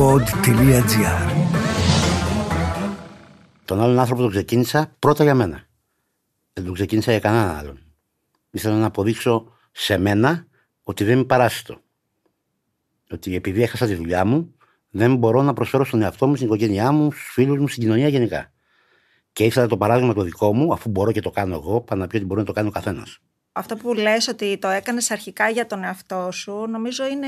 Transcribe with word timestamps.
pod.gr 0.00 1.30
Τον 3.64 3.80
άλλον 3.80 3.98
άνθρωπο 3.98 4.20
τον 4.20 4.30
ξεκίνησα 4.30 4.96
πρώτα 4.98 5.22
για 5.22 5.34
μένα. 5.34 5.66
Δεν 6.52 6.64
τον 6.64 6.74
ξεκίνησα 6.74 7.10
για 7.10 7.20
κανέναν 7.20 7.56
άλλον. 7.56 7.78
Ήθελα 8.50 8.76
να 8.76 8.86
αποδείξω 8.86 9.52
σε 9.72 9.98
μένα 9.98 10.46
ότι 10.82 11.04
δεν 11.04 11.14
είμαι 11.14 11.24
παράσιτο. 11.24 11.80
Ότι 13.10 13.34
επειδή 13.34 13.62
έχασα 13.62 13.86
τη 13.86 13.94
δουλειά 13.94 14.24
μου, 14.24 14.54
δεν 14.90 15.16
μπορώ 15.16 15.42
να 15.42 15.52
προσφέρω 15.52 15.84
στον 15.84 16.02
εαυτό 16.02 16.26
μου, 16.26 16.34
στην 16.34 16.46
οικογένειά 16.46 16.92
μου, 16.92 17.12
στους 17.12 17.30
φίλους 17.32 17.58
μου, 17.58 17.68
στην 17.68 17.82
κοινωνία 17.82 18.08
γενικά. 18.08 18.52
Και 19.32 19.44
ήθελα 19.44 19.66
το 19.66 19.76
παράδειγμα 19.76 20.14
το 20.14 20.22
δικό 20.22 20.54
μου, 20.54 20.72
αφού 20.72 20.90
μπορώ 20.90 21.12
και 21.12 21.20
το 21.20 21.30
κάνω 21.30 21.54
εγώ, 21.54 21.80
πάνω 21.80 22.00
να 22.00 22.06
πει 22.06 22.16
ότι 22.16 22.24
μπορεί 22.24 22.40
να 22.40 22.46
το 22.46 22.52
κάνει 22.52 22.68
ο 22.68 22.70
καθένας. 22.70 23.18
Αυτό 23.52 23.76
που 23.76 23.94
λες 23.94 24.28
ότι 24.28 24.58
το 24.58 24.68
έκανες 24.68 25.10
αρχικά 25.10 25.48
για 25.48 25.66
τον 25.66 25.84
εαυτό 25.84 26.28
σου, 26.32 26.66
νομίζω 26.68 27.06
είναι 27.06 27.26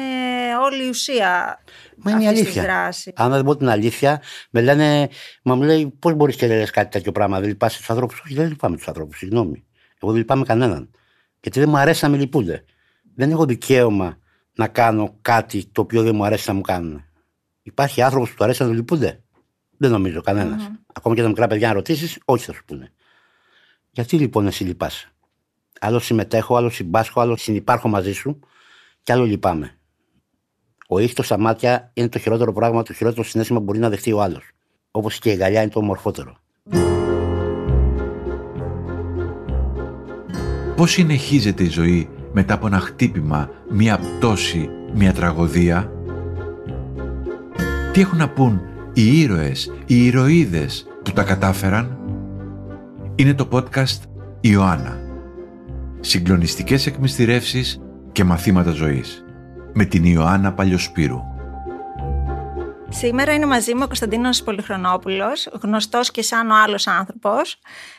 όλη 0.63 0.85
η 0.85 0.89
ουσία 0.89 1.59
Μα 1.97 2.11
είναι 2.11 2.23
η 2.23 2.27
αυτής 2.27 2.41
της 2.41 2.51
αλήθεια. 2.57 2.63
δράσης. 2.63 3.13
Αν 3.17 3.31
δεν 3.31 3.45
πω 3.45 3.57
την 3.57 3.69
αλήθεια, 3.69 4.23
με 4.51 4.61
λένε, 4.61 5.09
μα 5.43 5.55
μου 5.55 5.63
λέει, 5.63 5.97
πώς 5.99 6.15
μπορείς 6.15 6.37
και 6.37 6.47
λες 6.47 6.71
κάτι 6.71 6.91
τέτοιο 6.91 7.13
πράγμα, 7.13 7.41
δεν 7.41 7.49
λυπάσαι 7.49 7.79
τους 7.79 7.91
ανθρώπους. 7.91 8.21
Όχι, 8.25 8.35
δεν 8.35 8.49
λυπάμαι 8.49 8.77
τους 8.77 8.89
ανθρώπους, 8.89 9.19
συγγνώμη. 9.19 9.65
Εγώ 10.01 10.11
δεν 10.11 10.21
λυπάμαι 10.21 10.45
κανέναν. 10.45 10.91
Γιατί 11.41 11.61
δεν 11.61 11.69
μου 11.69 11.77
αρέσει 11.77 12.05
να 12.05 12.11
με 12.11 12.17
λυπούνται. 12.17 12.65
Δεν 13.15 13.31
έχω 13.31 13.45
δικαίωμα 13.45 14.19
να 14.55 14.69
κάνω 14.69 15.19
κάτι 15.23 15.67
το 15.67 15.81
οποίο 15.81 16.03
δεν 16.03 16.15
μου 16.15 16.25
αρέσει 16.25 16.49
να 16.49 16.55
μου 16.55 16.61
κάνουν. 16.61 17.05
Υπάρχει 17.63 18.03
άνθρωπος 18.03 18.31
που 18.31 18.37
του 18.37 18.45
αρέσει 18.45 18.63
να 18.63 18.69
του 18.69 18.75
λυπούνται. 18.75 19.23
Δεν 19.77 19.91
νομίζω 19.91 20.21
κανένας. 20.21 20.71
Ακόμα 20.93 21.15
και 21.15 21.23
τα 21.23 21.29
μικρά 21.29 21.47
παιδιά 21.47 21.69
να 21.69 21.75
ρωτήσεις, 21.75 22.19
όχι 22.25 22.45
θα 22.45 22.53
σου 22.53 22.65
πούνε. 22.65 22.93
Γιατί 23.91 24.17
λοιπόν 24.19 24.47
εσύ 24.47 24.65
λυπάσαι; 24.65 25.12
Άλλο 25.85 25.99
συμμετέχω, 25.99 26.57
άλλο 26.57 26.71
συμπάσχω, 26.71 27.21
άλλο 27.21 27.37
συνυπάρχω 27.37 27.89
μαζί 27.89 28.13
σου 28.13 28.39
και 29.03 29.13
άλλο 29.13 29.25
λυπάμαι. 29.25 29.79
Ο 30.89 30.99
ήχτο 30.99 31.23
στα 31.23 31.39
μάτια 31.39 31.91
είναι 31.95 32.09
το 32.09 32.19
χειρότερο 32.19 32.53
πράγμα, 32.53 32.83
το 32.83 32.93
χειρότερο 32.93 33.23
συνέστημα 33.25 33.59
που 33.59 33.65
μπορεί 33.65 33.79
να 33.79 33.89
δεχτεί 33.89 34.13
ο 34.13 34.23
άλλος. 34.23 34.51
Όπως 34.91 35.19
και 35.19 35.31
η 35.31 35.35
γαλιά 35.35 35.63
είναι 35.63 35.71
το 35.71 35.79
ομορφότερο. 35.79 36.37
Πώς 40.77 40.91
συνεχίζεται 40.91 41.63
η 41.63 41.69
ζωή 41.69 42.09
μετά 42.33 42.55
από 42.55 42.67
ένα 42.67 42.79
χτύπημα, 42.79 43.51
μία 43.71 43.99
πτώση, 43.99 44.69
μία 44.95 45.13
τραγωδία; 45.13 45.93
Τι 47.93 48.01
έχουν 48.01 48.19
να 48.19 48.29
πούν 48.29 48.61
οι 48.93 49.21
ήρωες, 49.21 49.73
οι 49.87 50.05
ηρωίδες 50.07 50.87
που 51.03 51.13
τα 51.13 51.23
κατάφεραν; 51.23 51.99
Είναι 53.15 53.35
το 53.35 53.49
podcast 53.53 54.01
«Ιωάννα». 54.41 55.02
Συγκλονιστικές 56.05 56.87
εκμυστηρεύσεις 56.87 57.81
και 58.13 58.25
μαθήματα 58.25 58.71
ζωής. 58.71 59.25
Με 59.73 59.85
την 59.85 60.05
Ιωάννα 60.05 60.53
Παλιοσπύρου. 60.53 61.21
Σήμερα 62.89 63.33
είναι 63.33 63.47
μαζί 63.47 63.75
μου 63.75 63.81
ο 63.83 63.87
Κωνσταντίνος 63.87 64.43
Πολυχρονόπουλος, 64.43 65.49
γνωστός 65.63 66.11
και 66.11 66.23
σαν 66.23 66.51
ο 66.51 66.55
άλλος 66.55 66.87
άνθρωπος. 66.87 67.59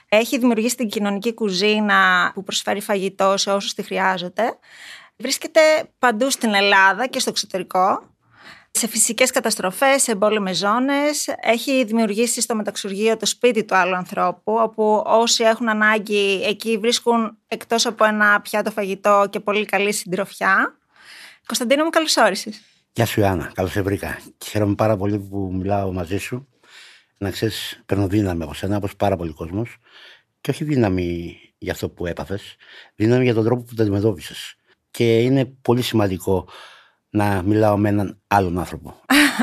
Έχει 0.10 0.38
δημιουργήσει 0.38 0.76
την 0.76 0.90
κοινωνική 0.90 1.34
κουζίνα 1.34 2.32
που 2.34 2.44
προσφέρει 2.44 2.82
φαγητό 2.82 3.38
σε 3.38 3.52
όσους 3.52 3.74
τη 3.74 3.84
χρειάζονται. 3.84 4.58
Βρίσκεται 5.18 5.60
παντού 6.00 6.30
στην 6.30 6.54
Ελλάδα 6.54 7.08
και 7.08 7.20
στο 7.20 7.30
εξωτερικό. 7.30 8.13
Σε 8.76 8.88
φυσικές 8.88 9.32
καταστροφές, 9.32 10.02
σε 10.02 10.12
εμπόλεμες 10.12 10.58
ζώνες. 10.58 11.28
Έχει 11.42 11.84
δημιουργήσει 11.84 12.42
στο 12.42 12.56
μεταξουργείο 12.56 13.18
το 13.18 13.26
σπίτι 13.26 13.64
του 13.64 13.76
άλλου 13.76 13.96
ανθρώπου, 13.96 14.54
όπου 14.54 15.04
όσοι 15.06 15.44
έχουν 15.44 15.70
ανάγκη 15.70 16.44
εκεί 16.44 16.78
βρίσκουν 16.78 17.38
εκτός 17.48 17.86
από 17.86 18.06
ένα 18.06 18.42
πιάτο 18.42 18.72
φαγητό 18.72 19.28
και 19.30 19.40
πολύ 19.40 19.66
καλή 19.66 19.94
συντροφιά. 19.94 20.78
Κωνσταντίνο 21.46 21.84
μου, 21.84 21.90
καλώς 21.90 22.18
όρισες. 22.18 22.62
Γεια 22.94 23.06
σου, 23.06 23.20
Ιωάννα. 23.20 23.52
Καλώς 23.54 23.72
σε 23.72 23.82
βρήκα. 23.82 24.20
Και 24.38 24.46
Χαίρομαι 24.50 24.76
πάρα 24.76 24.98
πολύ 24.98 25.20
που 25.20 25.52
μιλάω 25.54 25.92
μαζί 25.92 26.18
σου. 26.18 26.48
Να 27.18 27.32
ξέρεις, 27.32 27.82
παίρνω 27.86 28.08
δύναμη 28.08 28.44
από 28.44 28.54
σένα, 28.54 28.78
όπως 28.78 28.96
πάρα 28.96 29.16
πολλοί 29.16 29.34
κόσμος. 29.34 29.78
Και 30.42 30.50
όχι 30.50 30.64
δύναμη 30.64 31.38
για 31.58 31.72
αυτό 31.72 31.90
που 31.90 32.06
έπαθες, 32.06 32.56
δύναμη 32.96 33.24
για 33.24 33.34
τον 33.34 33.44
τρόπο 33.44 33.64
που 33.64 33.76
το 33.76 33.84
αντιμετώπισες. 33.84 34.56
Και 34.92 35.20
είναι 35.20 35.46
πολύ 35.46 35.82
σημαντικό 35.82 36.48
να 37.14 37.42
μιλάω 37.46 37.78
με 37.78 37.90
έναν 37.90 38.22
άλλον 38.28 38.60
άνθρωπο. 38.60 38.96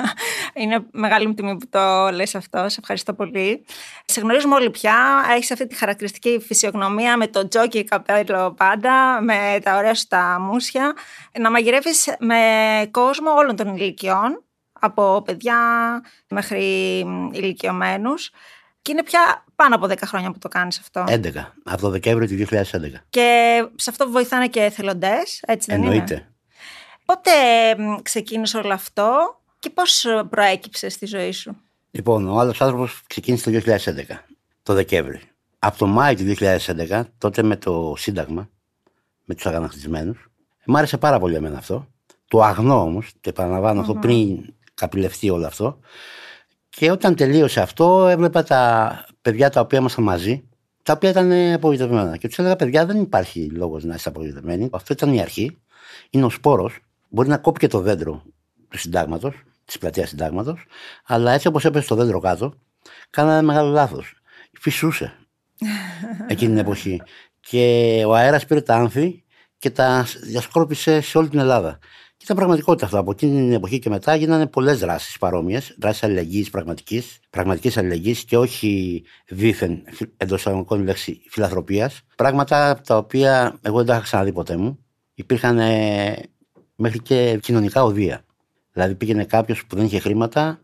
Είναι 0.55 0.87
μεγάλη 0.93 1.27
μου 1.27 1.35
τιμή 1.35 1.57
που 1.57 1.69
το 1.69 2.11
λες 2.13 2.35
αυτό. 2.35 2.69
Σε 2.69 2.77
ευχαριστώ 2.81 3.15
πολύ. 3.15 3.65
Σε 4.05 4.21
γνωρίζουμε 4.21 4.55
όλοι 4.55 4.71
πια. 4.71 5.25
Έχεις 5.35 5.51
αυτή 5.51 5.67
τη 5.67 5.75
χαρακτηριστική 5.75 6.41
φυσιογνωμία 6.47 7.17
με 7.17 7.27
το 7.27 7.49
τζόκι 7.49 7.85
καπέλο 7.85 8.55
πάντα, 8.57 9.23
με 9.23 9.59
τα 9.63 9.77
ωραία 9.77 9.95
σου 9.95 10.07
τα 10.09 10.39
μουσια. 10.41 10.95
Να 11.39 11.51
μαγειρεύεις 11.51 12.17
με 12.19 12.37
κόσμο 12.91 13.31
όλων 13.31 13.57
των 13.57 13.77
ηλικιών, 13.77 14.45
από 14.73 15.23
παιδιά 15.25 15.59
μέχρι 16.29 16.65
ηλικιωμένους. 17.33 18.31
Και 18.83 18.93
είναι 18.93 19.03
πια 19.03 19.45
πάνω 19.55 19.75
από 19.75 19.87
10 19.87 19.97
χρόνια 20.05 20.31
που 20.31 20.39
το 20.39 20.49
κάνεις 20.49 20.79
αυτό. 20.79 21.05
11, 21.09 21.31
από 21.65 21.81
το 21.81 21.91
Δεκέμβριο 21.91 22.29
του 22.29 22.35
2011. 22.35 23.05
Και 23.11 23.61
σε 23.75 23.91
αυτό 23.91 24.11
βοηθάνε 24.11 24.49
και 24.49 24.61
εθελοντές, 24.61 25.43
έτσι 25.47 25.71
δεν 25.71 25.83
είναι; 25.83 26.30
Εννοείται. 27.11 27.31
Πότε 27.77 27.83
μ, 27.83 28.03
ξεκίνησε 28.03 28.57
όλο 28.57 28.73
αυτό 28.73 29.41
και 29.59 29.71
πώς 29.71 30.07
προέκυψε 30.31 30.89
στη 30.89 31.07
ζωή 31.07 31.33
σου; 31.33 31.57
Λοιπόν, 31.91 32.29
ο 32.29 32.39
άλλος 32.39 32.61
άνθρωπος 32.61 33.03
ξεκίνησε 33.07 33.51
το 33.51 33.51
2011, 33.51 34.25
το 34.63 34.75
Δεκέμβρη. 34.75 35.21
Από 35.59 35.79
το 35.79 35.87
Μάιο 35.87 36.17
του 36.17 36.25
2011, 36.25 37.03
τότε 37.19 37.43
με 37.43 37.57
το 37.57 37.95
Σύνταγμα, 37.97 38.49
με 39.25 39.35
τους 39.35 39.47
αγανακτισμένους, 39.47 40.31
μ' 40.65 40.77
άρεσε 40.77 40.99
πάρα 40.99 41.19
πολύ 41.19 41.35
εμένα 41.35 41.59
αυτό. 41.59 41.87
Το 42.29 42.43
αγνό 42.43 42.83
όμως, 42.83 43.13
το 43.21 43.29
επαναλαμβάνω 43.29 43.81
αυτό 43.81 43.95
πριν 43.95 44.55
καπηλευτεί 44.75 45.31
όλο 45.31 45.47
αυτό. 45.47 45.79
Και 46.69 46.91
όταν 46.91 47.15
τελείωσε 47.15 47.61
αυτό, 47.61 48.07
έβλεπα 48.07 48.43
τα 48.43 48.93
παιδιά 49.23 49.51
τα 49.51 49.61
οποία 49.61 49.79
ήμασταν 49.79 50.05
μαζί, 50.05 50.49
τα 50.83 50.93
οποία 50.93 51.11
ήταν 51.11 51.33
απογοητευμένα. 51.53 52.17
Και 52.17 52.29
τους 52.29 52.39
έλεγα: 52.39 52.57
Παιδιά, 52.57 52.87
δεν 52.87 53.01
υπάρχει 53.01 53.51
λόγος 53.51 53.85
να 53.85 53.95
είστε 53.95 54.09
απογοητευμένοι. 54.09 54.69
Αυτό 54.73 54.93
ήταν 54.93 55.13
η 55.13 55.21
αρχή. 55.21 55.59
Είναι 56.11 56.25
ο 56.25 56.31
σπόρος. 56.31 56.79
Μπορεί 57.11 57.29
να 57.29 57.39
κόπηκε 57.39 57.67
το 57.67 57.81
δέντρο 57.81 58.23
του 58.69 58.79
συντάγματος, 58.79 59.35
της 59.65 59.79
πλατείας 59.79 60.09
συντάγματος, 60.09 60.67
αλλά 61.07 61.33
έτσι 61.33 61.49
όπως 61.49 61.65
έπεσε 61.65 61.89
το 61.89 61.95
δέντρο 61.95 62.21
κάτω, 62.21 62.55
κάνανε 63.11 63.39
ένα 63.39 63.47
μεγάλο 63.47 63.71
λάθος. 63.71 64.15
Φυσούσε 64.61 65.13
εκείνη 66.29 66.51
την 66.51 66.61
εποχή. 66.61 67.03
Και 67.41 68.03
ο 68.07 68.15
αέρας 68.15 68.47
πήρε 68.47 68.61
τα 68.61 68.75
άνθη 68.75 69.25
και 69.59 69.71
τα 69.71 70.07
διασκόρπισε 70.23 71.01
σε 71.01 71.19
όλη 71.19 71.29
την 71.29 71.39
Ελλάδα. 71.39 71.79
Και 72.17 72.25
ήταν 72.25 72.37
πραγματικότητα 72.37 72.85
αυτό. 72.87 72.99
Από 72.99 73.11
εκείνη 73.11 73.41
την 73.41 73.53
εποχή 73.53 73.79
και 73.79 73.89
μετά 73.89 74.15
γίνανε 74.15 74.47
πολλές 74.47 74.79
δράσεις 74.79 75.19
παρόμοιες, 75.19 75.75
δράσεις 75.79 76.03
αλληλεγγύης 76.03 76.51
πραγματικής, 76.51 77.19
πραγματικής 77.31 77.77
αλληλεγγύης 77.77 78.25
και 78.25 78.37
όχι 78.39 79.03
δίθεν 79.29 79.83
εντός 80.17 80.41
εισαγωγικών 80.41 80.83
λέξη 80.83 81.21
φιλανθρωπίας. 81.31 82.01
Πράγματα 82.17 82.81
τα 82.87 82.97
οποία 82.97 83.59
εγώ 83.63 83.77
δεν 83.77 83.87
τα 83.87 83.95
είχα 83.95 84.03
ξαναδεί 84.03 84.33
ποτέ 84.33 84.57
μου. 84.57 84.85
Υπήρχαν 85.15 85.59
ε, 85.59 86.17
μέχρι 86.81 86.99
και 86.99 87.39
κοινωνικά 87.43 87.83
οδεία. 87.83 88.25
Δηλαδή 88.73 88.95
πήγαινε 88.95 89.25
κάποιος 89.25 89.67
που 89.67 89.77
δεν 89.77 89.85
είχε 89.85 89.99
χρήματα 89.99 90.61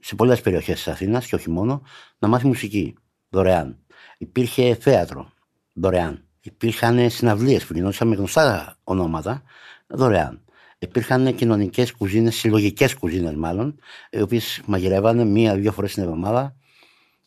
σε 0.00 0.14
πολλές 0.14 0.40
περιοχές 0.40 0.74
της 0.74 0.88
Αθήνας 0.88 1.26
και 1.26 1.34
όχι 1.34 1.50
μόνο 1.50 1.82
να 2.18 2.28
μάθει 2.28 2.46
μουσική 2.46 2.94
δωρεάν. 3.28 3.78
Υπήρχε 4.18 4.74
θέατρο 4.74 5.32
δωρεάν. 5.72 6.24
Υπήρχαν 6.40 7.10
συναυλίες 7.10 7.66
που 7.66 7.72
γινόντουσαν 7.72 8.08
με 8.08 8.14
γνωστά 8.14 8.76
ονόματα 8.84 9.42
δωρεάν. 9.86 10.44
Υπήρχαν 10.78 11.34
κοινωνικές 11.34 11.92
κουζίνες, 11.92 12.34
συλλογικές 12.34 12.94
κουζίνες 12.94 13.34
μάλλον, 13.34 13.78
οι 14.10 14.20
οποίες 14.20 14.62
μαγειρεύανε 14.66 15.24
μία-δύο 15.24 15.72
φορές 15.72 15.94
την 15.94 16.02
εβδομάδα 16.02 16.56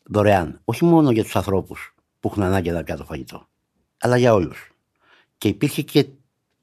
δωρεάν. 0.04 0.60
Όχι 0.64 0.84
μόνο 0.84 1.10
για 1.10 1.22
τους 1.22 1.36
ανθρώπους 1.36 1.94
που 2.20 2.28
έχουν 2.28 2.42
ανάγκη 2.42 2.70
να 2.70 2.82
πιάτο 2.82 3.04
φαγητό, 3.04 3.48
αλλά 3.98 4.16
για 4.16 4.34
όλους. 4.34 4.72
Και 5.38 5.48
υπήρχε 5.48 5.82
και 5.82 6.06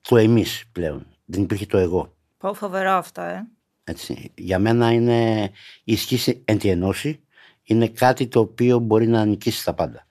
το 0.02 0.18
εμείς 0.18 0.66
πλέον. 0.72 1.06
Δεν 1.25 1.41
υπήρχε 1.41 1.66
το 1.66 1.78
εγώ. 1.78 2.16
Πω 2.38 2.53
φοβερό 2.53 2.91
αυτό, 2.91 3.22
ε. 3.22 3.47
Έτσι. 3.84 4.31
Για 4.36 4.59
μένα 4.59 4.91
είναι 4.91 5.52
η 5.84 5.94
ισχύ 5.94 6.41
εν 6.46 6.58
τη 6.58 6.70
ενώση 6.70 7.20
είναι 7.64 7.88
κάτι 7.88 8.28
το 8.28 8.40
οποίο 8.40 8.79
μπορεί 8.79 9.08
να 9.08 9.26
νικήσει 9.26 9.66
τα 9.66 9.73
πάντα. 9.73 10.05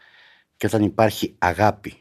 Και 0.56 0.66
όταν 0.66 0.82
υπάρχει 0.82 1.34
αγάπη, 1.38 1.94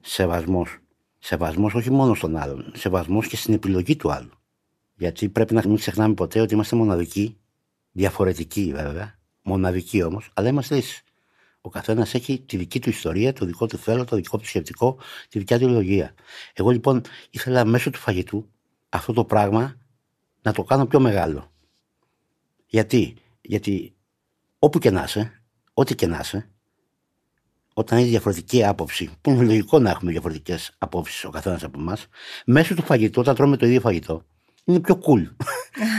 σεβασμός, 0.00 0.78
σεβασμός 1.18 1.74
όχι 1.74 1.90
μόνο 1.90 2.14
στον 2.14 2.36
άλλον, 2.36 2.72
σεβασμός 2.74 3.26
και 3.26 3.36
στην 3.36 3.54
επιλογή 3.54 3.96
του 3.96 4.12
άλλου. 4.12 4.30
Γιατί 4.94 5.28
πρέπει 5.28 5.54
να 5.54 5.62
μην 5.66 5.76
ξεχνάμε 5.76 6.14
ποτέ 6.14 6.40
ότι 6.40 6.54
είμαστε 6.54 6.76
μοναδικοί, 6.76 7.38
διαφορετικοί 7.92 8.72
βέβαια, 8.74 9.18
μοναδικοί 9.42 10.02
όμως, 10.02 10.30
αλλά 10.34 10.48
είμαστε 10.48 10.76
ίσοι. 10.76 11.02
Ο 11.60 11.68
καθένας 11.68 12.14
έχει 12.14 12.40
τη 12.40 12.56
δική 12.56 12.80
του 12.80 12.88
ιστορία, 12.88 13.32
το 13.32 13.46
δικό 13.46 13.66
του 13.66 13.78
θέλω, 13.78 14.04
το 14.04 14.16
δικό 14.16 14.38
του 14.38 14.46
σκεπτικό, 14.46 14.98
τη 15.28 15.38
δικιά 15.38 15.58
του 15.58 15.64
ιδεολογία. 15.64 16.14
Εγώ 16.54 16.70
λοιπόν 16.70 17.02
ήθελα 17.30 17.64
μέσω 17.64 17.90
του 17.90 17.98
φαγητού 17.98 18.50
αυτό 18.88 19.12
το 19.12 19.24
πράγμα 19.24 19.76
να 20.42 20.52
το 20.52 20.62
κάνω 20.62 20.86
πιο 20.86 21.00
μεγάλο. 21.00 21.52
Γιατί, 22.66 23.16
Γιατί 23.40 23.96
όπου 24.58 24.78
και 24.78 24.90
να 24.90 25.02
είσαι, 25.02 25.42
ό,τι 25.74 25.94
και 25.94 26.06
να 26.06 26.18
είσαι, 26.22 26.50
όταν 27.74 27.98
έχεις 27.98 28.10
διαφορετική 28.10 28.64
άποψη, 28.64 29.10
που 29.20 29.30
είναι 29.30 29.44
λογικό 29.44 29.78
να 29.78 29.90
έχουμε 29.90 30.10
διαφορετικές 30.10 30.74
απόψεις 30.78 31.24
ο 31.24 31.30
καθένας 31.30 31.64
από 31.64 31.80
εμάς, 31.80 32.06
μέσω 32.46 32.74
του 32.74 32.82
φαγητού, 32.82 33.20
όταν 33.20 33.34
τρώμε 33.34 33.56
το 33.56 33.66
ίδιο 33.66 33.80
φαγητό, 33.80 34.24
είναι 34.64 34.80
πιο 34.80 35.00
cool. 35.06 35.26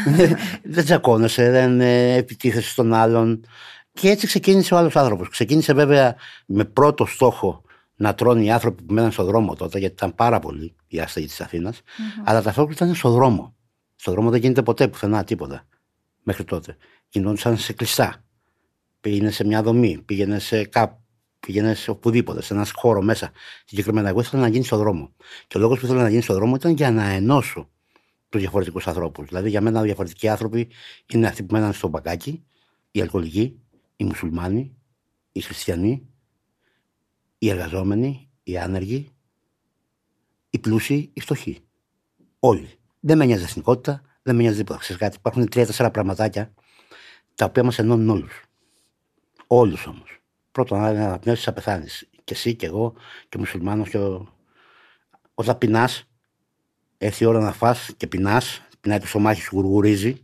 δεν 0.73 0.83
τσακώνεσαι, 0.83 1.49
δεν 1.49 1.81
ε, 1.81 2.13
επιτίθεσαι 2.13 2.69
στον 2.69 2.93
άλλον. 2.93 3.45
Και 3.93 4.09
έτσι 4.09 4.27
ξεκίνησε 4.27 4.73
ο 4.73 4.77
άλλος 4.77 4.95
άνθρωπος. 4.95 5.29
Ξεκίνησε 5.29 5.73
βέβαια 5.73 6.15
με 6.45 6.65
πρώτο 6.65 7.05
στόχο 7.05 7.63
να 7.99 8.15
τρώνε 8.15 8.43
οι 8.43 8.51
άνθρωποι 8.51 8.83
που 8.83 8.93
μέναν 8.93 9.11
στον 9.11 9.25
δρόμο 9.25 9.55
τότε, 9.55 9.79
γιατί 9.79 9.93
ήταν 9.93 10.15
πάρα 10.15 10.39
πολλοί 10.39 10.75
οι 10.87 10.99
άστεγοι 10.99 11.25
της 11.25 11.41
Αθήνας, 11.41 11.81
mm-hmm. 11.81 12.23
αλλά 12.25 12.41
ταυτόχρονα 12.41 12.75
ήταν 12.75 12.95
στον 12.95 13.11
δρόμο. 13.11 13.55
Στον 13.95 14.13
δρόμο 14.13 14.29
δεν 14.29 14.39
γίνεται 14.39 14.61
ποτέ 14.61 14.87
πουθενά 14.87 15.23
τίποτα 15.23 15.67
μέχρι 16.23 16.43
τότε. 16.43 16.77
Γινόντουσαν 17.09 17.57
σε 17.57 17.73
κλειστά. 17.73 18.23
Πήγαινε 19.01 19.31
σε 19.31 19.45
μια 19.45 19.63
δομή, 19.63 20.01
πήγαινε 20.05 20.39
σε 20.39 20.65
κάπου, 20.65 21.01
πήγαινε 21.39 21.73
σε 21.73 21.91
οπουδήποτε, 21.91 22.41
σε 22.41 22.53
ένας 22.53 22.71
χώρος 22.75 23.05
μέσα. 23.05 23.31
Συγκεκριμένα, 23.65 24.09
εγώ 24.09 24.19
ήθελα 24.19 24.41
να 24.41 24.47
γίνει 24.47 24.63
στον 24.63 24.79
δρόμο. 24.79 25.15
Και 25.47 25.57
ο 25.57 25.59
λόγος 25.59 25.79
που 25.79 25.85
ήθελα 25.85 26.01
να 26.01 26.09
γίνει 26.09 26.21
στον 26.21 26.35
δρόμο 26.35 26.55
ήταν 26.55 26.71
για 26.71 26.91
να 26.91 27.09
ενώσω 27.09 27.69
τους 28.29 28.41
διαφορετικούς 28.41 28.87
ανθρώπους. 28.87 29.27
Δηλαδή, 29.27 29.49
για 29.49 29.61
μένα, 29.61 29.81
διαφορετικοί 29.81 30.27
άνθρωποι 30.27 30.67
είναι 31.05 31.27
αυτοί 31.27 31.43
που 31.43 31.53
μέναν 31.53 31.73
στο 31.73 31.87
μπακάκι, 31.87 32.43
οι 32.91 33.01
αλκοολικοί, 33.01 33.59
οι 33.95 34.03
μουσουλμάνοι, 34.03 34.75
οι 35.31 35.41
χριστιανοί, 35.41 36.07
οι 37.39 37.49
εργαζόμενοι, 37.49 38.29
οι 38.43 38.57
άνεργοι, 38.57 39.09
οι 40.49 40.59
πλούσιοι, 40.59 41.09
οι 41.13 41.19
φτωχοί. 41.19 41.59
Όλοι. 42.39 42.69
Δεν 42.99 43.17
με 43.17 43.25
νοιάζει 43.25 43.43
εθνικότητα, 43.43 44.01
δεν 44.21 44.35
με 44.35 44.41
νοιάζει 44.41 44.57
τίποτα. 44.57 44.79
Ξέρεις 44.79 45.01
κάτι, 45.01 45.15
υπάρχουν 45.15 45.49
τρία-τέσσερα 45.49 45.91
πραγματάκια 45.91 46.53
τα 47.35 47.45
οποία 47.45 47.63
μας 47.63 47.79
ενώνουν 47.79 48.09
όλους. 48.09 48.43
Όλους 49.47 49.85
όμως. 49.85 50.19
Πρώτον, 50.51 50.79
να 50.79 50.87
αναπνεύσει 50.87 51.43
θα 51.43 51.53
πεθάνεις. 51.53 52.09
Και 52.23 52.33
εσύ 52.33 52.55
και 52.55 52.65
εγώ 52.65 52.93
και 53.29 53.37
ο 53.37 53.39
μουσουλμάνος 53.39 53.89
και 53.89 53.97
ο... 53.97 54.33
Όταν 55.33 55.57
πεινάς, 55.57 56.03
έρθει 56.97 57.23
η 57.23 57.27
ώρα 57.27 57.39
να 57.39 57.51
φας 57.51 57.91
και 57.97 58.07
πεινάς, 58.07 58.61
πεινάει 58.79 58.99
το 58.99 59.07
σωμάχι 59.07 59.41
σου, 59.41 59.55
γουργουρίζει. 59.55 60.21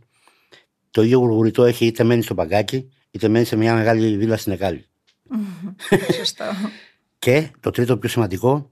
Το 0.90 1.02
ίδιο 1.02 1.18
γουργουριτό 1.18 1.64
έχει 1.64 1.86
είτε 1.86 2.04
μένει 2.04 2.22
στο 2.22 2.34
παγκάκι, 2.34 2.90
είτε 3.10 3.28
μένει 3.28 3.44
σε 3.44 3.56
μια 3.56 3.74
μεγάλη 3.74 4.18
βίλα 4.18 4.36
στην 4.36 4.52
Εκάλη. 4.52 4.86
Σωστό. 6.18 6.44
Και 7.26 7.50
το 7.60 7.70
τρίτο 7.70 7.98
πιο 7.98 8.08
σημαντικό 8.08 8.68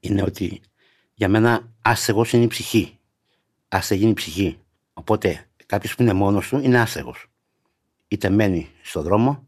είναι 0.00 0.22
ότι 0.22 0.60
για 1.14 1.28
μένα 1.28 1.72
άστεγο 1.82 2.24
είναι 2.32 2.44
η 2.44 2.46
ψυχή. 2.46 2.98
Άστεγη 3.68 4.02
είναι 4.02 4.10
η 4.10 4.14
ψυχή. 4.14 4.58
Οπότε 4.92 5.48
κάποιος 5.66 5.94
που 5.94 6.02
είναι 6.02 6.12
μόνος 6.12 6.48
του 6.48 6.58
είναι 6.58 6.80
άστεγο. 6.80 7.14
Είτε 8.08 8.30
μένει 8.30 8.70
στον 8.82 9.02
δρόμο, 9.02 9.46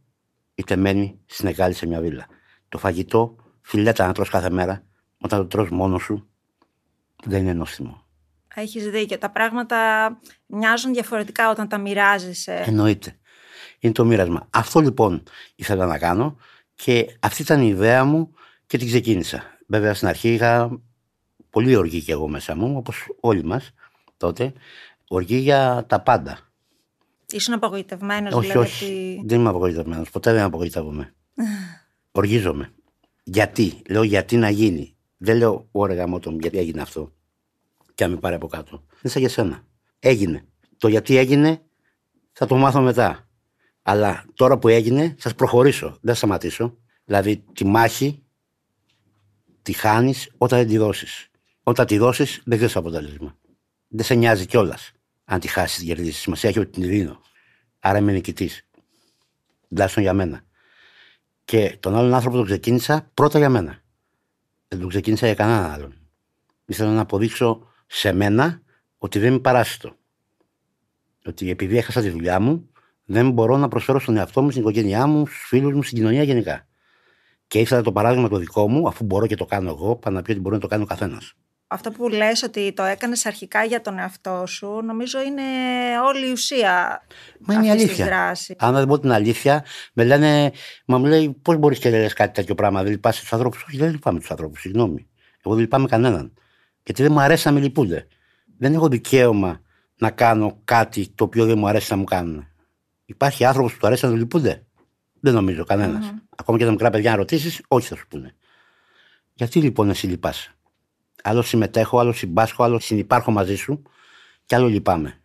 είτε 0.54 0.76
μένει 0.76 1.20
στην 1.26 1.48
Εκάλη 1.48 1.74
σε 1.74 1.86
μια 1.86 2.00
βίλα. 2.00 2.26
Το 2.68 2.78
φαγητό, 2.78 3.36
φιλέτα 3.60 4.06
να 4.06 4.12
τρως 4.12 4.28
κάθε 4.28 4.50
μέρα, 4.50 4.84
όταν 5.18 5.38
το 5.38 5.46
τρως 5.46 5.70
μόνος 5.70 6.02
σου, 6.02 6.28
δεν 7.24 7.40
είναι 7.40 7.52
νόστιμο. 7.52 8.06
Έχεις 8.54 8.90
δίκιο. 8.90 9.18
Τα 9.18 9.30
πράγματα 9.30 9.78
μοιάζουν 10.46 10.92
διαφορετικά 10.92 11.50
όταν 11.50 11.68
τα 11.68 11.78
μοιράζεσαι. 11.78 12.62
Εννοείται. 12.66 13.18
Είναι 13.78 13.92
το 13.92 14.04
μοίρασμα. 14.04 14.46
Αυτό 14.50 14.80
λοιπόν 14.80 15.22
ήθελα 15.54 15.86
να 15.86 15.98
κάνω 15.98 16.36
και 16.74 17.16
αυτή 17.20 17.42
ήταν 17.42 17.60
η 17.62 17.66
ιδέα 17.68 18.04
μου 18.04 18.34
και 18.66 18.78
την 18.78 18.86
ξεκίνησα. 18.86 19.42
Βέβαια 19.66 19.94
στην 19.94 20.08
αρχή 20.08 20.32
είχα 20.32 20.80
πολύ 21.50 21.76
οργή 21.76 22.02
και 22.02 22.12
εγώ 22.12 22.28
μέσα 22.28 22.56
μου, 22.56 22.76
όπως 22.76 23.06
όλοι 23.20 23.44
μας 23.44 23.70
τότε, 24.16 24.52
οργή 25.08 25.36
για 25.36 25.84
τα 25.88 26.00
πάντα. 26.00 26.38
Ήσουν 27.30 27.54
απογοητευμένος, 27.54 28.32
όχι, 28.34 28.46
δηλαδή. 28.50 28.66
όχι, 28.68 28.84
ότι- 28.84 29.22
δεν 29.26 29.40
είμαι 29.40 29.48
απογοητευμένος, 29.48 30.10
ποτέ 30.10 30.32
δεν 30.32 30.42
απογοητεύομαι. 30.42 31.14
Οργίζομαι. 32.12 32.72
Γιατί, 33.24 33.82
λέω 33.88 34.02
γιατί 34.02 34.36
να 34.36 34.50
γίνει; 34.50 34.96
Δεν 35.16 35.36
λέω 35.36 35.68
ωραία 35.72 35.96
γαμώτο 35.96 36.30
μου 36.30 36.38
γιατί 36.40 36.58
έγινε 36.58 36.80
αυτό; 36.82 37.12
Και 37.94 38.04
αν 38.04 38.10
με 38.10 38.16
πάρει 38.16 38.34
από 38.34 38.46
κάτω. 38.46 38.84
Είναι 38.90 39.12
σαν 39.12 39.20
για 39.20 39.30
σένα. 39.30 39.64
Έγινε. 39.98 40.44
Το 40.78 40.88
γιατί 40.88 41.16
έγινε 41.16 41.62
θα 42.32 42.46
το 42.46 42.56
μάθω 42.56 42.80
μετά. 42.80 43.28
Αλλά 43.86 44.24
τώρα 44.34 44.58
που 44.58 44.68
έγινε 44.68 45.14
θα 45.18 45.34
προχωρήσω. 45.34 45.88
Δεν 45.88 46.12
θα 46.12 46.14
σταματήσω. 46.14 46.78
Δηλαδή 47.04 47.44
τη 47.52 47.64
μάχη 47.64 48.22
τη 49.62 49.72
χάνεις 49.72 50.32
όταν 50.38 50.58
δεν 50.58 50.68
τη 50.68 50.78
δώσεις. 50.78 51.28
Όταν 51.62 51.86
τη 51.86 51.98
δώσεις 51.98 52.40
δεν 52.44 52.56
ξέρεις 52.56 52.72
το 52.74 52.78
αποτέλεσμα. 52.80 53.38
Δεν 53.88 54.04
σε 54.04 54.14
νοιάζει 54.14 54.46
κιόλας 54.46 54.92
αν 55.24 55.40
τη 55.40 55.48
χάσεις 55.48 55.78
την 55.78 55.86
κερδίσει. 55.86 56.20
Σημασία 56.20 56.48
έχει 56.48 56.58
ότι 56.58 56.70
την 56.70 56.82
δίνω. 56.82 57.20
Άρα 57.78 57.98
είμαι 57.98 58.12
νικητής. 58.12 58.66
Τουλάχιστον 59.68 60.02
για 60.02 60.12
μένα. 60.12 60.44
Και 61.44 61.76
τον 61.80 61.94
άλλον 61.96 62.14
άνθρωπο 62.14 62.36
τον 62.36 62.44
ξεκίνησα 62.44 63.10
πρώτα 63.14 63.38
για 63.38 63.48
μένα. 63.48 63.82
Δεν 64.68 64.80
τον 64.80 64.88
ξεκίνησα 64.88 65.26
για 65.26 65.34
κανέναν 65.34 65.70
άλλον. 65.70 65.94
Ήθελα 66.64 66.90
να 66.90 67.00
αποδείξω 67.00 67.72
σε 67.86 68.12
μένα 68.12 68.62
ότι 68.98 69.18
δεν 69.18 69.30
είμαι 69.30 69.38
παράσιτο. 69.38 69.96
Ότι 71.24 71.50
επειδή 71.50 71.76
έχασα 71.76 72.00
τη 72.00 72.10
δουλειά 72.10 72.40
μου, 72.40 72.70
δεν 73.04 73.30
μπορώ 73.30 73.56
να 73.56 73.68
προσφέρω 73.68 74.00
στον 74.00 74.16
εαυτό 74.16 74.42
μου, 74.42 74.50
στην 74.50 74.62
οικογένειά 74.62 75.06
μου, 75.06 75.26
στους 75.26 75.44
φίλους 75.46 75.74
μου, 75.74 75.82
στην 75.82 75.96
κοινωνία 75.96 76.22
γενικά. 76.22 76.66
Και 77.46 77.58
ήθελα 77.58 77.82
το 77.82 77.92
παράδειγμα 77.92 78.28
το 78.28 78.36
δικό 78.36 78.68
μου, 78.68 78.88
αφού 78.88 79.04
μπορώ 79.04 79.26
και 79.26 79.36
το 79.36 79.44
κάνω 79.44 79.70
εγώ, 79.70 79.96
πάνω 79.96 80.16
να 80.16 80.22
πει 80.22 80.30
ότι 80.30 80.40
μπορεί 80.40 80.54
να 80.54 80.60
το 80.60 80.66
κάνει 80.66 80.82
ο 80.82 80.86
καθένας. 80.86 81.34
Αυτό 81.66 81.90
που 81.90 82.08
λες 82.08 82.42
ότι 82.42 82.72
το 82.72 82.82
έκανες 82.82 83.26
αρχικά 83.26 83.64
για 83.64 83.80
τον 83.80 83.98
εαυτό 83.98 84.44
σου, 84.46 84.80
νομίζω 84.84 85.22
είναι 85.22 85.42
όλη 86.06 86.28
η 86.28 86.30
ουσία 86.32 87.02
Μα 87.40 87.54
είναι 87.54 87.66
η 87.66 87.70
αυτής 87.70 87.82
της 87.82 88.00
αλήθεια. 88.00 88.16
δράσης. 88.16 88.56
Αν 88.58 88.74
δεν 88.74 88.86
πω 88.86 88.98
την 88.98 89.12
αλήθεια, 89.12 89.64
με 89.92 90.04
λένε, 90.04 90.52
μα 90.86 90.98
μου 90.98 91.04
λέει, 91.06 91.36
πώς 91.42 91.56
μπορείς 91.56 91.78
και 91.78 91.90
λες 91.90 92.12
κάτι 92.12 92.32
τέτοιο 92.32 92.54
πράγμα, 92.54 92.82
δεν 92.82 92.92
λυπάσαι 92.92 93.20
τους 93.20 93.32
ανθρώπους. 93.32 93.64
Όχι, 93.68 93.76
δεν 93.76 93.90
λυπάμαι 93.90 94.18
τους 94.18 94.30
ανθρώπους, 94.30 94.60
συγγνώμη. 94.60 95.06
Εγώ 95.44 95.54
δεν 95.54 95.62
λυπάμαι 95.62 95.86
κανέναν. 95.86 96.32
Γιατί 96.82 97.02
δεν 97.02 97.12
μου 97.12 97.20
αρέσει 97.20 97.46
να 97.46 97.52
με 97.52 97.60
λυπούνται. 97.60 98.06
Δεν 98.58 98.74
έχω 98.74 98.88
δικαίωμα 98.88 99.60
να 99.96 100.10
κάνω 100.10 100.60
κάτι 100.64 101.08
το 101.14 101.24
οποίο 101.24 101.44
δεν 101.44 101.58
μου 101.58 101.68
αρέσει 101.68 101.86
να 101.90 101.96
μου 101.96 102.04
κάνουν. 102.04 102.48
Υπάρχει 103.04 103.44
άνθρωπος 103.44 103.72
που 103.72 103.78
του 103.78 103.86
αρέσει 103.86 104.04
να 104.04 104.10
του 104.10 104.16
λυπούνται. 104.16 104.66
Δεν 105.20 105.34
νομίζω 105.34 105.64
κανένας. 105.64 106.14
Ακόμα 106.36 106.58
και 106.58 106.64
τα 106.64 106.70
μικρά 106.70 106.90
παιδιά 106.90 107.10
να 107.10 107.16
ρωτήσεις, 107.16 107.60
όχι 107.68 107.88
θα 107.88 107.96
σου 107.96 108.06
πούνε. 108.08 108.34
Γιατί 109.34 109.60
λοιπόν 109.60 109.90
εσύ 109.90 110.06
λυπάσαι. 110.06 110.54
Άλλο 111.22 111.42
συμμετέχω, 111.42 111.98
άλλο 111.98 112.12
συμπάσχω, 112.12 112.62
άλλο 112.62 112.78
συνυπάρχω 112.78 113.30
μαζί 113.30 113.56
σου 113.56 113.82
και 114.46 114.54
άλλο 114.54 114.66
λυπάμαι. 114.66 115.20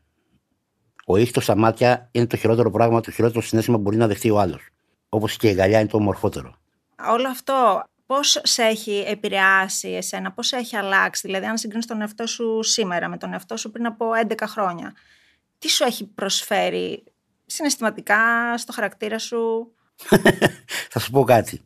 Ο 1.06 1.18
ήχτο 1.18 1.42
στα 1.42 1.56
μάτια 1.56 2.10
είναι 2.12 2.28
το 2.28 2.38
χειρότερο 2.38 2.72
πράγμα, 2.72 3.02
το 3.02 3.12
χειρότερο 3.12 3.42
συνέστημα 3.42 3.78
που 3.78 3.82
μπορεί 3.84 3.98
να 3.98 4.08
δεχτεί 4.08 4.30
ο 4.30 4.40
άλλος. 4.40 4.70
Όπως 5.10 5.38
και 5.38 5.50
η 5.50 5.54
γαλιά 5.54 5.80
είναι 5.80 5.90
το 5.90 5.98
ομορφότερο. 5.98 6.56
Όλο 7.10 7.28
αυτό 7.28 7.84
πώς 8.06 8.42
σε 8.44 8.64
έχει 8.64 9.04
επηρεάσει 9.08 9.90
εσένα, 9.90 10.32
πώς 10.32 10.48
σε 10.48 10.56
έχει 10.56 10.76
αλλάξει, 10.76 11.28
δηλαδή 11.28 11.46
αν 11.46 11.58
συγκρίνεις 11.58 11.86
τον 11.86 12.02
εαυτό 12.02 12.28
σου 12.28 12.64
σήμερα 12.64 13.08
με 13.08 13.18
τον 13.18 13.34
εαυτό 13.34 13.58
σου 13.58 13.72
πριν 13.72 13.86
από 13.86 14.06
11 14.28 14.34
χρόνια, 14.48 14.94
τι 15.58 15.70
σου 15.70 15.84
έχει 15.84 16.06
προσφέρει 16.08 17.04
συναισθηματικά 17.50 18.18
στο 18.58 18.72
χαρακτήρα 18.72 19.20
σου. 19.20 19.72
Θα 20.92 21.00
σου 21.00 21.12
πω 21.12 21.24
κάτι. 21.24 21.62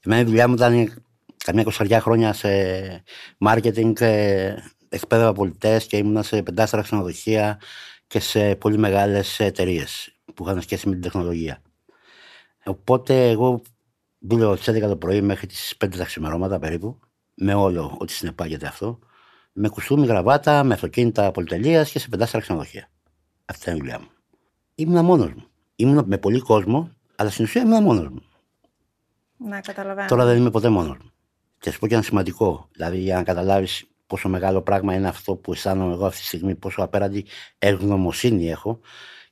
Εμένα 0.00 0.20
η 0.20 0.24
δουλειά 0.24 0.48
μου 0.48 0.54
ήταν 0.54 1.04
καμιά 1.44 1.62
εικοσαριά 1.62 2.00
χρόνια 2.00 2.32
σε 2.32 2.48
marketing, 3.46 4.00
ε, 4.00 4.54
εκπαίδευα 4.88 5.32
πολιτές 5.32 5.86
και 5.86 5.96
ήμουνα 5.96 6.22
σε 6.22 6.42
πεντάστερα 6.42 6.82
ξενοδοχεία 6.82 7.60
και 8.06 8.20
σε 8.20 8.54
πολύ 8.54 8.78
μεγάλες 8.78 9.40
εταιρείες 9.40 10.14
που 10.34 10.44
είχαν 10.44 10.62
σχέση 10.62 10.88
με 10.88 10.92
την 10.92 11.02
τεχνολογία. 11.02 11.62
Οπότε 12.64 13.28
εγώ 13.28 13.62
δούλευα 14.18 14.56
τις 14.56 14.68
11 14.68 14.80
το 14.80 14.96
πρωί 14.96 15.20
μέχρι 15.20 15.46
τις 15.46 15.74
5 15.84 15.96
τα 15.96 16.04
ξημερώματα 16.04 16.58
περίπου, 16.58 16.98
με 17.34 17.54
όλο 17.54 17.96
ό,τι 17.98 18.12
συνεπάγεται 18.12 18.66
αυτό, 18.66 18.98
με 19.52 19.68
κουστούμι, 19.68 20.06
γραβάτα, 20.06 20.64
με 20.64 20.74
αυτοκίνητα 20.74 21.30
πολυτελείας 21.30 21.90
και 21.90 21.98
σε 21.98 22.08
πεντάστερα 22.08 22.42
ξενοδοχεία. 22.42 22.90
Αυτή 23.44 23.62
ήταν 23.62 23.76
η 23.76 23.78
δουλειά 23.78 23.98
μου. 23.98 24.19
Ήμουνα 24.80 25.02
μόνος 25.02 25.32
μου. 25.32 25.44
Ήμουνα 25.76 26.04
με 26.06 26.18
πολύ 26.18 26.38
κόσμο, 26.38 26.90
αλλά 27.16 27.30
στην 27.30 27.44
ουσία 27.44 27.62
ήμουνα 27.62 27.80
μόνος 27.80 28.08
μου. 28.08 28.22
Να 29.36 29.60
καταλαβαίνω. 29.60 30.08
Τώρα 30.08 30.24
δεν 30.24 30.36
είμαι 30.36 30.50
ποτέ 30.50 30.68
μόνος 30.68 30.96
μου. 30.96 31.10
Και 31.58 31.68
θα 31.68 31.70
σου 31.70 31.78
πω 31.78 31.86
και 31.86 31.94
ένα 31.94 32.02
σημαντικό. 32.02 32.68
Δηλαδή, 32.72 32.98
για 32.98 33.16
να 33.16 33.22
καταλάβεις 33.22 33.84
πόσο 34.06 34.28
μεγάλο 34.28 34.62
πράγμα 34.62 34.94
είναι 34.94 35.08
αυτό 35.08 35.34
που 35.34 35.52
αισθάνομαι 35.52 35.92
εγώ 35.92 36.06
αυτή 36.06 36.20
τη 36.20 36.26
στιγμή, 36.26 36.54
πόσο 36.54 36.82
απέραντη 36.82 37.26
ευγνωμοσύνη 37.58 38.50
έχω 38.50 38.80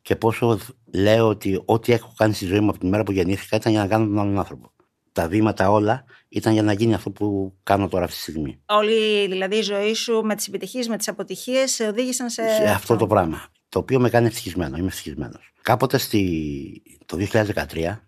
και 0.02 0.16
πόσο 0.16 0.58
λέω 0.94 1.28
ότι 1.28 1.62
ό,τι 1.64 1.92
έχω 1.92 2.12
κάνει 2.16 2.34
στη 2.34 2.44
ζωή 2.44 2.60
μου 2.60 2.68
από 2.68 2.78
τη 2.78 2.86
μέρα 2.86 3.02
που 3.02 3.12
γεννήθηκα 3.12 3.56
ήταν 3.56 3.72
για 3.72 3.80
να 3.80 3.88
κάνω 3.88 4.04
τον 4.04 4.18
άλλον 4.18 4.38
άνθρωπο. 4.38 4.72
Τα 5.12 5.28
βήματα 5.28 5.70
όλα 5.70 6.04
ήταν 6.28 6.52
για 6.52 6.62
να 6.62 6.72
γίνει 6.72 6.94
αυτό 6.94 7.10
που 7.10 7.54
κάνω 7.62 7.88
τώρα 7.88 8.04
αυτή 8.04 8.16
τη 8.16 8.22
στιγμή. 8.22 8.60
Όλη 8.66 9.26
δηλαδή 9.28 9.56
η 9.56 9.62
ζωή 9.62 9.94
σου 9.94 10.22
με 10.24 10.34
τις 10.34 10.48
επιτυχίες, 10.48 10.88
με 10.88 10.96
τις 10.96 11.08
αποτυχίες 11.08 11.70
σε 11.70 11.86
οδήγησαν 11.86 12.30
σε, 12.30 12.42
σε 12.48 12.70
αυτό 12.70 12.96
το 12.96 13.06
πράγμα. 13.06 13.48
Το 13.68 13.78
οποίο 13.78 14.00
με 14.00 14.10
κάνει 14.10 14.26
ευτυχισμένο. 14.26 14.76
Είμαι 14.76 14.86
ευτυχισμένος. 14.86 15.52
Κάποτε 15.62 15.98
στη, 15.98 16.82
το 17.06 17.16
2013, 17.16 17.98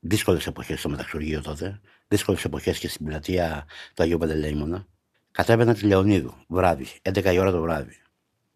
δύσκολες 0.00 0.46
εποχές 0.46 0.78
στο 0.78 0.88
μεταξουργείο 0.88 1.42
τότε, 1.42 1.80
δύσκολες 2.08 2.44
εποχές 2.44 2.78
και 2.78 2.88
στην 2.88 3.06
πλατεία 3.06 3.66
του 3.94 4.02
Αγίου 4.02 4.18
Παντελεήμονα, 4.18 4.86
κατέβαινα 5.30 5.74
τη 5.74 5.86
Λεωνίδου 5.86 6.34
βράδυ, 6.48 6.86
11 7.02 7.32
η 7.32 7.38
ώρα 7.38 7.50
το 7.50 7.60
βράδυ. 7.60 7.96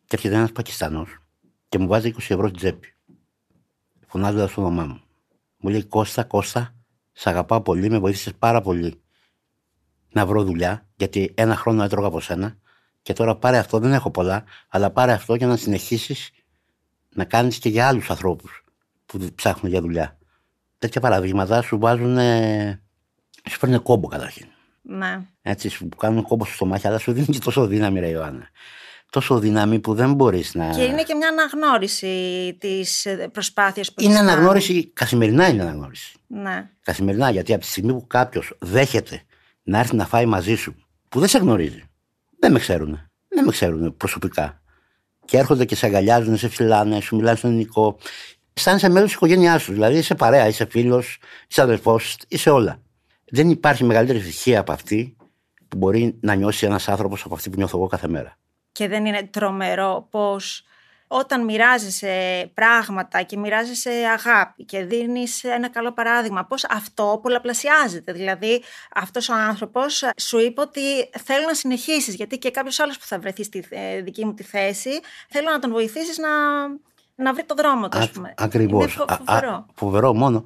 Και 0.05 0.17
έρχεται 0.17 0.35
ένας 0.35 0.53
Πακιστανός 0.53 1.19
και 1.69 1.79
μου 1.79 1.87
βάζει 1.87 2.09
20 2.09 2.19
ευρώ 2.19 2.47
στην 2.47 2.59
τσέπη. 2.59 2.95
Φωνάζοντας 4.07 4.55
το 4.55 4.61
όνομά 4.61 4.85
μου. 4.85 5.01
Μου 5.57 5.71
λέει 5.71 5.85
Κώστα, 5.85 6.25
Κώστα, 6.25 6.75
σε 7.13 7.29
αγαπάω 7.29 7.61
πολύ, 7.61 7.91
με 7.91 7.99
βοήθησες 7.99 8.35
πάρα 8.35 8.61
πολύ 8.61 9.03
να 10.13 10.27
βρω 10.27 10.45
δουλειά, 10.45 10.87
γιατί 10.97 11.33
ένα 11.35 11.57
χρόνο 11.57 11.83
έτρωγα 11.83 12.07
από 12.07 12.21
σένα 12.21 12.59
Και 13.03 13.13
τώρα 13.13 13.37
πάρε 13.37 13.59
αυτό, 13.59 13.79
δεν 13.79 13.93
έχω 13.93 14.11
πολλά, 14.11 14.45
αλλά 14.69 14.91
πάρε 14.91 15.13
αυτό 15.13 15.35
για 15.35 15.47
να 15.47 15.57
συνεχίσεις 15.57 16.31
να 17.15 17.25
κάνεις 17.25 17.59
και 17.59 17.69
για 17.69 17.89
άλλους 17.89 18.11
ανθρώπους 18.11 18.65
που 19.07 19.19
ψάχνουν 19.35 19.73
για 19.73 19.81
δουλειά. 19.81 20.19
Τέτοια 20.79 21.01
παραδείγματα 21.01 21.63
σου 21.63 21.79
βάζουν. 21.79 22.19
σου 23.51 23.59
φέρνουν 23.59 23.83
κόμπο 23.83 24.09
καταρχήν. 24.09 24.47
Ναι. 24.83 25.21
Έτσι, 25.43 25.69
σου 25.69 25.89
κάνουν 25.89 26.23
κόμπο 26.23 26.45
στο 26.45 26.55
στομάχι, 26.55 26.87
αλλά 26.87 26.99
σου 26.99 27.13
δίνει 27.13 27.27
και 27.27 27.39
τόσο 27.39 27.67
δύναμη, 27.67 28.01
ρε 28.01 28.09
Ιωάννα. 28.09 28.49
Τόσο 29.11 29.39
δύναμη 29.39 29.79
που 29.81 29.95
δεν 29.95 30.15
μπορείς 30.15 30.55
να. 30.55 30.71
Και 30.71 30.83
είναι 30.83 31.03
και 31.03 31.15
μια 31.15 31.29
αναγνώριση 31.29 32.57
της 32.61 33.07
προσπάθειας 33.33 33.93
που 33.93 34.03
Είναι 34.03 34.13
έχεις 34.13 34.25
κάνει. 34.25 34.33
αναγνώριση, 34.33 34.87
καθημερινά 34.93 35.49
είναι 35.49 35.63
αναγνώριση. 35.63 36.17
Ναι. 36.27 36.71
Καθημερινά, 36.83 37.31
γιατί 37.31 37.53
από 37.53 37.63
τη 37.63 37.69
στιγμή 37.69 37.93
που 37.93 38.07
κάποιος 38.07 38.53
δέχεται 38.59 39.23
να 39.63 39.79
έρθει 39.79 39.97
να 39.97 40.07
φάει 40.07 40.27
μαζί 40.27 40.55
σου, 40.55 40.75
που 41.09 41.19
δεν 41.21 41.29
σε 41.29 41.39
γνωρίζει, 41.39 41.83
δεν 42.39 42.53
με 42.53 42.59
ξέρουν. 42.59 43.11
Δεν 43.29 43.45
με 43.45 43.51
ξέρουν 43.51 43.97
προσωπικά. 43.97 44.63
Και 45.29 45.37
έρχονται 45.37 45.65
και 45.65 45.75
σε 45.75 45.87
αγκαλιάζουν, 45.87 46.37
σε 46.37 46.49
φυλάνε, 46.49 47.01
σου 47.01 47.17
μιλάνε 47.17 47.37
στον 47.37 47.51
ελληνικό. 47.51 47.99
Αισθάνεσαι 48.55 48.89
μέλος 48.89 49.09
της 49.09 49.15
οικογένειάς 49.17 49.63
σου. 49.63 49.73
Δηλαδή 49.73 49.99
είσαι 49.99 50.15
παρέα, 50.15 50.47
είσαι 50.47 50.67
φίλος, 50.71 51.19
είσαι 51.49 51.63
αδελφό, 51.63 52.01
είσαι 52.29 52.51
όλα. 52.51 52.83
Δεν 53.31 53.51
υπάρχει 53.51 53.85
μεγαλύτερη 53.85 54.19
ευτυχία 54.19 54.61
από 54.61 54.73
αυτή 54.73 55.17
που 55.69 55.77
μπορεί 55.77 56.19
να 56.21 56.35
νιώσει 56.35 56.67
ένας 56.67 56.89
άνθρωπος 56.89 57.25
από 57.25 57.35
αυτή 57.35 57.51
που 57.51 57.57
νιώθω 57.57 57.79
εγώ 57.79 57.87
κάθε 57.87 58.09
μέρα. 58.09 58.39
Και 58.73 58.89
δεν 58.89 59.07
είναι 59.07 59.23
τρομερό 59.31 60.07
πως 60.11 60.65
όταν 61.09 61.45
μοιράζεσαι 61.45 62.51
πράγματα 62.55 63.23
και 63.23 63.37
μοιράζεσαι 63.37 63.91
αγάπη 63.91 64.65
και 64.65 64.85
δίνεις 64.85 65.45
ένα 65.45 65.69
καλό 65.69 65.93
παράδειγμα, 65.93 66.45
πως 66.45 66.65
αυτό 66.65 67.19
πολλαπλασιάζεται. 67.23 68.13
Δηλαδή 68.13 68.63
αυτός 68.95 69.29
ο 69.29 69.35
άνθρωπος 69.35 70.05
σου 70.21 70.39
είπε 70.39 70.61
ότι 70.61 70.81
θέλω 71.25 71.47
να 71.47 71.55
συνεχίσεις, 71.55 72.15
γιατί 72.15 72.39
και 72.39 72.51
κάποιος 72.51 72.79
άλλος 72.81 72.99
που 72.99 73.07
θα 73.07 73.19
βρεθεί 73.19 73.43
στη 73.45 73.65
ε, 73.69 74.01
δική 74.01 74.25
μου 74.25 74.35
τη 74.35 74.43
θέση, 74.43 74.91
θέλω 75.29 75.51
να 75.51 75.59
τον 75.59 75.71
βοηθήσεις 75.71 76.19
να, 76.19 76.29
να 77.15 77.35
βρει 77.35 77.45
το 77.45 77.55
δρόμο 77.55 77.89
του, 77.89 77.99
ας 77.99 78.11
πούμε. 78.11 78.35
Ακριβώς. 78.37 78.83
Είναι 78.83 78.93
φο- 78.93 79.25
φοβερό. 79.25 79.67
Φοβερό 79.75 80.15
μόνο. 80.15 80.45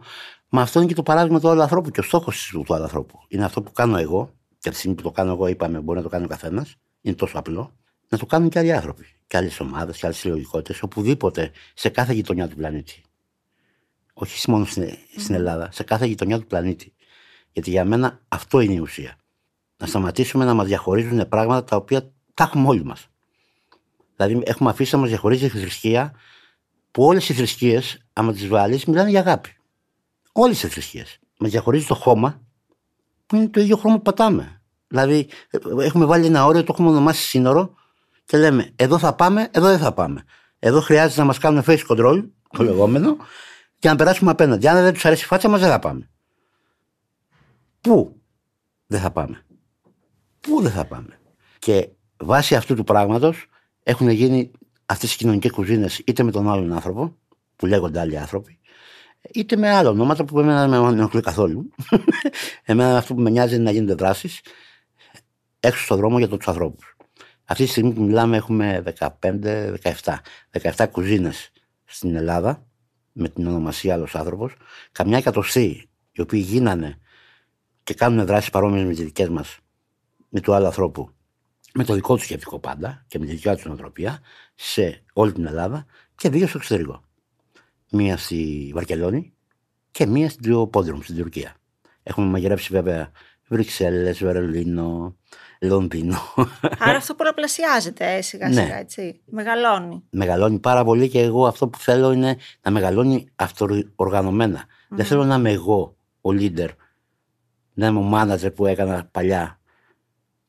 Μα 0.49 0.63
αυτό 0.63 0.79
είναι 0.79 0.89
και 0.89 0.95
το 0.95 1.03
παράδειγμα 1.03 1.41
του 1.41 1.49
άλλου 1.49 1.63
ανθρώπου 1.63 1.91
και 1.91 2.01
ο 2.01 2.03
στόχος 2.03 2.51
του 2.67 2.75
άλλου 2.75 2.83
ανθρώπου. 2.83 3.19
Είναι 3.29 3.45
αυτό 3.45 3.63
που 3.63 3.73
κάνω 3.73 3.97
εγώ. 3.97 4.31
Και 4.49 4.69
από 4.69 4.71
τη 4.71 4.77
στιγμή 4.77 4.97
που 4.97 5.03
το 5.03 5.11
κάνω 5.11 5.33
εγώ, 5.33 5.47
είπαμε, 5.47 5.79
μπορεί 5.79 5.99
να 5.99 6.05
το 6.05 6.11
κάνει 6.11 6.25
ο 6.25 6.29
καθένας. 6.29 6.75
Είναι 7.01 7.15
τόσο 7.15 7.39
απλό. 7.39 7.73
Να 8.13 8.19
το 8.19 8.27
κάνουν 8.27 8.49
και 8.49 8.59
άλλοι 8.59 8.73
άνθρωποι. 8.73 9.07
Και 9.27 9.37
άλλες 9.37 9.61
ομάδες 9.61 9.99
και 9.99 10.07
άλλες 10.07 10.19
συλλογικότητες, 10.19 10.83
οπουδήποτε, 10.83 11.51
σε 11.75 11.89
κάθε 11.89 12.13
γειτονιά 12.13 12.49
του 12.49 12.57
πλανήτη. 12.57 13.03
Όχι 14.13 14.51
μόνο 14.51 14.65
στην, 14.65 14.89
στην 15.17 15.35
Ελλάδα, 15.35 15.69
σε 15.73 15.83
κάθε 15.83 16.07
γειτονιά 16.07 16.39
του 16.39 16.47
πλανήτη. 16.47 16.95
Γιατί 17.53 17.71
για 17.71 17.85
μένα 17.85 18.21
αυτό 18.29 18.61
είναι 18.61 18.73
η 18.73 18.79
ουσία. 18.79 19.17
Να 19.77 19.87
σταματήσουμε 19.87 20.45
να 20.45 20.55
μας 20.55 20.67
διαχωρίζουν 20.67 21.29
πράγματα 21.29 21.65
τα 21.65 21.77
οποία 21.77 22.13
τα 22.35 22.45
έχουμε 22.45 22.69
όλοι 22.69 22.85
μας. 22.85 23.09
Δηλαδή, 24.17 24.43
έχουμε 24.45 24.71
αφήσει 24.71 24.95
να 24.95 25.01
μας 25.01 25.09
διαχωρίζει 25.09 25.45
η 25.45 25.49
θρησκεία 25.49 26.15
που 26.91 27.05
όλες 27.05 27.29
οι 27.29 27.33
θρησκείες, 27.33 28.05
άμα 28.13 28.33
τις 28.33 28.49
βάλεις, 28.49 28.85
μιλάνε 28.85 29.11
για 29.11 29.21
αγάπη. 29.21 29.57
Όλες 30.33 30.63
οι 30.63 30.69
θρησκείες. 30.69 31.19
Μας 31.39 31.51
διαχωρίζει 31.51 31.87
το 31.87 31.95
χώμα, 31.95 32.43
που 33.27 33.37
είναι 33.37 33.49
το 33.49 33.61
ίδιο 33.61 33.77
χρώμα 33.77 33.97
που 33.97 34.03
πατάμε. 34.03 34.63
Δηλαδή, 34.89 35.29
ε, 35.51 35.59
έχουμε 35.85 36.05
βάλει 36.05 36.27
ένα 36.27 36.45
όριο, 36.45 36.65
το 36.65 36.73
έχουμε 36.73 36.89
ονομάσει 36.89 37.23
σύνορο 37.23 37.81
και 38.25 38.39
λέμε 38.39 38.73
εδώ 38.77 38.99
θα 38.99 39.15
πάμε, 39.15 39.49
εδώ 39.51 39.67
δεν 39.67 39.79
θα 39.79 39.93
πάμε. 39.93 40.25
Εδώ 40.59 40.81
χρειάζεται 40.81 41.21
να 41.21 41.27
μας 41.27 41.39
κάνουν 41.39 41.63
face 41.67 41.87
control, 41.89 42.29
το 42.51 42.63
λεγόμενο, 42.63 43.17
και 43.79 43.89
να 43.89 43.97
περάσουμε 43.97 44.31
απέναντι. 44.31 44.69
Αν 44.69 44.83
δεν 44.83 44.93
τους 44.93 45.05
αρέσει 45.05 45.25
η 45.25 45.27
φάτσα 45.27 45.49
μας, 45.49 45.61
δεν 45.61 45.69
θα 45.69 45.79
πάμε. 45.79 46.11
Πού 47.81 48.21
δεν 48.87 49.01
θα 49.01 49.11
πάμε; 49.11 49.45
Πού 50.41 50.63
δεν 50.63 50.71
θα 50.71 50.85
πάμε; 50.85 51.21
Και 51.59 51.89
βάσει 52.17 52.55
αυτού 52.55 52.75
του 52.75 52.85
πράγματος 52.85 53.47
έχουν 53.83 54.09
γίνει 54.09 54.51
αυτές 54.87 55.15
οι 55.15 55.17
κοινωνικές 55.17 55.51
κουζίνες 55.51 55.99
είτε 55.99 56.23
με 56.23 56.31
τον 56.31 56.49
άλλον 56.49 56.73
άνθρωπο, 56.73 57.17
που 57.57 57.67
λέγονται 57.67 58.01
άλλοι 58.01 58.19
άνθρωποι, 58.19 58.59
είτε 59.33 59.57
με 59.57 59.71
άλλα 59.71 59.89
ονόματα 59.89 60.25
που 60.25 60.41
εμένα 60.41 60.69
δεν 60.69 60.81
με 60.81 60.89
ενοχλεί 60.89 61.21
καθόλου. 61.21 61.71
εμένα 62.65 62.97
αυτό 62.97 63.15
που 63.15 63.21
με 63.21 63.31
νοιάζει 63.31 63.55
είναι 63.55 63.65
να 63.65 63.71
γίνονται 63.71 63.95
δράσεις 63.95 64.41
έξω 65.61 65.85
στον 65.85 65.97
δρόμο 65.97 66.19
για 66.19 66.29
τους 66.29 66.49
ανθρώπους. 66.49 66.97
Αυτή 67.53 67.65
τη 67.65 67.71
στιγμή 67.71 67.93
που 67.93 68.03
μιλάμε 68.03 68.37
έχουμε 68.37 68.83
15-17 69.21 69.75
17 70.61 70.87
κουζίνες 70.91 71.51
στην 71.85 72.17
Ελλάδα 72.17 72.67
με 73.13 73.29
την 73.29 73.47
ονομασία 73.47 73.95
άλλος 73.95 74.15
άνθρωπος. 74.15 74.55
Καμιά 74.93 75.17
εκατοστή 75.17 75.89
οι 76.13 76.21
οποίοι 76.21 76.45
γίνανε 76.47 76.99
και 77.83 77.95
κάνουν 77.95 78.27
δράσεις 78.27 78.51
παρόμοιες 78.51 78.85
με 78.85 78.93
τις 78.93 79.05
δικές 79.05 79.29
μας 79.29 79.59
με 80.29 80.41
του 80.41 80.55
άλλου 80.55 80.67
ανθρώπου 80.67 81.11
με 81.75 81.85
το 81.85 81.95
δικό 81.95 82.15
τους 82.15 82.25
σκεπτικό 82.25 82.59
πάντα 82.59 83.05
και 83.09 83.19
με 83.19 83.27
τη 83.27 83.33
δικιά 83.33 83.55
τους 83.55 83.65
νοοτροπία 83.65 84.21
σε 84.55 85.03
όλη 85.13 85.33
την 85.33 85.47
Ελλάδα 85.47 85.87
και 86.15 86.29
δύο 86.29 86.47
στο 86.47 86.59
εξωτερικό. 86.59 87.03
Μία 87.91 88.17
στη 88.17 88.71
Βαρκελόνη 88.75 89.33
και 89.91 90.07
μία 90.07 90.31
στην 90.31 90.71
Πόντρομ, 90.71 91.01
στην 91.01 91.17
Τουρκία. 91.17 91.55
Έχουμε 92.03 92.27
μαγειρέψει 92.27 92.69
βέβαια 92.73 93.11
Βρυξέλλες, 93.49 94.19
Βερολίνο, 94.19 95.17
Λονδίνο. 95.63 96.17
Άρα 96.79 96.97
αυτό 96.97 97.15
πολλαπλασιάζεται 97.15 98.15
ε, 98.15 98.23
σιγά 98.23 98.49
Ναι. 98.49 98.63
σιγά, 98.63 98.79
έτσι. 98.79 99.21
Μεγαλώνει. 99.25 100.03
μεγαλώνει 100.11 100.59
πάρα 100.59 100.85
πολύ 100.85 101.09
και 101.09 101.21
εγώ 101.21 101.47
αυτό 101.47 101.69
που 101.69 101.79
θέλω 101.79 102.13
είναι 102.13 102.37
να 102.63 102.71
μεγαλώνει 102.71 103.29
αυτοοργανωμένα. 103.37 104.65
Δεν 104.89 105.05
θέλω 105.05 105.25
να 105.25 105.35
είμαι 105.35 105.51
εγώ 105.51 105.97
ο 106.21 106.31
leader, 106.31 106.69
να 107.75 107.87
είμαι 107.87 107.99
ο 107.99 108.11
manager 108.15 108.55
που 108.55 108.67
έκανα 108.67 109.09
παλιά 109.11 109.61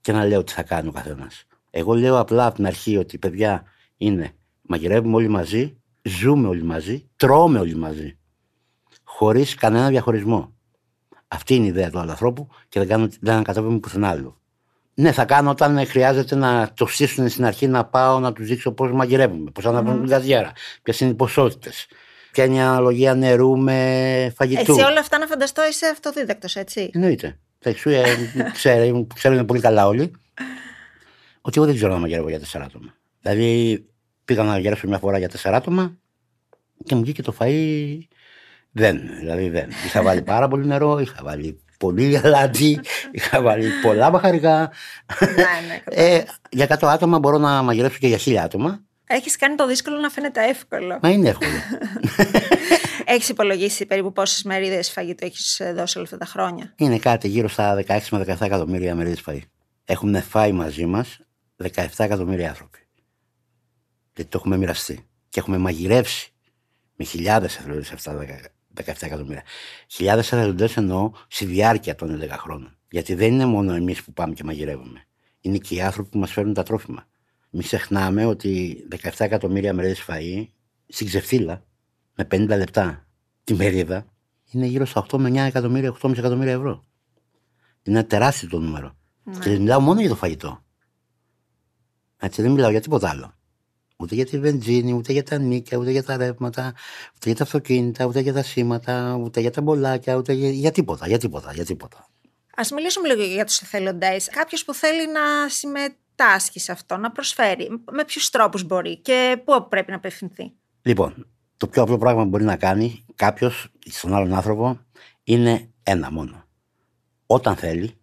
και 0.01 0.12
να 0.12 0.25
λέω 0.25 0.43
τι 0.43 0.51
θα 0.51 0.63
κάνει 0.63 0.88
ο 0.88 0.91
καθένας. 0.91 1.43
Εγώ 1.70 1.93
λέω 1.93 2.20
απλά 2.20 2.46
από 2.46 2.55
την 2.55 2.65
αρχή 2.65 2.98
ότι 2.98 3.17
παιδιά 3.17 3.63
είναι 3.98 4.32
μαγειρεύουμε 4.62 5.15
όλοι 5.15 5.27
μαζί, 5.27 5.77
ζούμε 6.01 6.48
όλοι 6.48 6.63
μαζί, 6.63 7.10
τρώμε 7.15 7.60
όλοι 7.60 7.75
μαζί. 7.75 8.17
Χωρίς 9.03 9.55
κανένα 9.55 9.89
διαχωρισμό. 9.89 10.53
Αυτή 11.27 11.55
είναι 11.55 11.65
η 11.65 11.67
ιδέα 11.67 11.89
του 11.89 12.00
άλλου 12.00 12.10
ανθρώπου 12.10 12.48
και 12.70 12.79
δεν, 12.79 12.88
κάνω, 12.88 13.08
δεν 13.20 13.34
ανακατεύουμε 13.34 13.79
πουθενά 13.79 14.10
άλλο. 14.10 14.41
Ναι, 14.93 15.12
θα 15.12 15.25
κάνω 15.25 15.50
όταν 15.50 15.88
χρειάζεται 15.88 16.35
να 16.35 16.71
το 16.75 16.85
στήσουν 16.85 17.29
στην 17.29 17.45
αρχή 17.45 17.67
να 17.67 17.85
πάω 17.85 18.19
να 18.19 18.33
τους 18.33 18.47
δείξω 18.47 18.71
πώς 18.71 18.91
μαγειρεύουμε, 18.91 19.51
πώς 19.51 19.65
αναβαίνουν 19.65 20.00
την 20.00 20.09
καζιέρα, 20.09 20.51
ποιες 20.83 21.00
είναι 21.00 21.09
οι 21.12 21.13
ποσότητες, 21.13 21.88
ποια 22.31 22.43
είναι 22.43 22.55
η 22.55 22.59
αναλογία 22.59 23.13
νερού 23.13 23.57
με 23.57 24.33
φαγητού. 24.35 24.71
Εσύ 24.71 24.81
όλα 24.81 25.00
αυτά 25.00 25.17
να 25.17 25.27
φανταστώ 25.27 25.67
είσαι 25.67 25.85
αυτοδίδακτος, 25.85 26.55
έτσι; 26.55 26.89
Εννοείται. 26.93 27.38
Τα 27.59 27.69
εξούια 27.69 28.03
ξέρουν, 28.53 29.07
ξέρουν 29.13 29.45
πολύ 29.45 29.59
καλά 29.59 29.88
όλοι 29.88 30.12
ότι 31.41 31.57
εγώ 31.57 31.65
δεν 31.65 31.75
ξέρω 31.75 31.93
να 31.93 32.00
μαγειρεύω 32.00 32.29
για 32.29 32.39
τέσσερα 32.39 32.63
άτομα. 32.63 32.95
Δηλαδή 33.21 33.85
πήγα 34.25 34.43
να 34.43 34.50
μαγειρεύσω 34.50 34.88
μια 34.88 34.97
φορά 34.97 35.17
για 35.17 35.29
τέσσερα 35.29 35.57
άτομα 35.57 35.97
και 36.83 36.95
μου 36.95 37.01
βγήκε 37.01 37.21
το 37.21 37.35
φαΐ 37.39 37.97
δεν. 38.71 39.01
Δηλαδή 39.19 39.50
δεν. 39.50 39.69
Είχα 39.85 40.03
βάλει 40.03 40.21
πάρα 40.21 40.47
πολύ 40.47 40.65
νερό, 40.65 41.00
είχα 41.00 41.19
βάλει 41.23 41.62
πολύ 41.83 42.17
αλάτι, 42.23 42.79
είχα 43.11 43.41
βάλει 43.41 43.69
πολλά 43.81 44.09
μπαχαρικά. 44.09 44.71
ναι, 45.19 45.27
ναι. 45.67 45.81
Ε, 46.03 46.23
για 46.49 46.77
100 46.79 46.87
άτομα 46.87 47.19
μπορώ 47.19 47.37
να 47.37 47.61
μαγειρέψω 47.61 47.97
και 47.97 48.07
για 48.07 48.19
1000 48.25 48.35
άτομα. 48.35 48.83
Έχεις 49.07 49.35
κάνει 49.35 49.55
το 49.55 49.67
δύσκολο 49.67 49.97
να 49.97 50.09
φαίνεται 50.09 50.43
εύκολο. 50.47 50.99
Μα 51.01 51.09
είναι 51.09 51.29
εύκολο. 51.29 51.51
Έχεις 53.05 53.29
υπολογίσει 53.29 53.85
περίπου 53.85 54.11
πόσες 54.11 54.43
μερίδες 54.43 54.91
φαγητού 54.91 55.25
έχεις 55.25 55.61
δώσει 55.75 55.97
όλα 55.97 56.05
αυτά 56.05 56.17
τα 56.17 56.25
χρόνια; 56.25 56.73
είναι 56.75 56.97
κάτι 56.97 57.27
γύρω 57.27 57.47
στα 57.47 57.83
16 57.87 57.99
με 58.11 58.25
17 58.27 58.41
εκατομμύρια 58.41 58.95
μερίδες 58.95 59.23
φαΐ. 59.27 59.39
Έχουν 59.85 60.21
φάει 60.21 60.51
μαζί 60.51 60.85
μας 60.85 61.19
17 61.63 61.85
εκατομμύρια 61.97 62.49
άνθρωποι. 62.49 62.79
Γιατί 64.15 64.29
το 64.29 64.37
έχουμε 64.37 64.57
μοιραστεί. 64.57 65.07
Και 65.29 65.39
έχουμε 65.39 65.57
μαγειρεύσει 65.57 66.33
με 66.95 67.05
χιλιάδες 67.05 67.57
εθελοντέ 67.57 67.85
αυτά 67.93 68.11
τα 68.11 68.25
17 68.75 68.94
εκατομμύρια. 69.00 69.44
Χιλιάδες 69.88 70.32
εθελοντέ 70.32 70.70
εννοώ 70.75 71.12
στη 71.27 71.46
διάρκεια 71.46 71.96
των 71.96 72.22
11 72.22 72.27
χρόνων. 72.30 72.77
Γιατί 72.89 73.13
δεν 73.13 73.34
είναι 73.34 73.46
μόνο 73.46 73.74
εμείς 73.74 74.03
που 74.03 74.13
πάμε 74.13 74.34
και 74.34 74.44
μαγειρεύουμε. 74.44 75.06
Είναι 75.39 75.58
και 75.58 75.75
οι 75.75 75.82
άνθρωποι 75.82 76.10
που 76.10 76.18
μας 76.18 76.32
φέρνουν 76.32 76.53
τα 76.53 76.63
τρόφιμα. 76.63 77.08
Μην 77.50 77.63
ξεχνάμε 77.63 78.25
ότι 78.25 78.84
17 79.01 79.10
εκατομμύρια 79.18 79.74
μερίδες 79.74 80.06
φαΐ 80.08 80.48
στην 80.88 81.08
ξεφύλα 81.08 81.63
με 82.15 82.27
50 82.32 82.48
λεπτά 82.48 83.08
τη 83.44 83.53
μερίδα 83.53 84.06
είναι 84.51 84.65
γύρω 84.65 84.86
στα 84.86 85.06
8 85.12 85.18
με 85.18 85.30
9 85.30 85.36
εκατομμύρια, 85.36 85.98
8,5 86.01 86.18
εκατομμύρια 86.18 86.53
ευρώ. 86.53 86.84
Είναι 87.84 87.98
ένα 87.98 88.08
τεράστιο 88.08 88.50
το 88.50 88.60
νούμερο. 88.60 88.98
Και 89.42 89.50
μιλάω 89.50 89.80
μόνο 89.80 90.00
για 90.00 90.10
το 90.10 90.15
φαγητό. 90.15 90.63
Έτσι 92.18 92.42
δεν 92.42 92.51
μιλάω 92.51 92.70
για 92.70 92.82
τίποτα 92.82 93.10
άλλο. 93.10 93.34
Ούτε 94.03 94.15
για 94.15 94.25
τη 94.25 94.39
βενζίνη, 94.39 94.93
ούτε 94.93 95.13
για 95.13 95.24
τα 95.24 95.38
νίκια, 95.38 95.77
ούτε 95.77 95.91
για 95.91 96.03
τα 96.03 96.17
ρεύματα, 96.17 96.74
ούτε 97.15 97.27
για 97.27 97.36
τα 97.36 97.43
αυτοκίνητα, 97.43 98.05
ούτε 98.05 98.19
για 98.19 98.33
τα 98.33 98.43
σήματα, 98.43 99.19
ούτε 99.24 99.39
για 99.39 99.51
τα 99.51 99.62
μπολάκια, 99.62 100.15
ούτε 100.15 100.33
για, 100.33 100.50
για 100.50 100.72
τίποτα, 100.72 101.07
για 101.07 101.17
τίποτα, 101.17 101.53
για 101.53 101.65
τίποτα. 101.65 102.07
Ας 102.55 102.72
μιλήσουμε 102.72 103.07
λίγο 103.07 103.24
για 103.24 103.45
τους 103.45 103.62
εθελοντές. 103.62 104.29
Κάποιος 104.29 104.65
που 104.65 104.74
θέλει 104.74 105.12
να 105.12 105.50
συμμετάσχει 105.50 106.60
σε 106.60 106.72
αυτό, 106.72 106.98
να 106.98 107.12
προσφέρει. 107.12 107.69
Με 107.91 108.05
ποιους 108.05 108.29
τρόπους 108.29 108.63
μπορεί 108.63 108.98
και 108.98 109.41
πού 109.45 109.67
πρέπει 109.69 109.91
να 109.91 109.98
απευθυνθεί; 109.98 110.51
Λοιπόν, 110.81 111.27
το 111.57 111.67
πιο 111.67 111.81
απλό 111.81 111.98
πράγμα 111.98 112.24
που 112.24 112.29
μπορεί 112.29 112.43
να 112.43 112.55
κάνει 112.55 113.05
κάποιος 113.15 113.72
στον 113.89 114.13
άλλον 114.13 114.33
άνθρωπο 114.33 114.79
είναι 115.24 115.69
ένα 115.83 116.12
μόνο. 116.12 116.43
Όταν 117.25 117.55
θέλει, 117.55 117.98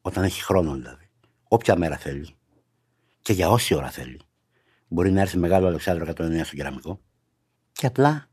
όταν 0.00 0.24
έχει 0.24 0.42
χρόνο 0.42 0.72
δηλαδή, 0.72 1.10
όποια 1.48 1.76
μέρα 1.76 1.96
θέλει, 1.96 2.28
και 3.22 3.32
για 3.32 3.48
όση 3.48 3.74
ώρα 3.74 3.90
θέλει. 3.90 4.20
Μπορεί 4.94 5.12
να 5.12 5.20
έρθει 5.20 5.38
μεγάλο 5.38 5.66
Αλεξάνδρο 5.66 6.12
109 6.16 6.40
στο 6.44 6.56
κεραμικό 6.56 7.00
και 7.72 7.86
απλά 7.86 8.28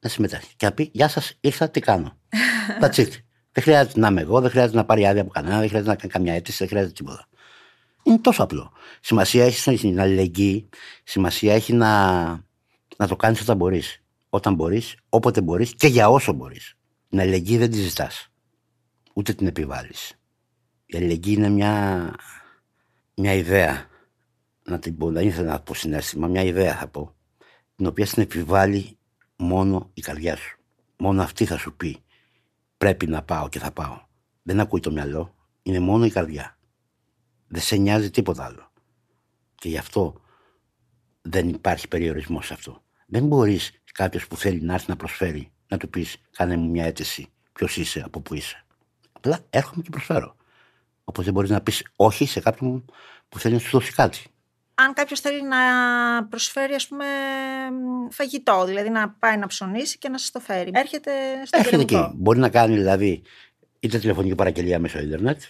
να 0.00 0.08
συμμετέχει. 0.08 0.56
Και 0.56 0.66
να 0.66 0.72
πει: 0.72 0.90
Γεια 0.92 1.08
σας, 1.08 1.36
ήρθα, 1.40 1.70
τι 1.70 1.80
κάνω. 1.80 2.18
That's 2.80 2.94
it. 2.94 3.08
Δεν 3.52 3.62
χρειάζεται 3.62 4.00
να 4.00 4.08
είμαι 4.08 4.20
εγώ, 4.20 4.40
δεν 4.40 4.50
χρειάζεται 4.50 4.76
να 4.76 4.84
πάρει 4.84 5.06
άδεια 5.06 5.22
από 5.22 5.30
κανένα, 5.30 5.58
δεν 5.58 5.68
χρειάζεται 5.68 5.90
να 5.90 5.96
κάνει 5.96 6.12
καμιά 6.12 6.34
αίτηση, 6.34 6.56
δεν 6.58 6.68
χρειάζεται 6.68 6.92
τίποτα. 6.92 7.28
Είναι 8.02 8.18
τόσο 8.18 8.42
απλό. 8.42 8.72
Σημασία 9.00 9.44
έχει 9.44 9.76
στην 9.76 10.00
αλληλεγγύη, 10.00 10.68
σημασία 11.04 11.54
έχει 11.54 11.72
να, 11.72 12.22
να 12.96 13.08
το 13.08 13.16
κάνεις 13.16 13.40
όταν 13.40 13.56
μπορείς. 13.56 14.02
Όταν 14.28 14.54
μπορείς, 14.54 14.96
όποτε 15.08 15.40
μπορείς 15.40 15.74
και 15.74 15.86
για 15.86 16.08
όσο 16.08 16.32
μπορείς. 16.32 16.74
Την 17.08 17.20
αλληλεγγύη 17.20 17.58
δεν 17.58 17.70
τη 17.70 17.76
ζητάς. 17.76 18.28
Ούτε 19.12 19.32
την 19.32 19.46
επιβάλλεις. 19.46 20.12
Η 20.86 20.96
αλληλεγγύη 20.96 21.34
είναι 21.36 21.48
μια, 21.48 22.14
μια 23.14 23.34
ιδέα. 23.34 23.90
Να 24.64 24.78
την 24.78 24.96
πω, 24.96 25.10
δεν 25.10 25.26
ήθελα 25.26 25.52
να 25.52 25.60
πω 25.60 25.74
συνέστημα, 25.74 26.26
μια 26.26 26.42
ιδέα 26.42 26.76
θα 26.76 26.88
πω. 26.88 27.14
Την 27.76 27.86
οποία 27.86 28.06
στην 28.06 28.22
επιβάλλει 28.22 28.98
μόνο 29.36 29.90
η 29.94 30.00
καρδιά 30.00 30.36
σου. 30.36 30.58
Μόνο 30.96 31.22
αυτή 31.22 31.44
θα 31.44 31.56
σου 31.56 31.76
πει 31.76 32.02
πρέπει 32.82 33.06
να 33.06 33.22
πάω 33.22 33.48
και 33.48 33.58
θα 33.58 33.72
πάω. 33.72 34.00
Δεν 34.42 34.60
ακούει 34.60 34.80
το 34.80 34.90
μυαλό, 34.92 35.34
είναι 35.62 35.78
μόνο 35.78 36.04
η 36.04 36.10
καρδιά. 36.10 36.58
Δεν 37.48 37.62
σε 37.62 37.76
νοιάζει 37.76 38.10
τίποτα 38.10 38.44
άλλο. 38.44 38.72
Και 39.54 39.68
γι' 39.68 39.76
αυτό 39.76 40.20
δεν 41.22 41.48
υπάρχει 41.48 41.88
περιορισμός 41.88 42.46
σε 42.46 42.54
αυτό. 42.54 42.82
Δεν 43.06 43.26
μπορείς 43.26 43.82
κάποιος 43.92 44.26
που 44.26 44.36
θέλει 44.36 44.60
να 44.60 44.74
έρθει 44.74 44.90
να 44.90 44.96
προσφέρει 44.96 45.52
να 45.68 45.76
του 45.76 45.88
πεις: 45.88 46.16
Κάνε 46.30 46.56
μου 46.56 46.70
μια 46.70 46.84
αίτηση. 46.84 47.26
Ποιος 47.52 47.76
είσαι, 47.76 48.02
από 48.04 48.20
πού 48.20 48.34
είσαι. 48.34 48.64
Απλά 49.12 49.38
έρχομαι 49.50 49.82
και 49.82 49.90
προσφέρω. 49.90 50.36
Όπως 51.04 51.24
δεν 51.24 51.32
μπορείς 51.32 51.50
να 51.50 51.60
πεις 51.60 51.86
όχι 51.96 52.26
σε 52.26 52.40
κάποιον 52.40 52.84
που 53.28 53.38
θέλει 53.38 53.54
να 53.54 53.60
σου 53.60 53.70
δώσει 53.70 53.92
κάτι 53.92 54.24
αν 54.74 54.92
κάποιος 54.92 55.20
θέλει 55.20 55.42
να 55.42 55.58
προσφέρει 56.24 56.74
ας 56.74 56.88
πούμε 56.88 57.04
φαγητό, 58.10 58.64
δηλαδή 58.64 58.90
να 58.90 59.10
πάει 59.10 59.36
να 59.36 59.46
ψωνίσει 59.46 59.98
και 59.98 60.08
να 60.08 60.18
σας 60.18 60.30
το 60.30 60.40
φέρει. 60.40 60.70
Έρχεται 60.74 61.10
στο 61.44 61.58
Έρχεται 61.58 61.82
εκεί. 61.82 62.10
Μπορεί 62.14 62.38
να 62.38 62.48
κάνει 62.48 62.76
δηλαδή 62.76 63.22
είτε 63.80 63.98
τηλεφωνική 63.98 64.34
παραγγελία 64.34 64.78
μέσω 64.78 64.98
ίντερνετ, 64.98 65.42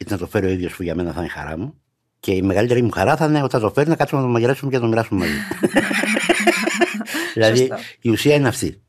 είτε 0.00 0.12
να 0.12 0.18
το 0.18 0.26
φέρει 0.26 0.46
ο 0.46 0.48
ίδιος 0.48 0.76
που 0.76 0.82
για 0.82 0.94
μένα 0.94 1.12
θα 1.12 1.20
είναι 1.20 1.28
χαρά 1.28 1.58
μου. 1.58 1.80
Και 2.20 2.32
η 2.32 2.42
μεγαλύτερη 2.42 2.82
μου 2.82 2.90
χαρά 2.90 3.16
θα 3.16 3.24
είναι 3.24 3.42
όταν 3.42 3.60
το 3.60 3.70
φέρει 3.70 3.88
να 3.88 3.96
κάτσουμε 3.96 4.20
να 4.20 4.26
το 4.26 4.32
μαγειρέψουμε 4.32 4.70
και 4.70 4.76
να 4.76 4.82
το 4.82 4.88
μοιράσουμε 4.88 5.20
μαζί. 5.20 5.38
δηλαδή 7.34 7.70
η 8.00 8.10
ουσία 8.10 8.34
είναι 8.34 8.48
αυτή. 8.48 8.82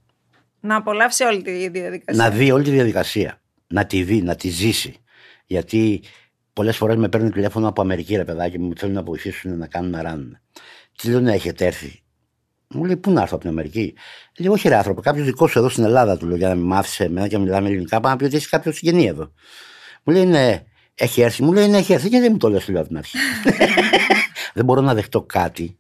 Να 0.60 0.76
απολαύσει 0.76 1.24
όλη 1.24 1.42
τη 1.42 1.70
διαδικασία. 1.70 2.24
Να 2.24 2.30
δει 2.30 2.52
όλη 2.52 2.64
τη 2.64 2.70
διαδικασία. 2.70 3.42
Να 3.68 3.86
τη 3.86 4.04
δει, 4.04 4.22
να 4.22 4.36
τη 4.36 4.50
ζήσει. 4.50 4.96
Γιατί 5.46 6.04
Πολλές 6.60 6.78
φορές 6.78 6.96
με 6.96 7.10
παίρνουν 7.10 7.32
τηλέφωνο 7.32 7.68
από 7.68 7.82
Αμερική, 7.82 8.16
ρε 8.16 8.24
παιδάκι 8.26 8.60
μου, 8.60 8.74
θέλουν 8.76 8.96
να 8.96 9.04
βοηθήσουν 9.04 9.58
να 9.58 9.68
κάνουν 9.68 9.90
να 9.90 10.02
ράνουν. 10.02 10.38
Τι 10.98 11.10
λέω 11.10 11.20
να 11.20 11.32
έχετε 11.32 11.66
έρθει. 11.66 12.02
Μου 12.68 12.86
λέει, 12.86 12.98
Πού 12.98 13.12
να 13.12 13.22
έρθω 13.22 13.36
από 13.36 13.42
την 13.44 13.50
Αμερική. 13.50 13.94
Λέω, 14.40 14.52
Όχι, 14.52 14.68
ρε 14.68 14.76
άνθρωπο, 14.76 15.02
κάποιος 15.02 15.26
δικός 15.26 15.52
σου 15.52 15.60
εδώ 15.60 15.70
στην 15.70 15.84
Ελλάδα 15.84 16.18
του 16.18 16.28
λέω 16.28 16.38
για 16.38 16.48
να 16.48 16.56
με 16.56 16.62
μάθεις 16.62 17.00
εμένα 17.00 17.28
και 17.28 17.38
να 17.38 17.44
μιλάμε 17.44 17.68
ελληνικά. 17.68 18.00
Πάμε 18.00 18.14
να 18.14 18.16
πει 18.20 18.24
ότι 18.24 18.36
έχει 18.36 18.50
κάποιος 18.50 18.76
συγγενή 18.76 19.06
εδώ. 19.06 19.32
Μου 20.04 20.14
λέει, 20.14 20.26
Ναι, 20.26 20.64
έχει 20.96 21.22
έρθει. 21.22 21.44
Μου 21.44 21.54
λέει, 21.54 21.68
Ναι, 21.68 21.78
έχει 21.78 21.94
έρθει 21.94 22.10
και 22.10 22.20
δεν 22.20 22.32
μου 22.32 22.38
το 22.38 22.50
λες, 22.50 22.68
λέω 22.68 22.80
από 22.80 22.88
την 22.88 22.98
αρχή. 22.98 23.18
δεν 24.56 24.66
μπορώ 24.66 24.82
να 24.82 24.94
δεχτώ 24.94 25.22
κάτι 25.22 25.78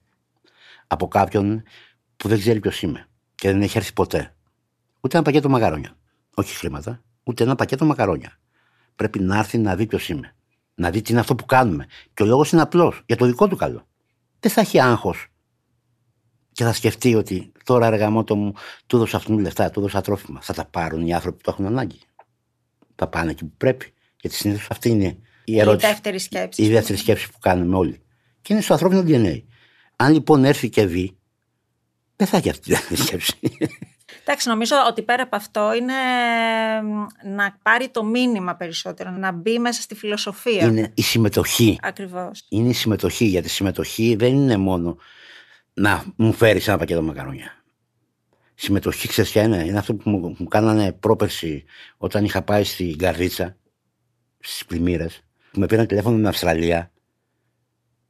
από 0.88 1.08
κάποιον 1.08 1.64
που 2.18 2.28
δεν 2.28 2.40
ξέρει 2.40 2.60
ποιος 2.60 2.82
είμαι 2.82 3.08
και 3.36 3.52
δεν 3.52 3.62
έχει 3.62 3.78
έρθει 3.78 3.94
ποτέ. 3.94 4.36
Ούτε 5.00 5.16
ένα 5.16 5.26
πακέτο 5.26 5.50
μακαρόνια. 5.50 5.96
Όχι 6.34 6.56
χρήματα, 6.56 7.02
ούτε 7.24 7.44
ένα 7.44 7.56
πακέτο 7.56 7.86
μακαρόνια. 7.86 8.40
Πρέπει 8.96 9.20
να 9.20 9.38
έρθει 9.38 9.58
να 9.58 9.76
δει 9.76 9.86
ποιος 9.86 10.10
είμαι 10.10 10.34
να 10.80 10.90
δει 10.90 11.02
τι 11.02 11.12
είναι 11.12 11.20
αυτό 11.20 11.36
που 11.36 11.46
κάνουμε. 11.46 11.88
Και 12.14 12.24
ο 12.24 12.26
λόγος 12.26 12.52
είναι 12.52 12.62
απλός, 12.62 13.02
για 13.06 13.16
το 13.16 13.26
δικό 13.26 13.48
του 13.48 13.56
καλό. 13.56 13.88
Δεν 14.40 14.52
θα 14.52 14.62
έχει 14.62 14.80
άγχος 14.80 15.28
και 16.52 16.64
θα 16.64 16.74
σκεφτεί 16.74 17.16
ότι 17.16 17.52
τώρα 17.64 17.86
εργαμότο 17.86 18.36
μου, 18.36 18.54
του 18.86 18.96
έδωσα 18.96 19.18
αυτού 19.18 19.40
λεφτά, 19.40 19.70
του 19.70 19.80
έδωσα 19.80 20.02
τρόφιμα. 20.02 20.42
Θα 20.42 20.54
τα 20.54 20.66
πάρουν 20.66 21.08
οι 21.08 21.14
άνθρωποι 21.14 21.38
που 21.38 21.44
το 21.44 21.52
έχουν 21.52 21.66
ανάγκη. 21.66 22.00
Θα 22.96 23.08
πάνε 23.08 23.32
εκεί 23.32 23.46
που 23.46 23.54
πρέπει. 23.58 23.94
Γιατί 24.22 24.36
συνήθως 24.36 24.68
αυτή 24.70 24.90
είναι 24.90 25.18
η 25.44 25.60
ερώτηση. 25.60 25.86
Η 25.86 25.90
δεύτερη 25.90 26.20
σκέψη. 26.20 26.64
Η 26.64 26.70
δεύτερη 26.70 26.98
σκέψη 26.98 27.32
που 27.32 27.40
κάνουμε 27.40 27.76
όλοι. 27.76 28.02
Και 28.42 28.54
είναι 28.54 28.62
στο 28.62 28.74
ανθρώπινο 28.74 29.04
DNA. 29.08 29.44
Αν 29.96 30.14
λοιπόν 30.14 30.46
έρθει 30.46 30.70
και 30.70 30.86
δει, 30.86 31.18
δεν 32.16 32.28
θα 32.28 32.38
έχει 32.38 32.50
αυτή 32.50 32.62
τη 32.62 32.72
δεύτερη 32.72 33.02
σκέψη. 33.02 33.34
Εντάξει, 34.32 34.50
νομίζω 34.50 34.76
ότι 34.88 35.02
πέρα 35.02 35.24
από 35.24 35.36
αυτό 35.36 35.74
είναι 35.74 35.94
να 37.36 37.58
πάρει 37.62 37.90
το 37.90 38.04
μήνυμα 38.04 38.56
περισσότερο, 38.56 39.12
να 39.12 39.32
μπει 39.32 39.60
μέσα 39.60 39.82
στη 39.82 39.96
φιλοσοφία. 39.96 40.66
Είναι 40.66 40.92
η 40.94 41.02
συμμετοχή. 41.02 41.78
Ακριβώς. 41.82 42.46
Είναι 42.50 42.70
η 42.70 42.74
συμμετοχή, 42.74 43.26
γιατί 43.26 43.48
η 43.48 43.50
συμμετοχή 43.50 44.16
δεν 44.16 44.34
είναι 44.34 44.58
μόνο 44.58 44.98
να 45.74 46.04
μου 46.16 46.34
φέρεις 46.34 46.68
ένα 46.68 46.78
πακέτο 46.78 47.02
μακαρόνια. 47.02 47.64
Συμμετοχή, 48.56 49.08
ξέρεις 49.08 49.32
ποια 49.32 49.44
είναι; 49.44 49.64
Είναι 49.66 49.78
αυτό 49.78 49.94
που 49.94 50.10
μου, 50.10 50.36
μου 50.38 50.48
κάνανε 50.48 50.92
πρόπερση 50.92 51.64
όταν 51.98 52.24
είχα 52.26 52.42
πάει 52.42 52.64
στην 52.64 52.98
Καρδίτσα, 52.98 53.58
στις 54.40 54.66
πλημμύρες. 54.66 55.24
Με 55.54 55.66
πήραν 55.66 55.88
τηλέφωνο 55.88 56.16
στην 56.16 56.28
Αυστραλία 56.28 56.92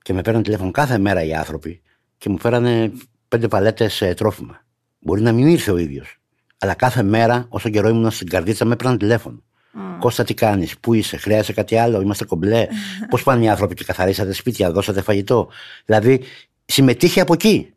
και 0.02 0.14
με 0.14 0.22
πήραν 0.22 0.44
τηλέφωνο 0.44 0.72
κάθε 0.72 0.98
μέρα 0.98 1.24
οι 1.24 1.34
άνθρωποι 1.34 1.82
και 2.18 2.30
μου 2.30 2.40
φέρανε 2.40 2.92
πέντε 3.28 3.48
παλέτες 3.48 4.02
ε, 4.02 4.14
τρόφιμα. 4.14 4.68
Μπορεί 5.00 5.22
να 5.22 5.32
μην 5.32 5.48
ήρθε 5.48 5.72
ο 5.72 5.78
ίδιος. 5.78 6.18
Αλλά 6.58 6.74
κάθε 6.74 7.04
μέρα, 7.04 7.46
όσο 7.50 7.70
καιρό 7.70 7.90
ήμουν 7.90 8.12
στην 8.12 8.30
καρδίτσα, 8.30 8.66
με 8.66 8.74
έπαιρναν 8.74 8.98
τηλέφωνο. 8.98 9.44
Mm. 9.74 9.98
Κώστα, 10.00 10.24
τι 10.24 10.34
κάνεις, 10.34 10.80
πού 10.80 10.94
είσαι, 10.94 11.18
χρειάζεται 11.18 11.54
κάτι 11.54 11.78
άλλο, 11.78 12.02
είμαστε 12.02 12.26
κομπλέ. 12.26 12.68
Πώς 13.10 13.24
πάνε 13.24 13.44
οι 13.44 13.50
άνθρωποι 13.50 13.76
και 13.76 13.84
καθαρίσατε 13.84 14.34
σπίτια, 14.34 14.72
δώσατε 14.72 15.02
φαγητό. 15.02 15.50
Δηλαδή, 15.86 16.24
συμμετείχε 16.66 17.22
από 17.22 17.34
εκεί. 17.34 17.74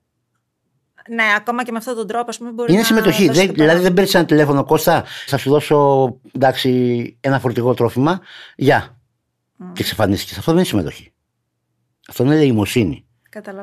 Ναι, 1.09 1.25
ακόμα 1.37 1.65
και 1.65 1.73
με 1.73 1.79
αυτόν 1.79 1.95
τον 1.97 2.07
τρόπο, 2.07 2.27
ας 2.29 2.39
πούμε, 2.39 2.51
μπορεί 2.51 2.73
Είναι 2.73 2.81
να 2.81 2.87
συμμετοχή. 2.87 3.29
Δεν, 3.29 3.53
δηλαδή, 3.53 3.83
δεν 3.83 3.95
παίρνεις 3.95 4.15
ένα 4.15 4.25
τηλέφωνο, 4.25 4.65
Κώστα, 4.65 5.05
θα 5.27 5.37
σου 5.37 5.51
δώσω 5.51 6.09
εντάξει, 6.33 7.17
ένα 7.21 7.39
φορτηγό 7.39 7.75
τρόφιμα. 7.75 8.21
Γεια. 8.57 8.99
Mm. 9.59 9.65
Και 9.73 9.83
εξαφανίστηκε. 9.83 10.35
Αυτό 10.39 10.51
δεν 10.51 10.61
είναι 10.61 10.69
συμμετοχή. 10.69 11.13
Αυτό 12.09 12.25
είναι 12.25 12.35
ελεημοσύνη. 12.35 13.07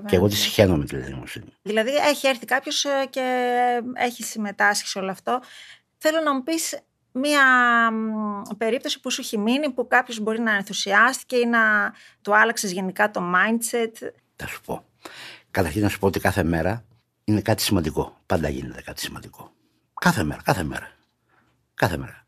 Και 0.06 0.16
εγώ 0.16 0.28
τη 0.28 0.36
συχαίνω 0.36 0.78
με 0.78 0.86
τη 0.86 0.98
δημοσύνη. 0.98 1.54
Δηλαδή, 1.62 1.96
έχει 1.96 2.28
έρθει 2.28 2.46
κάποιος 2.46 2.86
ε, 2.86 3.06
και 3.10 3.22
έχει 3.94 4.24
συμμετάσχει 4.24 4.88
σε 4.88 5.00
όλο 5.00 5.12
αυτό. 5.12 5.42
Θέλω 5.98 6.22
να 6.22 6.34
μου 6.34 6.44
πεις 6.44 6.80
μία 7.12 7.42
περίπτωση 8.58 9.00
που 9.00 9.12
σου 9.12 9.22
έχει 9.22 9.38
μείνει, 9.38 9.70
που 9.70 9.88
κάποιος 9.88 10.20
μπορεί 10.20 10.40
να 10.40 10.56
ενθουσιάστηκε 10.56 11.36
ή 11.36 11.46
να 11.46 11.94
του 12.22 12.36
άλλαξες 12.36 12.72
γενικά 12.72 13.12
το 13.12 13.22
mindset. 13.36 14.10
Θα 14.36 14.48
σου 14.48 14.62
πω. 14.62 14.84
Καταρχήν 15.52 15.82
να 15.82 15.90
σου 15.90 16.00
πω 16.00 16.08
ότι 16.08 16.20
κάθε 16.20 16.44
μέρα 16.44 16.86
είναι 17.24 17.42
κάτι 17.42 17.62
σημαντικό. 17.62 18.18
Πάντα 18.26 18.50
γίνεται 18.50 18.82
κάτι 18.82 19.02
σημαντικό. 19.02 19.52
Κάθε 20.02 20.24
μέρα, 20.24 20.42
κάθε 20.44 20.64
μέρα. 20.64 20.92
Κάθε 21.74 21.98
μέρα. 21.98 22.26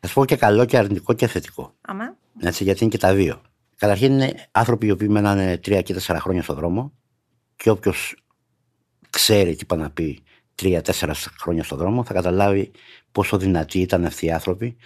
Να 0.00 0.08
σου 0.08 0.14
πω 0.14 0.24
και 0.24 0.36
καλό 0.36 0.64
και 0.64 0.78
αρνητικό 0.78 1.12
και 1.12 1.26
θετικό. 1.26 1.74
Αμέ. 1.80 2.16
Έτσι, 2.40 2.64
γιατί 2.64 2.82
είναι 2.82 2.92
και 2.92 2.98
τα 2.98 3.14
δύο. 3.14 3.42
Καταρχήν 3.78 4.12
είναι 4.12 4.34
άνθρωποι 4.50 4.86
οι 4.86 4.90
οποίοι 4.90 5.08
μένανε 5.10 5.58
τρία 5.58 5.82
και 5.82 5.92
τέσσερα 5.92 6.20
χρόνια 6.20 6.42
στον 6.42 6.56
δρόμο 6.56 6.92
και 7.56 7.70
όποιος 7.70 8.16
ξέρει 9.10 9.50
τι 9.50 9.58
είπα 9.62 9.76
να 9.76 9.90
πει 9.90 10.22
τρία-τέσσερα 10.54 11.14
χρόνια 11.14 11.64
στον 11.64 11.78
δρόμο 11.78 12.04
θα 12.04 12.14
καταλάβει 12.14 12.70
πόσο 13.12 13.38
δυνατοί 13.38 13.80
ήταν 13.80 14.04
αυτοί 14.04 14.26
οι 14.26 14.30
άνθρωποι 14.30 14.76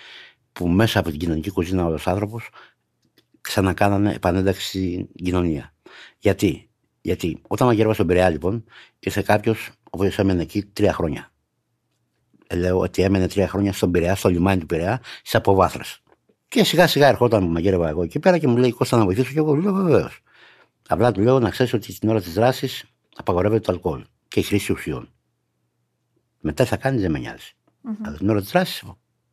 που 0.52 0.68
μέσα 0.68 0.98
από 0.98 1.10
την 1.10 1.18
κοινωνική 1.18 1.50
κουζίνα 1.50 1.86
ο 1.86 1.98
άνθρωπος 2.04 2.48
ξανακάνανε 3.40 4.12
επανένταξη 4.12 4.66
στην 4.66 5.24
κοινωνία. 5.24 5.74
Γιατί, 6.18 6.68
Γιατί 7.00 7.40
όταν 7.48 7.66
μαγειρεύα 7.66 7.94
στον 7.94 8.06
Πειραιά, 8.06 8.30
λοιπόν, 8.30 8.64
ήρθε 8.98 9.22
κάποιος 9.22 9.68
ο 9.68 9.90
οποίος 9.90 10.18
έμενε 10.18 10.42
εκεί 10.42 10.64
τρία 10.64 10.92
χρόνια. 10.92 11.32
Ε, 12.46 12.56
λέω 12.56 12.78
ότι 12.78 13.02
έμενε 13.02 13.28
τρία 13.28 13.48
χρόνια 13.48 13.72
στον 13.72 13.90
Πειραιά, 13.90 14.14
στο 14.14 14.28
λιμάνι 14.28 14.60
του 14.60 14.66
Πειραιά, 14.66 15.00
σε 15.22 15.36
αποβάθρες. 15.36 16.02
Και 16.52 16.64
σιγά 16.64 16.86
σιγά 16.86 17.08
ερχόταν, 17.08 17.44
μαγείρευα 17.44 17.88
εγώ 17.88 18.02
εκεί 18.02 18.18
πέρα 18.18 18.38
και 18.38 18.48
μου 18.48 18.56
λέει 18.56 18.72
Κώστα 18.72 18.96
να 18.96 19.04
βοηθήσω 19.04 19.32
και 19.32 19.38
εγώ 19.38 19.54
λέω 19.54 19.72
βεβαίως. 19.72 20.20
Απλά 20.88 21.12
του 21.12 21.20
λέω 21.20 21.38
να 21.38 21.50
ξέρεις 21.50 21.72
ότι 21.72 21.98
την 21.98 22.08
ώρα 22.08 22.20
της 22.20 22.32
δράσης 22.32 22.84
απαγορεύεται 23.16 23.60
το 23.60 23.72
αλκοόλ 23.72 24.04
και 24.28 24.40
η 24.40 24.42
χρήση 24.42 24.72
ουσιών. 24.72 25.12
Μετά 26.40 26.64
θα 26.64 26.76
κάνεις, 26.76 27.00
δεν 27.00 27.10
με 27.10 27.18
νοιάζει. 27.18 27.52
Mm-hmm. 27.84 27.96
Αλλά 28.02 28.16
την 28.16 28.30
ώρα 28.30 28.40
της 28.40 28.50
δράσης 28.50 28.82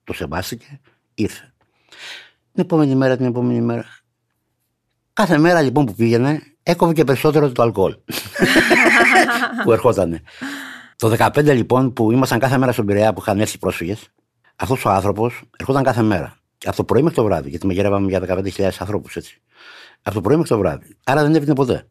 το 0.04 0.14
σεβάστηκε, 0.14 0.80
ήρθε. 1.14 1.54
Την 2.52 2.64
επόμενη 2.64 2.96
μέρα, 2.96 3.18
την 3.18 3.26
επόμενη 3.26 3.62
μέρα. 3.62 3.86
Κάθε 5.14 5.38
μέρα 5.38 5.62
λοιπόν 5.62 5.86
που 5.86 5.94
πήγαινε, 5.94 6.42
έκοβε 6.64 6.94
και 6.94 7.04
περισσότερο 7.04 7.52
το 7.52 7.62
αλκοόλ. 7.62 7.98
που 9.64 9.72
ερχότανε. 9.72 10.22
Το 10.96 11.16
15 11.18 11.44
λοιπόν 11.44 11.94
που 11.94 12.12
ήμασταν 12.12 12.40
κάθε 12.40 12.58
μέρα 12.58 12.72
στον 12.72 12.86
Πειραιά 12.86 13.14
που 13.14 13.22
είχαν 13.22 13.40
έρθει 13.40 13.58
πρόσφυγες, 13.58 14.08
αυτός 14.56 14.86
ο 14.86 14.90
άνθρωπος 14.90 15.42
ερχόταν 15.58 15.84
κάθε 15.84 16.02
μέρα. 16.02 16.39
Από 16.66 16.76
το 16.76 16.84
πρωί 16.84 17.02
μέχρι 17.02 17.16
το 17.16 17.24
βράδυ, 17.24 17.50
γιατί 17.50 17.66
μαγειρεύαμε 17.66 18.10
για 18.10 18.22
15.000 18.28 18.70
ανθρώπους 18.80 19.16
έτσι. 19.16 19.42
Από 20.02 20.16
το 20.16 20.22
πρωί 20.22 20.36
μέχρι 20.36 20.52
το 20.52 20.58
βράδυ. 20.58 20.98
Άρα 21.04 21.22
δεν 21.22 21.36
έβγαινε 21.36 21.56
ποτέ. 21.56 21.88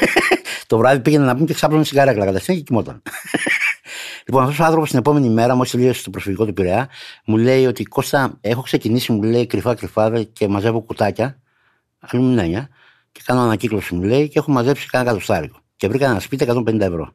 το 0.66 0.78
βράδυ 0.78 1.00
πήγαινε 1.00 1.24
να 1.24 1.34
πούμε 1.34 1.46
και 1.46 1.54
ξάπλωνε 1.54 1.84
σιγαρέκλα 1.84 2.24
κατευθείαν 2.24 2.56
και 2.56 2.62
κοιμόταν. 2.62 3.02
λοιπόν, 4.26 4.42
αυτός 4.42 4.58
ο 4.58 4.64
άνθρωπος 4.64 4.90
την 4.90 4.98
επόμενη 4.98 5.28
μέρα, 5.28 5.54
μόλις 5.54 5.70
τελείωσε 5.70 6.02
το 6.04 6.10
προσφυγικό 6.10 6.46
του 6.46 6.52
Πειραιά, 6.52 6.88
μου 7.24 7.36
λέει 7.36 7.66
ότι 7.66 7.84
Κώστα, 7.84 8.38
έχω 8.40 8.62
ξεκινήσει, 8.62 9.12
μου 9.12 9.22
λέει 9.22 9.46
κρυφά 9.46 9.74
κρυφά 9.74 10.22
και 10.22 10.48
μαζεύω 10.48 10.80
κουτάκια. 10.80 11.40
Αλουμινένια. 11.98 12.68
Και 13.12 13.18
και 13.18 13.22
κάνω 13.24 13.40
ανακύκλωση, 13.40 13.94
μου 13.94 14.02
λέει, 14.02 14.28
και 14.28 14.38
έχω 14.38 14.50
μαζέψει 14.50 14.86
κανένα 14.88 15.10
κατοστάρικο. 15.10 15.58
Και 15.76 15.88
βρήκα 15.88 16.10
ένα 16.10 16.20
σπίτι 16.20 16.46
150 16.48 16.80
ευρώ. 16.80 17.14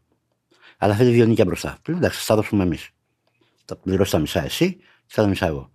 Αλλά 0.78 0.96
θέλει 0.96 1.12
δύο 1.12 1.26
νίκια 1.26 1.46
μπροστά. 1.46 1.78
Του 1.82 1.92
λέω 1.92 2.00
εντάξει, 2.00 2.20
θα 2.20 2.26
τα 2.26 2.36
δώσουμε 2.36 2.64
εμείς. 2.64 2.90
Θα 3.66 3.76
πληρώσει 3.76 4.12
τα 4.12 4.20
μισά 4.20 4.44
εσύ 4.44 4.76
και 5.06 5.14
τα 5.16 5.28
μισά 5.28 5.46
εγώ. 5.46 5.72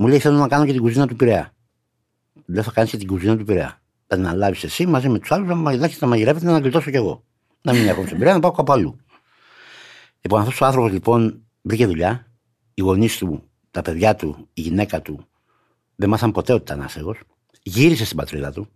Μου 0.00 0.06
λέει 0.06 0.18
θέλω 0.18 0.38
να 0.38 0.48
κάνω 0.48 0.66
και 0.66 0.72
την 0.72 0.80
κουζίνα 0.80 1.06
του 1.06 1.16
Πειραιά. 1.16 1.54
Δεν 2.44 2.62
θα 2.62 2.70
κάνεις 2.70 2.90
και 2.90 2.96
την 2.96 3.06
κουζίνα 3.06 3.36
του 3.36 3.44
Πειραιά. 3.44 3.82
Θα 4.06 4.16
την 4.16 4.26
αναλάβεις 4.26 4.64
εσύ 4.64 4.86
μαζί 4.86 5.08
με 5.08 5.18
τους 5.18 5.32
άλλους 5.32 5.48
να 5.48 5.54
μαγειρεύετε 5.54 5.98
να 6.00 6.06
μαγειρεύετε 6.06 6.46
να 6.46 6.58
γλιτώσω 6.58 6.90
κι 6.90 6.96
εγώ. 6.96 7.24
Να 7.62 7.72
μην 7.72 7.88
έχω 7.88 8.06
στον 8.06 8.18
Πειραιά, 8.18 8.34
να 8.34 8.40
πάω 8.40 8.50
κάπου 8.50 8.72
αλλού. 8.72 8.96
Λοιπόν, 10.20 10.40
αυτός 10.40 10.60
ο 10.60 10.64
άνθρωπος 10.64 10.92
λοιπόν 10.92 11.46
βρήκε 11.62 11.86
δουλειά. 11.86 12.26
Οι 12.74 12.82
γονείς 12.82 13.18
του, 13.18 13.50
τα 13.70 13.82
παιδιά 13.82 14.14
του, 14.14 14.48
η 14.52 14.60
γυναίκα 14.60 15.02
του 15.02 15.26
δεν 15.96 16.08
μάθαν 16.08 16.32
ποτέ 16.32 16.52
ότι 16.52 16.62
ήταν 16.62 16.82
άσεγος. 16.82 17.20
Γύρισε 17.62 18.04
στην 18.04 18.16
πατρίδα 18.16 18.52
του. 18.52 18.68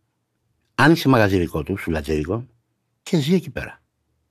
Άνοιξε 0.75 1.09
μαγαζί 1.09 1.39
δικό 1.39 1.63
του, 1.63 1.77
σουλατζέρικο 1.77 2.47
και 3.03 3.17
ζει 3.17 3.35
εκεί 3.35 3.51
πέρα. 3.51 3.83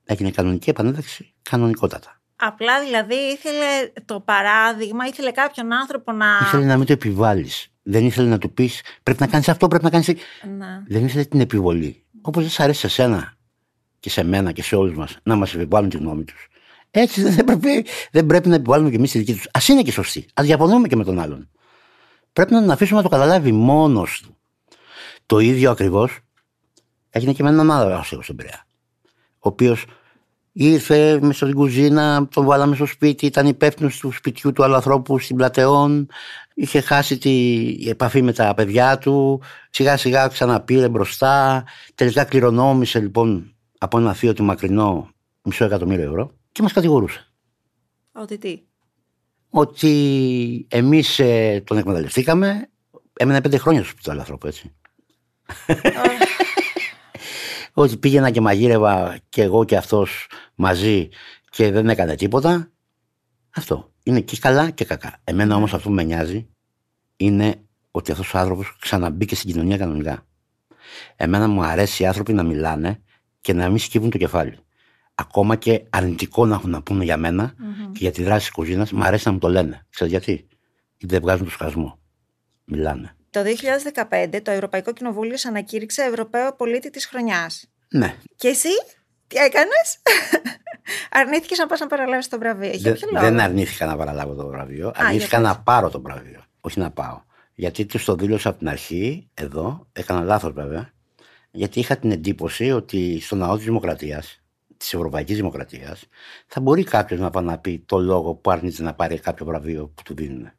Έγινε 0.04 0.32
κανονική 0.32 0.70
επανένταξη, 0.70 1.34
κανονικότατα. 1.42 2.22
Απλά 2.46 2.84
δηλαδή 2.84 3.16
ήθελε 3.16 3.92
το 4.06 4.20
παράδειγμα, 4.20 5.06
ήθελε 5.06 5.32
κάποιον 5.32 5.74
άνθρωπο 5.74 6.12
να. 6.12 6.26
Ήθελε 6.42 6.66
να 6.66 6.78
μην 6.78 6.86
το 6.86 6.94
επιβάλλεις. 6.94 7.68
Δεν 7.84 8.06
ήθελε 8.06 8.30
να 8.30 8.38
του 8.38 8.54
πεις 8.54 8.82
πρέπει 9.04 9.22
να 9.22 9.28
κάνεις 9.28 9.50
αυτό, 9.50 9.68
πρέπει 9.68 9.84
να 9.84 9.90
κάνεις. 9.90 10.08
Να. 10.58 10.84
Δεν 10.88 11.06
ήθελε 11.06 11.24
την 11.24 11.40
επιβολή. 11.40 12.04
Όπως 12.22 12.44
δεν 12.44 12.52
σ' 12.52 12.60
αρέσει 12.60 12.80
σε 12.80 12.88
σένα 12.88 13.34
και 14.00 14.10
σε 14.10 14.24
μένα 14.24 14.52
και 14.52 14.64
σε 14.64 14.76
όλους 14.76 14.96
μας 14.96 15.18
να 15.24 15.36
μας 15.36 15.54
επιβάλλουν 15.54 15.90
τη 15.90 15.98
γνώμη 15.98 16.24
τους. 16.24 16.48
Έτσι 16.92 17.22
δεν 17.22 17.46
πρέπει, 17.46 17.86
δεν 18.12 18.26
πρέπει 18.26 18.50
να 18.50 18.56
επιβάλλουμε 18.56 18.90
και 18.90 18.96
εμείς 18.96 19.12
τη 19.12 19.18
δική 19.18 19.34
τους. 19.34 19.46
Α 19.46 19.74
είναι 19.74 19.82
και 19.82 19.92
σωστή. 19.92 20.20
Α 20.34 20.44
διαφωνούμε 20.44 20.88
και 20.88 20.96
με 20.96 21.04
τον 21.04 21.20
άλλον. 21.20 21.50
Πρέπει 22.34 22.54
να 22.54 22.60
τον 22.60 22.72
αφήσουμε 22.72 22.98
να 22.98 23.04
το 23.04 23.10
καταλάβει 23.10 23.52
μόνος 23.52 24.22
του. 24.24 24.38
Το 25.26 25.40
ίδιο 25.40 25.72
ακριβώς 25.72 26.20
έγινε 27.10 27.34
και 27.34 27.44
με 27.44 27.50
έναν 27.50 27.72
άλλο 27.72 27.94
άσχετο 27.94 28.22
στον 28.22 28.36
Πειραιά. 28.36 28.66
Ο 29.34 29.50
οποίος 29.50 29.86
ήρθε 30.54 31.20
μες 31.22 31.36
στην 31.36 31.54
κουζίνα, 31.54 32.28
τον 32.28 32.46
βάλαμε 32.46 32.76
στο 32.76 32.86
σπίτι, 32.86 33.26
ήταν 33.26 33.48
υπεύθυνος 33.48 33.98
του 33.98 34.12
σπιτιού 34.12 34.52
του 34.54 34.64
άλλου 34.64 34.76
ανθρώπου 34.76 35.20
στην 35.20 35.36
Πλατεών, 35.36 36.08
είχε 36.54 36.82
χάσει 36.82 37.18
τη 37.18 37.76
επαφή 37.88 38.22
με 38.22 38.34
τα 38.34 38.54
παιδιά 38.54 38.98
του, 38.98 39.42
σιγά 39.70 39.98
σιγά 39.98 40.28
ξαναπήρε 40.28 40.90
μπροστά, 40.90 41.64
τελικά 41.96 42.24
κληρονόμησε 42.24 43.00
λοιπόν 43.00 43.56
από 43.78 43.98
ένα 43.98 44.14
θείο 44.14 44.34
του 44.34 44.44
μακρινό 44.44 45.10
μισό 45.44 45.66
εκατομμύριο 45.66 46.06
ευρώ 46.06 46.32
και 46.52 46.62
μας 46.62 46.74
κατηγορούσε. 46.74 47.28
Ότι 48.12 48.38
τι; 48.38 48.62
Ότι 49.50 50.68
εμείς 50.70 51.20
ε, 51.20 51.64
τον 51.66 51.78
εκμεταλλευτήκαμε, 51.78 52.70
έμενα 53.14 53.42
πέντε 53.42 53.58
χρόνια 53.58 53.80
στο 53.82 53.90
σπίτι 53.90 54.04
του 54.06 54.12
άλλου 54.12 54.20
ανθρώπου 54.20 54.48
έτσι. 54.48 54.72
ότι 57.74 57.98
πήγαινα 57.98 58.30
και 58.30 58.42
μαγείρευα 58.42 59.18
και 59.30 59.42
εγώ 59.42 59.66
και 59.66 59.78
αυτός 59.78 60.28
μαζί 60.56 61.10
και 61.50 61.72
δεν 61.72 61.90
έκανε 61.90 62.16
τίποτα. 62.16 62.72
Αυτό. 63.56 63.92
Είναι 64.04 64.22
και 64.22 64.38
καλά 64.38 64.70
και 64.70 64.86
κακά. 64.86 65.22
Εμένα 65.24 65.56
όμως 65.56 65.74
αυτό 65.74 65.88
που 65.88 65.96
με 65.96 66.04
νοιάζει 66.04 66.48
είναι 67.18 67.56
ότι 67.92 68.12
αυτός 68.12 68.34
ο 68.34 68.38
άνθρωπος 68.38 68.76
ξαναμπήκε 68.80 69.36
στην 69.36 69.52
κοινωνία 69.52 69.78
κανονικά. 69.78 70.26
Εμένα 71.16 71.48
μου 71.48 71.64
αρέσει 71.64 72.04
οι 72.04 72.06
άνθρωποι 72.06 72.34
να 72.34 72.44
μιλάνε 72.44 73.02
και 73.42 73.54
να 73.54 73.70
μην 73.70 73.78
σκύβουν 73.78 74.10
το 74.10 74.18
κεφάλι. 74.18 74.58
Ακόμα 75.16 75.56
και 75.56 75.84
αρνητικό 75.90 76.46
να 76.46 76.56
έχουν 76.56 76.70
να 76.70 76.82
πούνε 76.82 77.04
για 77.04 77.18
μενα 77.18 77.54
και 77.92 78.00
για 78.00 78.12
τη 78.12 78.24
δράση 78.24 78.40
της 78.40 78.52
κουζίνα, 78.52 78.88
μου 78.92 79.04
αρέσει 79.04 79.28
να 79.28 79.34
μου 79.34 79.40
το 79.40 79.50
λένε. 79.50 79.86
Ξέρετε 79.90 80.18
γιατί; 80.18 80.48
Γιατί 80.98 81.16
δεν 81.16 81.22
βγάζουν 81.22 81.46
το 81.46 81.52
σκασμό. 81.52 82.00
Μιλάνε. 82.66 83.16
Το 83.30 83.42
2015 84.10 84.40
το 84.44 84.52
Ευρωπαϊκό 84.52 84.94
Κοινοβούλιο 84.94 85.38
σε 85.38 85.48
ανακήρυξε 85.48 86.02
Ευρωπαίο 86.02 86.56
Πολίτη 86.56 86.90
της 86.90 87.06
Χρονιάς. 87.06 87.72
Ναι. 87.90 88.16
Και 88.36 88.48
εσύ; 88.48 88.70
Τι 89.34 89.40
έκανες; 89.40 90.02
Αρνήθηκες 91.20 91.58
να 91.58 91.66
πας 91.66 91.80
να 91.80 91.88
παραλάβεις 91.88 92.28
το 92.28 92.40
βραβείο. 92.40 92.70
Για 92.70 92.92
Δεν, 92.92 92.94
ποιο 92.94 93.08
λόγο; 93.12 93.26
δεν 93.26 93.40
αρνήθηκα 93.40 93.86
να 93.86 93.98
παραλάβω 93.98 94.34
το 94.34 94.48
βραβείο. 94.48 94.92
αρνήθηκα 94.96 95.40
για 95.40 95.48
να 95.48 95.60
πάρω 95.60 95.90
το 95.90 96.02
βραβείο. 96.02 96.44
Όχι 96.62 96.80
να 96.80 96.92
πάω. 96.92 97.22
Γιατί 97.56 97.86
του 97.86 98.04
το 98.04 98.16
δήλωσα 98.16 98.50
από 98.50 98.58
την 98.58 98.70
αρχή, 98.70 99.30
εδώ, 99.34 99.88
έκανα 99.94 100.22
λάθος 100.22 100.52
βέβαια. 100.54 100.92
Γιατί 101.52 101.80
είχα 101.80 101.98
την 101.98 102.12
εντύπωση 102.12 102.72
ότι 102.72 103.20
στο 103.22 103.36
ναό 103.36 103.56
της 103.56 103.66
Δημοκρατίας, 103.66 104.42
της 104.78 104.94
Ευρωπαϊκής 104.94 105.36
Δημοκρατίας, 105.36 106.04
θα 106.48 106.62
μπορεί 106.62 106.84
κάποιος 106.84 107.20
να 107.20 107.30
πάει 107.30 107.44
να 107.44 107.58
πει 107.58 107.84
το 107.86 108.00
λόγο 108.00 108.36
που 108.36 108.52
αρνείται 108.52 108.84
να 108.84 108.94
πάρει 108.94 109.20
κάποιο 109.20 109.46
βραβείο 109.46 109.92
που 109.96 110.04
του 110.04 110.14
δίνουν. 110.14 110.52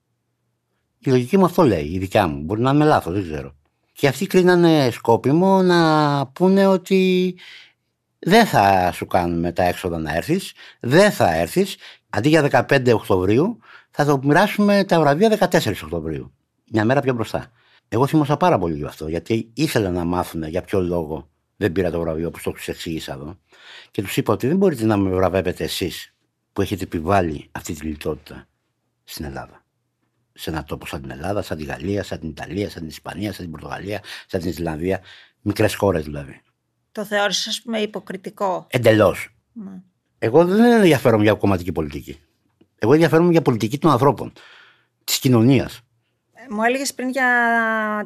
Η 0.99 1.11
λογική 1.11 1.37
μου 1.37 1.45
αυτό 1.45 1.63
λέει, 1.63 1.85
η 1.85 1.99
δικιά 1.99 2.27
μου. 2.27 2.43
Μπορεί 2.43 2.61
να 2.61 2.71
είμαι 2.71 2.85
λάθος, 2.85 3.13
δεν 3.13 3.23
ξέρω. 3.23 3.55
Και 3.93 4.09
αυτοί 4.09 4.27
κρίνανε 4.27 4.91
σκόπιμο 4.91 5.63
να 5.63 6.27
πούνε 6.27 6.67
ότι 6.67 7.35
δεν 8.25 8.47
θα 8.47 8.93
σου 8.93 9.07
κάνουμε 9.07 9.53
τα 9.53 9.63
έξοδα 9.63 9.99
να 9.99 10.15
έρθεις, 10.15 10.53
δεν 10.81 11.13
θα 11.13 11.35
έρθεις. 11.35 11.77
Αντί 12.11 12.29
για 12.29 12.67
15 12.69 12.93
Οκτωβρίου, 12.95 13.59
θα 13.91 14.05
το 14.05 14.21
μοιράσουμε 14.23 14.85
τα 14.85 15.01
βραβεία 15.01 15.29
14 15.29 15.83
Οκτωβρίου. 15.83 16.33
Μια 16.71 16.85
μέρα 16.85 17.01
πιο 17.01 17.15
μπροστά. 17.15 17.51
Εγώ 17.89 18.07
θυμόσα 18.07 18.37
πάρα 18.37 18.59
πολύ 18.59 18.77
γι' 18.77 18.85
αυτό, 18.85 19.09
γιατί 19.09 19.51
ήθελα 19.55 19.91
να 19.91 20.05
μάθουν 20.05 20.43
για 20.43 20.63
ποιο 20.63 20.81
λόγο 20.81 21.29
δεν 21.57 21.73
πήρα 21.73 21.91
το 21.91 22.01
βραβείο, 22.01 22.29
όπως 22.29 22.43
το 22.43 22.51
τους 22.53 22.69
εξήγησα 22.69 23.13
εδώ. 23.13 23.39
Και 23.91 24.03
τους 24.03 24.17
είπα 24.17 24.33
ότι 24.33 24.47
δεν 24.47 24.57
μπορείτε 24.57 24.85
να 24.85 24.97
με 24.97 25.11
βραβεύετε 25.11 25.65
εσείς 25.65 26.15
που 26.53 26.63
έχετε 26.63 26.85
επιβάλει 26.85 27.49
αυτή 27.53 27.75
τη 27.75 27.87
λιτότητα 27.87 28.47
στην 29.05 29.25
Ελλάδα. 29.25 29.65
Σε 30.33 30.51
ένα 30.51 30.65
τόπο 30.65 30.87
σαν 30.87 31.01
την 31.01 31.11
Ελλάδα, 31.11 31.43
σαν 31.43 31.57
την 31.57 31.67
Γαλλία, 31.67 32.03
σαν 32.03 32.19
την 32.19 32.29
Ιταλία, 32.29 32.71
σαν 32.71 32.81
την 32.81 32.89
Ισπανία, 32.89 33.33
σαν 33.33 33.43
την 33.43 33.51
Πορτογαλία, 33.51 34.03
σαν 34.27 34.41
την 34.41 34.51
Ισλανδία. 34.51 35.01
Μικρές 35.41 35.75
χώρες 35.75 36.05
δηλαδή. 36.05 36.43
Το 36.95 37.05
θεώρησες 37.05 37.47
ας 37.47 37.63
πούμε 37.63 37.79
υποκριτικό; 37.79 38.67
Εντελώς. 38.71 39.29
Ναι. 39.53 39.83
Εγώ 40.19 40.45
δεν 40.45 40.73
ενδιαφέρομαι 40.73 41.23
για 41.23 41.35
κομματική 41.35 41.73
πολιτική. 41.73 42.21
Εγώ 42.79 42.93
ενδιαφέρομαι 42.93 43.31
για 43.31 43.43
πολιτική 43.43 43.79
των 43.79 43.91
ανθρώπων, 43.91 44.33
της 45.05 45.19
κοινωνίας. 45.19 45.81
Ε, 46.33 46.55
Μου 46.55 46.63
έλεγες 46.63 46.95
πριν 46.95 47.09
για 47.09 47.27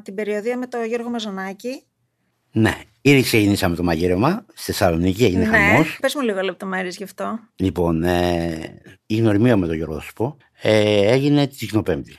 την 0.05 0.14
περιοδία 0.14 0.59
με 0.59 0.66
τον 0.66 0.85
Γιώργο 0.85 1.11
Μαζονάκη. 1.11 1.83
Ναι, 2.53 2.81
ήδη 3.01 3.22
ξεκινήσαμε 3.22 3.77
το 3.77 3.83
μαγείρεμα 3.83 4.44
στη 4.55 4.72
Θεσσαλονίκη, 4.72 5.24
έγινε 5.24 5.44
ναι. 5.44 5.57
χαμός. 5.57 5.98
Πες 6.01 6.14
μου 6.14 6.20
λίγο 6.20 6.40
λεπτομέρειες 6.40 6.96
γι' 6.96 7.05
αυτό. 7.05 7.38
Λοιπόν, 7.57 8.03
ε, 8.03 8.81
η 9.07 9.16
γνωριμία 9.16 9.57
με 9.57 9.66
τον 9.66 9.77
Γιώργο, 9.77 9.94
θα 9.94 10.01
σου 10.01 10.12
πω, 10.12 10.37
ε, 10.62 11.12
έγινε 11.12 11.46
τη 11.46 11.66
Κοινοπέμπτη. 11.66 12.18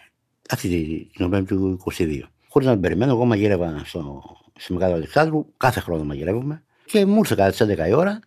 Αυτή 0.50 0.68
τη 0.68 1.10
Κοινοπέμπτη 1.14 1.56
του 1.56 1.84
22. 1.98 2.22
Χωρίς 2.48 2.68
να 2.68 2.74
την 2.74 2.82
περιμένω, 2.82 3.12
εγώ 3.12 3.26
μαγείρευα 3.26 3.82
στο, 3.86 4.24
στη 4.60 4.74
Μεγάλο 4.74 4.94
Αλεξάνδρου, 4.94 5.46
κάθε 5.58 5.80
χρόνο 5.80 6.04
μαγειρεύουμε. 6.04 6.64
Και 6.86 7.06
μου 7.06 7.18
ήρθε 7.18 7.36
κατά 7.36 7.50
τις 7.50 7.62
11 7.84 7.88
η 7.88 7.94
ώρα 7.94 8.20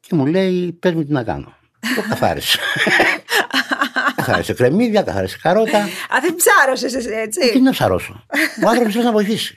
και 0.00 0.14
μου 0.14 0.26
λέει: 0.26 0.72
Πες 0.72 0.92
μου 0.92 1.04
τι 1.04 1.12
να 1.12 1.22
κάνω. 1.24 1.54
Το 1.96 2.02
καθάρισα. 2.08 2.58
καθάρισε 4.16 4.52
κρεμμύδια, 4.54 5.02
καθάρισε 5.02 5.38
καρότα. 5.42 5.78
Α, 5.78 6.20
δεν 6.22 6.34
ψάρωσες 6.34 6.94
εσύ 6.94 7.08
Τι 7.08 7.14
έτσι. 7.14 7.60
να 7.60 7.70
ψαρώσω. 7.70 8.24
Ο 8.64 8.68
άνθρωπος 8.68 8.92
θέλει 8.92 9.04
να 9.04 9.12
βοηθήσει. 9.12 9.56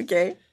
Οκ. 0.00 0.06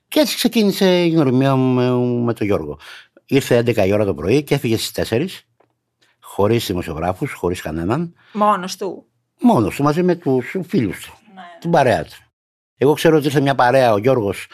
Και 0.08 0.20
έτσι 0.20 0.36
ξεκίνησε 0.36 1.04
η 1.04 1.10
γνωριμία 1.10 1.56
μου 1.56 1.74
με, 1.74 2.24
με 2.26 2.34
τον 2.34 2.48
Γιώργο. 2.48 2.80
Ήρθε 3.26 3.60
11 3.66 3.78
η 3.88 3.94
ώρα 3.94 4.06
το 4.06 4.14
πρωί 4.14 4.44
και 4.44 4.56
έφυγε 4.56 4.78
στις 4.78 5.10
4, 5.10 5.26
χωρίς 6.20 6.66
δημοσιογράφους, 6.68 7.32
χωρίς 7.34 7.62
κανέναν, 7.62 8.14
Μόνος 8.34 8.76
του. 8.78 9.06
μόνος 9.40 9.76
του 9.76 9.84
μαζί 9.84 10.04
με 10.04 10.16
τους 10.16 10.56
φίλους 10.68 11.00
του, 11.06 11.14
Ναι. 11.36 11.42
την 11.60 11.70
παρέα 11.72 12.04
του. 12.04 12.16
Εγώ 12.78 12.94
ξέρω 12.94 13.18
ότι 13.18 13.26
ήρθε 13.26 13.40
μια 13.40 13.56
παρέα, 13.56 13.94
ο 13.94 13.98
Γιώργος, 13.98 14.48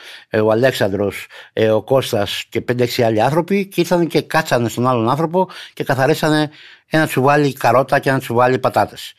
ο 0.43 0.51
Αλέξανδρος, 0.51 1.27
ε, 1.53 1.69
ο 1.69 1.83
Κώστας 1.83 2.45
και 2.49 2.61
5-6 2.61 3.01
άλλοι 3.01 3.21
άνθρωποι 3.21 3.67
και 3.67 3.81
ήρθαν 3.81 4.07
και 4.07 4.21
κάτσανε 4.21 4.69
στον 4.69 4.87
άλλον 4.87 5.09
άνθρωπο 5.09 5.49
και 5.73 5.83
καθαρίσανε 5.83 6.49
ένα 6.89 7.07
τσουβάλι 7.07 7.53
καρότα 7.53 7.99
και 7.99 8.09
ένα 8.09 8.19
τσουβάλι 8.19 8.59
πατάτες. 8.59 9.13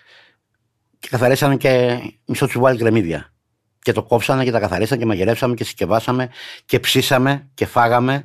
Και 0.99 1.09
καθαρίσανε 1.11 1.57
και 1.57 1.99
μισό 2.27 2.47
τσουβάλι 2.47 2.79
κρεμμύδια. 2.79 3.33
Και 3.79 3.93
το 3.93 4.03
κόψανε 4.03 4.45
και 4.45 4.51
τα 4.51 4.61
καθαρίσανε 4.61 5.01
και 5.01 5.07
μαγειρέψαμε 5.07 5.55
και 5.55 5.65
συσκευάσαμε 5.65 6.31
και 6.65 6.81
ψήσαμε 6.81 7.49
και 7.55 7.67
φάγαμε 7.67 8.25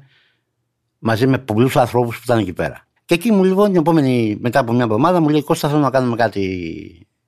μαζί 1.00 1.28
με 1.28 1.38
πολλούς 1.38 1.76
ανθρώπους 1.76 2.16
που 2.16 2.22
ήταν 2.26 2.40
εκεί 2.40 2.54
πέρα. 2.54 2.88
Και 3.06 3.14
εκεί 3.14 3.32
μου 3.32 3.44
λοιπόν 3.44 3.68
την 3.68 3.80
επόμενη, 3.80 4.38
μετά 4.40 4.60
από 4.60 4.74
μια 4.74 4.84
εβδομάδα, 4.84 5.20
μου 5.20 5.30
λέει 5.30 5.44
Κώστα, 5.44 5.70
θέλω 5.70 5.82
να 5.82 5.90
κάνουμε 5.90 6.16
κάτι 6.16 6.42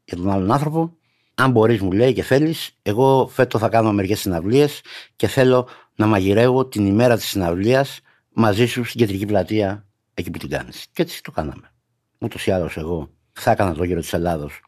για 0.03 0.17
τον 0.17 0.29
άλλον 0.29 0.51
άνθρωπο. 0.51 0.97
Αν 1.39 1.51
μπορείς, 1.51 1.81
μου 1.81 1.91
λέει 1.91 2.13
και 2.13 2.23
θέλεις, 2.23 2.71
εγώ 2.81 3.27
φέτο 3.27 3.57
θα 3.57 3.69
κάνω 3.69 3.93
μερικές 3.93 4.19
συναυλίες 4.19 4.81
και 5.15 5.27
θέλω 5.27 5.67
να 5.95 6.05
μαγειρεύω 6.05 6.65
την 6.65 6.85
ημέρα 6.85 7.15
της 7.15 7.25
συναυλίας 7.27 7.99
μαζί 8.33 8.65
σου 8.65 8.83
στην 8.83 8.99
κεντρική 8.99 9.25
πλατεία 9.25 9.85
εκεί 10.13 10.31
που 10.31 10.37
την 10.37 10.49
κάνεις. 10.49 10.87
Και 10.91 11.01
έτσι 11.01 11.23
το 11.23 11.31
κάναμε. 11.31 11.71
Ούτως 12.17 12.45
ή 12.47 12.51
άλλως, 12.51 12.77
εγώ 12.77 13.09
θα 13.31 13.51
έκανα 13.51 13.73
το 13.73 13.83
γύρο 13.83 13.99
της 13.99 14.13
Ελλάδος 14.13 14.61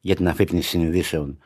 για 0.00 0.16
την 0.16 0.28
αφύπνιση 0.28 0.68
συνειδήσεων 0.68 1.38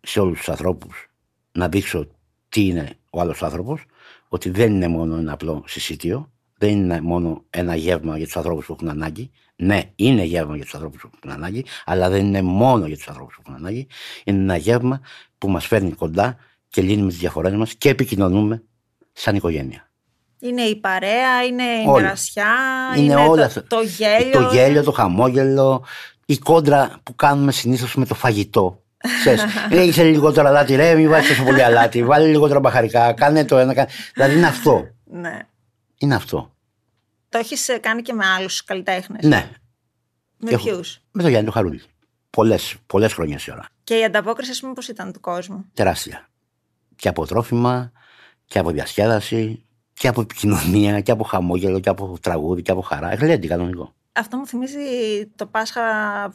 σε 0.00 0.20
όλους 0.20 0.38
τους 0.38 0.48
ανθρώπους 0.48 1.10
να 1.52 1.68
δείξω 1.68 2.06
τι 2.48 2.66
είναι 2.66 2.98
ο 3.10 3.20
άλλος 3.20 3.42
άνθρωπος, 3.42 3.84
ότι 4.28 4.50
δεν 4.50 4.74
είναι 4.74 4.88
μόνο 4.88 5.16
ένα 5.16 5.32
απλό 5.32 5.64
συσίτιο, 5.66 6.32
δεν 6.58 6.70
είναι 6.70 7.00
μόνο 7.00 7.44
ένα 7.50 7.74
γεύμα 7.74 8.16
για 8.16 8.26
τους 8.26 8.36
ανθρώπους 8.36 8.66
που 8.66 8.72
έχουν 8.72 8.88
ανάγκη. 8.88 9.30
Ναι, 9.56 9.80
είναι 9.96 10.22
γεύμα 10.22 10.54
για 10.56 10.64
τους 10.64 10.74
ανθρώπους 10.74 11.00
που 11.00 11.10
έχουν 11.22 11.36
ανάγκη, 11.36 11.64
αλλά 11.84 12.08
δεν 12.08 12.26
είναι 12.26 12.42
μόνο 12.42 12.86
για 12.86 12.96
τους 12.96 13.08
ανθρώπους 13.08 13.34
που 13.34 13.42
έχουν 13.44 13.54
ανάγκη. 13.54 13.86
Είναι 14.24 14.38
ένα 14.38 14.56
γεύμα 14.56 15.00
που 15.38 15.48
μας 15.50 15.66
φέρνει 15.66 15.92
κοντά 15.92 16.36
και 16.68 16.82
λύνει 16.82 17.02
με 17.02 17.08
τις 17.08 17.18
διαφορές 17.18 17.54
μας 17.54 17.74
και 17.74 17.88
επικοινωνούμε 17.88 18.62
σαν 19.12 19.36
οικογένεια. 19.36 19.90
Είναι 20.40 20.62
η 20.62 20.76
παρέα, 20.76 21.44
είναι 21.44 21.62
η 21.62 21.84
Όλα. 21.86 22.02
μοιρασιά, 22.02 22.46
Είναι 22.96 23.04
είναι, 23.04 23.14
όλα 23.14 23.36
το, 23.36 23.42
αυτά. 23.42 23.64
το 23.68 23.80
γέλιο. 23.80 24.30
Το 24.32 24.50
γέλιο, 24.52 24.82
το 24.82 24.92
χαμόγελο, 24.92 25.84
η 26.26 26.38
κόντρα 26.38 27.00
που 27.02 27.14
κάνουμε 27.14 27.52
συνήθως 27.52 27.94
με 27.94 28.06
το 28.06 28.14
φαγητό. 28.14 28.82
Ξέρεις, 29.20 29.44
«Ε, 29.70 29.82
είσαι 29.82 30.02
λιγότερο 30.02 30.48
αλάτι, 30.48 30.74
ρε, 30.74 30.94
μην 30.94 31.08
βάζεις 31.08 31.28
τόσο 31.28 31.44
πολύ 31.44 31.62
αλάτι, 31.62 32.04
βάλε 32.04 32.26
λιγότερο 32.26 32.60
μπαχαρικά, 32.60 33.12
κάνε 33.12 33.44
το 33.44 33.58
ένα. 33.58 33.74
Κάνε... 33.74 33.88
Δηλαδή 34.14 34.36
είναι 34.36 34.46
αυτό. 34.46 34.86
Ναι. 35.04 35.38
Είναι 35.98 36.14
αυτό. 36.14 36.54
Το 37.28 37.38
έχεις 37.38 37.70
κάνει 37.80 38.02
και 38.02 38.12
με 38.12 38.26
άλλους 38.26 38.64
καλλιτέχνες; 38.64 39.24
Ναι, 39.24 39.50
Με 40.36 40.50
έχω- 40.50 40.64
ποιους; 40.64 41.00
με 41.10 41.22
το 41.22 41.28
Γιάννη 41.28 41.46
το 41.46 41.52
Χαρούλη. 41.52 41.82
Πολλές, 42.30 42.76
πολλές 42.86 43.12
χρονιές 43.12 43.46
η 43.46 43.50
ώρα. 43.52 43.64
Και 43.84 43.98
η 43.98 44.04
ανταπόκριση, 44.04 44.50
ας 44.50 44.60
πούμε, 44.60 44.72
πώς 44.72 44.88
ήταν 44.88 45.12
του 45.12 45.20
κόσμου; 45.20 45.64
Τεράστια. 45.74 46.28
Και 46.96 47.08
από 47.08 47.26
τρόφιμα, 47.26 47.92
και 48.44 48.58
από 48.58 48.70
διασκέδαση, 48.70 49.66
και 49.92 50.08
από 50.08 50.20
επικοινωνία, 50.20 51.00
και 51.00 51.10
από 51.10 51.24
χαμόγελο, 51.24 51.80
και 51.80 51.88
από 51.88 52.18
τραγούδι, 52.20 52.62
και 52.62 52.70
από 52.70 52.80
χαρά. 52.80 53.14
Γλέντι 53.14 53.46
κανονικό. 53.48 53.94
Αυτό 54.18 54.36
μου 54.36 54.46
θυμίζει 54.46 54.78
το 55.36 55.46
Πάσχα 55.46 55.80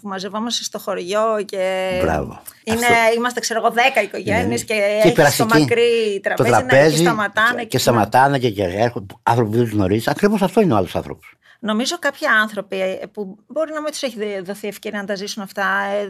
που 0.02 0.08
μαζευόμαστε 0.08 0.64
στο 0.64 0.80
χωριό 0.80 1.44
και. 1.46 1.98
Μπράβο. 2.02 2.42
Είναι, 2.64 2.86
Αυτό. 2.86 2.94
είμαστε, 3.18 3.40
ξέρω 3.40 3.60
εγώ, 3.60 3.72
δέκα 3.74 4.02
οικογένειες 4.02 4.48
Ναι. 4.60 4.66
και, 4.66 4.74
Και 4.74 4.80
έχει 4.82 5.08
το 5.08 5.14
περαστική. 5.14 5.60
μακρύ 5.60 6.20
το 6.24 6.30
τραπέζι, 6.30 6.50
ναι, 6.52 6.58
τραπέζι 6.58 6.96
και 6.96 7.02
σταματάνε. 7.04 7.64
και 7.66 7.78
σταματάνε 7.78 8.40
και, 8.40 8.50
και 8.50 8.64
έρχονται 8.64 9.14
άνθρωποι 9.24 9.50
που 9.50 9.56
δεν 9.56 9.66
τους 9.66 9.74
γνωρίζεις. 9.74 10.08
Ακριβώς 10.08 10.42
αυτό 10.42 10.62
είναι 10.62 10.74
ο 10.74 10.76
άλλος 10.76 10.96
άνθρωπος. 10.96 11.34
Νομίζω 11.60 12.00
κάποιοι 12.00 12.28
άνθρωποι 12.28 12.82
ε, 12.82 13.00
που 13.12 13.38
μπορεί 13.48 13.74
να 13.74 13.82
μην 13.82 13.92
τους 13.92 14.02
έχει 14.02 14.18
δει- 14.18 14.42
δοθεί 14.46 14.68
ευκαιρία 14.68 15.00
να 15.00 15.06
τα 15.06 15.16
ζήσουν 15.16 15.44
αυτά, 15.44 15.64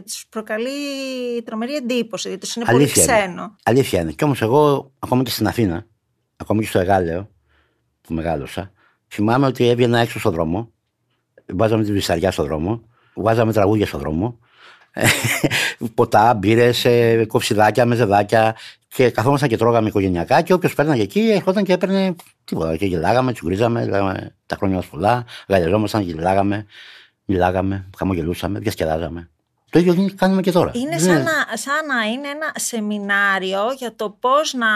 τους 0.04 0.26
προκαλεί 0.28 0.68
τρομερή 1.44 1.74
εντύπωση, 1.74 2.28
γιατί 2.28 2.46
τους 2.46 2.56
είναι 2.56 2.64
Αλήθεια 2.68 3.04
πολύ 3.04 3.16
είναι. 3.16 3.22
ξένο. 3.26 3.56
Αλήθεια 3.62 4.00
είναι. 4.00 4.12
Κι 4.12 4.24
όμως 4.24 4.42
εγώ, 4.42 4.92
ακόμα 4.98 5.22
και 5.22 5.30
στην 5.30 5.46
Αθήνα, 5.46 5.86
ακόμα 6.36 6.60
και 6.60 6.66
στο 6.66 6.78
Εγάλεο 6.78 7.28
που 8.00 8.14
μεγάλωσα, 8.14 8.72
θυμάμαι 9.08 9.46
ότι 9.46 9.68
έβγαινα 9.68 9.98
έξω 9.98 10.18
στον 10.18 10.32
δρόμο, 10.32 10.72
βάζαμε 11.46 11.84
τη 11.84 11.92
βυσαριά 11.92 12.30
στον 12.30 12.44
δρόμο, 12.44 12.82
βάζαμε 13.14 13.52
τραγούδια 13.52 13.86
στον 13.86 14.00
δρόμο, 14.00 14.38
ποτά, 15.94 16.34
μπύρες, 16.34 16.86
κοψιδάκια, 17.26 17.86
μεζεδάκια 17.86 18.56
και 18.88 19.10
καθόμασταν 19.10 19.48
και 19.48 19.56
τρώγαμε 19.56 19.88
οικογενειακά 19.88 20.40
και 20.42 20.52
όποιος 20.52 20.74
πέρναγε 20.74 21.02
εκεί 21.02 21.20
ερχόταν 21.20 21.64
και 21.64 21.72
έπαιρνε 21.72 22.14
τίποτα. 22.44 22.76
Και 22.76 22.86
γελάγαμε, 22.86 23.32
τσουγκρίζαμε, 23.32 23.84
λέγαμε 23.84 24.34
τα 24.46 24.56
χρόνια 24.56 24.76
μας 24.76 24.86
πολλά, 24.86 25.24
γαλιαζόμασταν, 25.48 26.02
γελάγαμε, 26.02 26.66
μιλάγαμε, 27.24 27.90
χαμογελούσαμε, 27.98 28.58
διασκεδάζαμε. 28.58 29.28
Το 29.70 29.78
ίδιο 29.78 29.92
γίνει- 29.92 30.14
κάνουμε 30.14 30.42
και 30.42 30.52
τώρα. 30.52 30.70
Είναι 30.74 30.96
Δεν 30.96 31.00
σαν 31.00 31.22
να, 31.22 31.56
σαν 31.56 31.86
να 31.86 32.04
είναι 32.04 32.28
ένα 32.28 32.52
σεμινάριο 32.54 33.62
για 33.78 33.94
το 33.96 34.10
πώς 34.20 34.52
να 34.54 34.66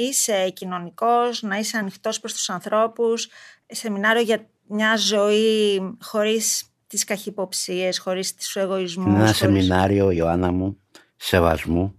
είσαι 0.00 0.50
κοινωνικός, 0.50 1.42
να 1.42 1.56
είσαι 1.58 1.76
ανοιχτός 1.76 2.20
προς 2.20 2.32
τους 2.32 2.50
ανθρώπους, 2.50 3.28
σεμινάριο 3.66 4.22
για 4.22 4.46
μια 4.70 4.96
ζωή 4.96 5.80
χωρίς 6.00 6.64
τις 6.86 7.04
καχυποψίες, 7.04 7.98
χωρίς 7.98 8.34
τους 8.34 8.56
εγωισμούς. 8.56 9.04
Είναι 9.06 9.14
ένα 9.14 9.22
χωρίς- 9.24 9.36
σεμινάριο, 9.36 10.10
Ιωάννα 10.10 10.52
μου, 10.52 10.76
σεβασμού, 11.16 11.94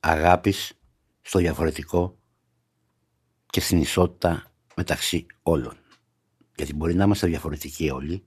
αγάπης 0.00 0.72
στο 1.20 1.38
διαφορετικό 1.38 2.18
και 3.46 3.60
στην 3.60 3.80
ισότητα 3.80 4.42
μεταξύ 4.76 5.26
όλων. 5.42 5.76
Γιατί 6.56 6.74
μπορεί 6.74 6.94
να 6.94 7.04
είμαστε 7.04 7.26
διαφορετικοί 7.26 7.90
όλοι, 7.90 8.24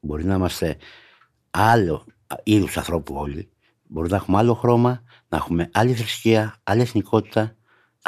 μπορεί 0.00 0.24
να 0.24 0.34
είμαστε 0.34 0.76
άλλο 1.50 2.04
είδους 2.42 2.76
ανθρώπου 2.76 3.14
όλοι, 3.14 3.48
μπορεί 3.82 4.10
να 4.10 4.16
έχουμε 4.16 4.38
άλλο 4.38 4.54
χρώμα, 4.54 5.02
να 5.28 5.36
έχουμε 5.36 5.70
άλλη 5.72 5.94
θρησκεία, 5.94 6.56
άλλη 6.62 6.80
εθνικότητα, 6.80 7.56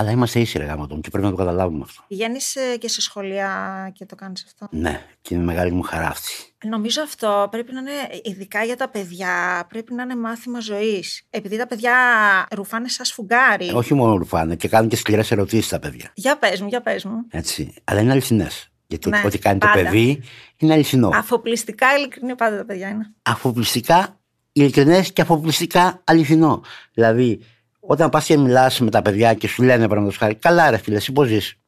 αλλά 0.01 0.11
είμαστε 0.11 0.41
ίσοι 0.41 0.59
ρε 0.59 0.65
γάμο 0.65 0.87
τον, 0.87 1.01
και 1.01 1.11
πρέπει 1.11 1.25
να 1.25 1.31
το 1.31 1.37
καταλάβουμε 1.37 1.85
αυτό. 1.85 2.03
Πηγαίνεις 2.09 2.57
ε, 2.57 2.77
και 2.77 2.89
σε 2.89 3.01
σχολεία 3.01 3.91
και 3.95 4.07
το 4.07 4.15
κάνεις 4.15 4.45
αυτό; 4.45 4.67
Ναι, 4.71 5.03
και 5.21 5.35
είναι 5.35 5.45
μεγάλη 5.45 5.73
μου 5.73 5.83
χαρά 5.83 6.07
αυτή. 6.07 6.33
Νομίζω 6.65 7.03
αυτό 7.03 7.49
πρέπει 7.51 7.73
να 7.73 7.81
είναι, 7.81 8.21
ειδικά 8.23 8.65
για 8.65 8.77
τα 8.77 8.89
παιδιά, 8.89 9.65
πρέπει 9.69 9.95
να 9.95 10.03
είναι 10.03 10.17
μάθημα 10.17 10.61
ζωής. 10.61 11.23
Επειδή 11.31 11.57
τα 11.57 11.67
παιδιά 11.67 11.95
ρουφάνε 12.51 12.89
σαν 12.89 13.05
σφουγγάρι. 13.05 13.71
Όχι 13.75 13.95
μόνο 13.95 14.17
ρουφάνε 14.17 14.57
και 14.57 14.69
κάνουν 14.69 14.89
και 14.89 14.97
σκληρές 14.97 15.31
ερωτήσεις 15.31 15.69
τα 15.69 15.79
παιδιά. 15.79 16.11
Για 16.15 16.39
πες 16.39 16.61
μου, 16.61 16.69
για 16.69 16.81
πες 16.81 17.05
μου. 17.05 17.27
Έτσι. 17.31 17.75
Αλλά 17.85 18.01
είναι 18.01 18.13
αληθινές. 18.13 18.71
Γιατί 18.87 19.09
Ναι, 19.09 19.23
ό,τι 19.27 19.39
κάνει 19.39 19.59
πάντα. 19.59 19.73
το 19.73 19.83
παιδί 19.83 20.23
είναι 20.57 20.73
αληθινό. 20.73 21.11
Αφοπλιστικά 21.15 21.97
ειλικρινή 21.97 22.35
πάντα 22.35 22.57
τα 22.57 22.65
παιδιά 22.65 22.89
είναι. 22.89 23.15
Αφοπλιστικά 23.23 24.21
ειλικρινές 24.53 25.13
και 25.13 25.23
αφοπλιστικά 25.23 26.01
αληθινό. 26.05 26.63
Δηλαδή, 26.93 27.41
όταν 27.91 28.11
πας 28.11 28.25
και 28.25 28.37
μιλάς 28.37 28.81
με 28.81 28.91
τα 28.91 29.03
παιδιά 29.03 29.35
και 29.35 29.49
σου 29.49 29.63
λένε 29.63 29.83
παραδείγματος 29.83 30.17
χάρη, 30.17 30.35
καλά 30.35 30.71
ρε 30.71 30.77
φίλε, 30.77 30.97
εσύ 30.97 31.13
πώς 31.13 31.29
ζεις, 31.29 31.59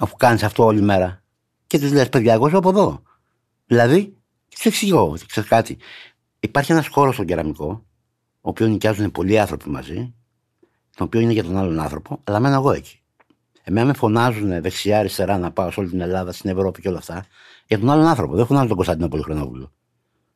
αφού 0.00 0.16
κάνεις 0.16 0.42
αυτό 0.42 0.64
όλη 0.64 0.80
μέρα. 0.80 1.22
Και 1.66 1.78
τους 1.78 1.92
λες, 1.92 2.08
παιδιά, 2.08 2.32
εγώ 2.32 2.48
ζω 2.48 2.58
από 2.58 2.68
εδώ. 2.68 3.02
Δηλαδή, 3.66 4.16
σου 4.56 4.68
εξηγώ, 4.68 5.10
ότι 5.10 5.26
ξέρεις 5.26 5.48
κάτι. 5.48 5.78
Υπάρχει 6.40 6.72
ένας 6.72 6.88
χώρος 6.88 7.14
στον 7.14 7.26
κεραμικό, 7.26 7.84
ο 8.40 8.48
οποίος 8.48 8.68
νοικιάζουν 8.68 9.10
πολλοί 9.10 9.38
άνθρωποι 9.38 9.70
μαζί, 9.70 10.14
το 10.96 11.04
οποίο 11.04 11.20
είναι 11.20 11.32
για 11.32 11.44
τον 11.44 11.56
άλλον 11.56 11.80
άνθρωπο, 11.80 12.20
αλλά 12.24 12.40
μένω 12.40 12.54
εγώ 12.54 12.72
εκεί. 12.72 13.00
Εμένα 13.62 13.86
με 13.86 13.92
φωνάζουν 13.92 14.62
δεξιά-αριστερά 14.62 15.38
να 15.38 15.50
πάω 15.50 15.70
σε 15.70 15.80
όλη 15.80 15.88
την 15.88 16.00
Ελλάδα, 16.00 16.32
στην 16.32 16.50
Ευρώπη 16.50 16.80
και 16.80 16.88
όλα 16.88 16.98
αυτά, 16.98 17.26
για 17.66 17.78
τον 17.78 17.90
άλλον 17.90 18.06
άνθρωπο. 18.06 18.34
Δεν 18.34 18.46
φωνάζουν 18.46 18.68
τον 18.68 18.76
Κωνσταντίνο 18.76 19.08
Πολυχρονόπουλο. 19.08 19.72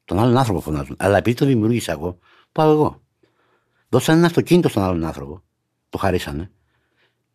Τον 0.04 0.18
άλλον 0.18 0.36
άνθρωπο 0.36 0.60
φωνάζουν. 0.60 0.96
Αλλά 0.98 1.16
επειδή 1.16 1.36
το 1.36 1.46
δημιούργησα 1.46 1.92
εγώ, 1.92 2.18
πάω 2.52 2.70
εγώ. 2.70 3.00
Δώσανε 3.92 4.18
ένα 4.18 4.26
αυτοκίνητο 4.26 4.68
στον 4.68 4.82
άλλον 4.82 5.04
άνθρωπο. 5.04 5.42
Το 5.88 5.98
χαρίσανε. 5.98 6.50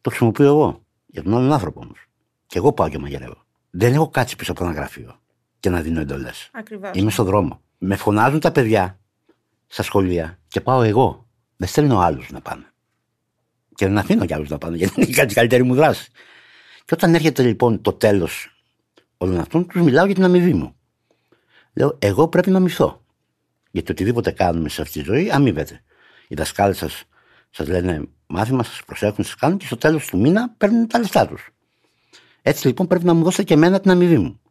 Το 0.02 0.10
χρησιμοποιώ 0.10 0.46
εγώ. 0.46 0.86
Για 1.06 1.24
τον 1.24 1.34
άλλον 1.34 1.52
άνθρωπο 1.52 1.80
όμως. 1.84 2.08
Και 2.46 2.58
εγώ 2.58 2.74
πάω 2.74 2.90
και 2.90 2.98
μαγειρεύω. 2.98 3.44
Δεν 3.70 3.94
έχω 3.94 4.10
κάτσει 4.10 4.36
πίσω 4.36 4.52
από 4.52 4.64
ένα 4.64 4.74
γραφείο 4.74 5.20
και 5.60 5.70
να 5.70 5.82
δίνω 5.82 6.00
εντολές. 6.00 6.50
Ακριβώς. 6.54 6.92
Είμαι 6.94 7.12
στον 7.12 7.26
δρόμο. 7.26 7.62
Με 7.78 7.96
φωνάζουν 7.96 8.40
τα 8.40 8.52
παιδιά 8.52 9.00
στα 9.68 9.84
σχολεία 9.84 10.40
και 10.48 10.62
πάω 10.62 10.82
εγώ. 10.82 11.28
Δεν 11.58 11.68
στέλνω 11.68 12.00
άλλους 12.00 12.32
να 12.32 12.42
πάνε. 12.42 12.72
Και 13.76 13.86
δεν 13.86 13.98
αφήνω 13.98 14.26
κι 14.26 14.34
άλλους 14.34 14.50
να 14.50 14.58
πάνε 14.58 14.78
γιατί 14.78 15.02
είναι 15.02 15.12
κάτι 15.12 15.34
καλύτερη 15.34 15.64
μου 15.64 15.76
δράση. 15.76 16.12
Και 16.86 16.94
όταν 16.94 17.16
έρχεται 17.16 17.44
λοιπόν 17.44 17.82
το 17.82 17.94
τέλος 17.94 18.62
όλων 19.18 19.40
αυτών, 19.40 19.68
τους 19.68 19.82
μιλάω 19.82 20.06
για 20.06 20.16
την 20.16 20.24
αμοιβή 20.24 20.54
μου. 20.54 20.76
Λέω, 21.74 21.98
εγώ 22.00 22.28
πρέπει 22.28 22.50
να 22.50 22.58
αμυφθώ. 22.58 23.06
Γιατί 23.72 23.92
οτιδήποτε 23.92 24.32
κάνουμε 24.32 24.70
σε 24.70 24.82
αυτή 24.82 25.00
τη 25.00 25.06
ζωή 25.06 25.32
αμείβεται. 25.32 25.82
Οι 26.28 26.36
δασκάλοι 26.36 26.74
σας 26.74 27.04
σας 27.50 27.68
λένε 27.68 28.02
μάθημα, 28.28 28.64
σας 28.64 28.82
προσέχουν, 28.86 29.24
σας 29.24 29.36
κάνουν 29.36 29.58
και 29.58 29.66
στο 29.66 29.78
τέλος 29.78 30.06
του 30.06 30.20
μήνα 30.20 30.50
παίρνουν 30.58 30.88
τα 30.88 31.00
λεφτά 31.00 31.28
τους. 31.28 31.50
Έτσι 32.42 32.68
λοιπόν 32.68 32.88
πρέπει 32.88 33.06
να 33.06 33.14
μου 33.14 33.24
δώσετε 33.24 33.44
και 33.44 33.54
εμένα 33.54 33.80
την 33.80 33.92
αμοιβή 33.92 34.18
μου. 34.18 34.42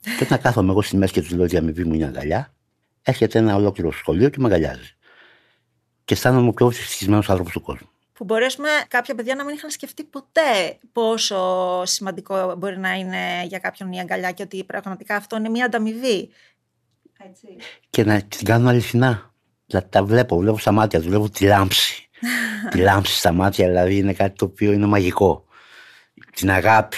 Και 0.00 0.24
όταν 0.24 0.40
κάθομαι 0.40 0.70
εγώ 0.70 0.82
στη 0.82 0.96
μέση 0.96 1.12
και 1.12 1.20
τους 1.20 1.30
λέω 1.30 1.44
ότι 1.44 1.54
η 1.54 1.58
αμοιβή 1.58 1.84
μου 1.84 1.94
είναι 1.94 2.04
αγκαλιά, 2.04 2.54
έρχεται 3.02 3.38
ένα 3.38 3.54
ολόκληρο 3.54 3.92
σχολείο 3.92 4.28
και 4.28 4.36
με 4.40 4.46
αγκαλιάζει. 4.46 4.96
Και 6.04 6.14
αισθάνομαι 6.14 6.48
ο 6.48 6.52
πιο 6.52 6.66
ευτυχισμένος 6.66 7.30
άνθρωπος 7.30 7.52
του 7.52 7.60
κόσμου. 7.60 7.88
Που 8.12 8.24
μπορεί 8.24 8.44
ας 8.44 8.56
πούμε, 8.56 8.68
κάποια 8.88 9.14
παιδιά 9.14 9.34
να 9.34 9.44
μην 9.44 9.54
είχαν 9.54 9.70
σκεφτεί 9.70 10.04
ποτέ 10.04 10.78
πόσο 10.92 11.82
σημαντικό 11.84 12.54
μπορεί 12.58 12.78
να 12.78 12.92
είναι 12.92 13.44
για 13.46 13.58
κάποιον 13.58 13.92
η 13.92 14.00
αγκαλιά 14.00 14.32
και 14.32 14.42
ότι 14.42 14.64
πραγματικά 14.64 15.16
αυτό 15.16 15.36
είναι 15.36 15.48
μια 15.48 15.64
ανταμοιβή. 15.64 16.30
Έτσι. 17.28 17.46
Και 17.90 18.04
να 18.04 18.22
την 18.22 18.44
κάνουν 18.46 18.68
αληθινά. 18.68 19.33
Δηλαδή 19.66 19.88
τα 19.90 20.04
βλέπω, 20.04 20.36
βλέπω 20.36 20.58
στα 20.58 20.72
μάτια 20.72 20.98
τους, 20.98 21.08
βλέπω 21.08 21.30
τη 21.30 21.44
λάμψη. 21.44 22.08
τη 22.70 22.78
λάμψη 22.78 23.16
στα 23.16 23.32
μάτια 23.32 23.66
δηλαδή 23.66 23.96
είναι 23.96 24.12
κάτι 24.12 24.36
το 24.36 24.44
οποίο 24.44 24.72
είναι 24.72 24.86
μαγικό. 24.86 25.44
Την 26.34 26.50
αγάπη. 26.50 26.96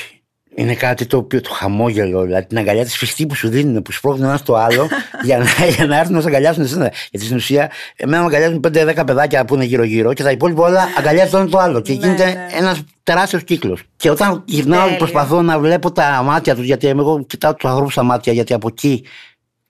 Είναι 0.59 0.75
κάτι 0.75 1.07
το 1.07 1.17
οποίο 1.17 1.41
το 1.41 1.51
χαμόγελο, 1.51 2.23
δηλαδή 2.23 2.47
την 2.47 2.59
αγκαλιά 2.59 2.85
της 2.85 2.97
φυστή 2.97 3.27
που 3.27 3.35
σου 3.35 3.49
δίνουν, 3.49 3.83
που 3.83 3.93
σπρώχνουν 3.93 4.25
ένα 4.29 4.37
στο 4.37 4.55
άλλο 4.55 4.89
για, 5.25 5.39
να, 5.39 5.67
για 5.77 5.87
να 5.87 5.99
έρθουν 5.99 6.15
να 6.15 6.21
σε 6.21 6.29
αγκαλιάσουν 6.29 6.63
εσένα. 6.63 6.93
Γιατί 7.11 7.27
στην 7.27 7.37
ουσία, 7.37 7.71
εμένα 7.97 8.23
με 8.23 8.27
αγκαλιάζουν 8.27 8.61
5-10 9.01 9.03
παιδάκια 9.07 9.45
που 9.45 9.55
είναι 9.55 9.65
γύρω-γύρω 9.65 10.13
και 10.13 10.23
τα 10.23 10.31
υπόλοιπα 10.31 10.63
όλα 10.63 10.89
αγκαλιάζουν 10.99 11.31
το 11.31 11.39
ένα 11.39 11.49
το 11.49 11.59
άλλο. 11.59 11.81
Και 11.81 11.93
Ναι, 11.93 11.99
γίνεται 11.99 12.25
ναι. 12.25 12.47
ένας 12.51 12.83
τεράστιος 13.03 13.45
κύκλος. 13.45 13.83
Και 13.97 14.11
όταν 14.11 14.43
γυρνάω, 14.47 14.83
Τέλειο. 14.83 14.97
προσπαθώ 14.99 15.43
να 15.43 15.59
βλέπω 15.59 15.93
τα 15.93 16.23
μάτια 16.25 16.55
τους, 16.55 16.65
γιατί 16.65 16.87
εγώ 16.87 17.25
κοιτάω 17.25 17.55
τους 17.55 17.71
ανθρώπους 17.71 17.93
στα 17.93 18.03
μάτια, 18.03 18.33
γιατί 18.33 18.55
από 18.55 18.69
εκεί 18.69 19.05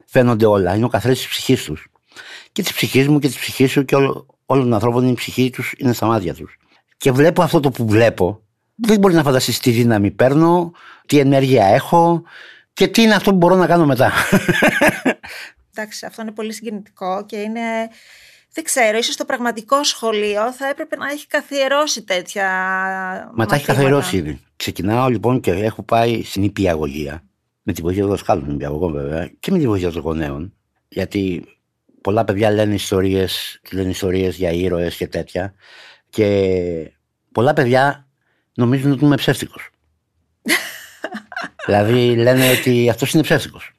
φαίνονται 0.06 0.46
όλα. 0.46 0.74
Είναι 0.74 0.84
ο 0.84 0.88
καθρέφτης 0.88 1.26
της 1.26 1.30
ψυχής 1.30 1.64
τους. 1.64 1.86
Και 2.56 2.62
τη 2.62 2.72
ψυχή 2.74 3.08
μου 3.10 3.18
και 3.18 3.28
τη 3.28 3.34
ψυχή 3.38 3.66
σου 3.66 3.84
και 3.84 3.94
όλο- 3.96 4.26
όλων 4.46 4.64
των 4.64 4.74
ανθρώπων 4.74 5.08
η 5.08 5.14
ψυχή 5.14 5.50
τους 5.50 5.74
είναι 5.78 5.92
στα 5.92 6.06
μάτια 6.06 6.34
τους. 6.34 6.56
Και 6.96 7.10
βλέπω 7.12 7.42
αυτό 7.42 7.60
το 7.60 7.70
που 7.70 7.86
βλέπω. 7.86 8.42
Δεν 8.74 8.98
μπορεί 8.98 9.14
να 9.14 9.22
φανταστείς 9.22 9.58
τι 9.58 9.70
δύναμη 9.70 10.10
παίρνω, 10.10 10.72
τι 11.06 11.18
ενέργεια 11.18 11.66
έχω 11.66 12.22
και 12.72 12.88
τι 12.88 13.02
είναι 13.02 13.14
αυτό 13.14 13.30
που 13.30 13.36
μπορώ 13.36 13.54
να 13.54 13.66
κάνω 13.66 13.86
μετά. 13.86 14.12
Εντάξει, 15.74 16.06
αυτό 16.06 16.22
είναι 16.22 16.32
πολύ 16.32 16.52
συγκινητικό 16.52 17.24
και 17.26 17.36
είναι. 17.36 17.60
Δεν 18.52 18.64
ξέρω, 18.64 18.98
ίσως 18.98 19.16
το 19.16 19.24
πραγματικό 19.24 19.84
σχολείο 19.84 20.52
θα 20.52 20.68
έπρεπε 20.68 20.96
να 20.96 21.06
έχει 21.10 21.26
καθιερώσει 21.26 22.02
τέτοια. 22.02 22.44
Μα 23.34 23.46
τα 23.46 23.54
έχει 23.54 23.64
μαθήματα. 23.66 23.72
καθαρώσει 23.72 24.16
ήδη. 24.16 24.40
Ξεκινάω 24.56 25.08
λοιπόν 25.08 25.40
και 25.40 25.50
έχω 25.50 25.82
πάει 25.82 26.22
στην 26.24 26.42
υπηαγωγία. 26.42 27.22
Με 27.62 27.72
τη 27.72 27.82
βοήθεια 27.82 28.02
των 28.02 28.10
δασκάλων, 28.10 28.50
υπηαγωγών 28.50 28.92
βέβαια, 28.92 29.30
και 29.40 29.50
με 29.50 29.58
τη 29.58 29.66
βοήθεια 29.66 29.90
των 29.90 30.02
γονέων. 30.02 30.52
Γιατί 30.88 31.44
πολλά 32.06 32.24
παιδιά 32.24 32.50
λένε 32.50 32.74
ιστορίες, 32.74 33.60
λένε 33.70 33.88
ιστορίες 33.88 34.36
για 34.36 34.50
ήρωες 34.50 34.96
και 34.96 35.06
τέτοια. 35.08 35.54
Και 36.10 36.28
πολλά 37.32 37.52
παιδιά 37.52 38.06
νομίζουν 38.54 38.92
ότι 38.92 39.04
είμαι 39.04 39.16
ψεύτικος. 39.16 39.70
δηλαδή 41.66 42.16
λένε 42.16 42.50
ότι 42.50 42.88
αυτός 42.88 43.12
είναι 43.12 43.22
ψεύτικος. 43.22 43.74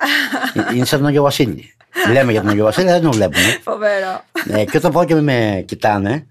είναι 0.76 0.86
σαν 0.86 1.00
τον 1.00 1.08
Αγιο 1.08 1.22
Βασίλη. 1.22 1.76
Λέμε 2.12 2.32
για 2.32 2.42
τον 2.42 2.50
Αγιο 2.50 2.64
Βασίλη, 2.64 2.86
δεν 2.86 3.02
τον 3.02 3.12
βλέπουμε. 3.12 3.60
Φοβερό. 3.62 4.24
Ε, 4.50 4.66
και 4.66 4.78
όταν 4.78 4.92
πάω 4.92 5.06
και 5.06 5.16
με 5.16 5.64
κοιτάνε, 5.68 6.28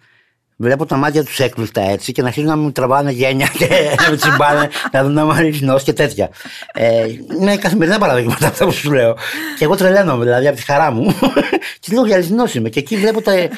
βλέπω 0.56 0.86
τα 0.86 0.96
μάτια 0.96 1.24
τους 1.24 1.40
έκπληκτα 1.40 1.80
έτσι 1.80 2.12
και 2.12 2.22
να 2.22 2.28
αρχίζουν 2.28 2.48
να 2.48 2.56
μου 2.56 2.72
τραβάνε 2.72 3.10
γένια 3.10 3.46
και 3.58 3.68
να 4.02 4.10
με 4.10 4.16
τσιμπάνε, 4.16 4.68
να 4.92 5.02
δουν 5.02 5.12
να 5.12 5.24
μου 5.24 5.30
αρέσει 5.30 5.64
και 5.84 5.92
τέτοια. 5.92 6.30
Ε, 6.72 7.06
είναι 7.40 7.56
καθημερινά 7.56 7.98
παραδείγματα 7.98 8.46
αυτά 8.46 8.64
που 8.64 8.72
σου 8.72 8.92
λέω. 8.92 9.16
Και 9.58 9.64
εγώ 9.64 9.76
τρελαίνομαι 9.76 10.24
δηλαδή 10.24 10.46
από 10.46 10.56
τη 10.56 10.62
χαρά 10.62 10.90
μου. 10.90 11.18
και 11.80 11.92
λέω 11.92 12.06
για 12.06 12.14
αληθινός 12.14 12.54
είμαι. 12.54 12.68
Και 12.68 12.78
εκεί 12.78 12.96
βλέπω 12.96 13.22
τα, 13.22 13.48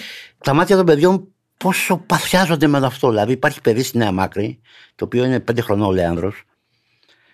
τα 0.44 0.54
μάτια 0.54 0.76
των 0.76 0.86
παιδιών 0.86 1.28
πόσο 1.56 1.96
παθιάζονται 1.96 2.66
με 2.66 2.78
αυτό. 2.86 3.08
Δηλαδή 3.08 3.32
υπάρχει 3.32 3.60
παιδί 3.60 3.82
στη 3.82 3.98
Νέα 3.98 4.12
Μάκρη, 4.12 4.60
το 4.94 5.04
οποίο 5.04 5.24
είναι 5.24 5.40
πέντε 5.40 5.60
χρονών 5.60 5.88
ο 5.88 5.92
Λέανδρο, 5.92 6.32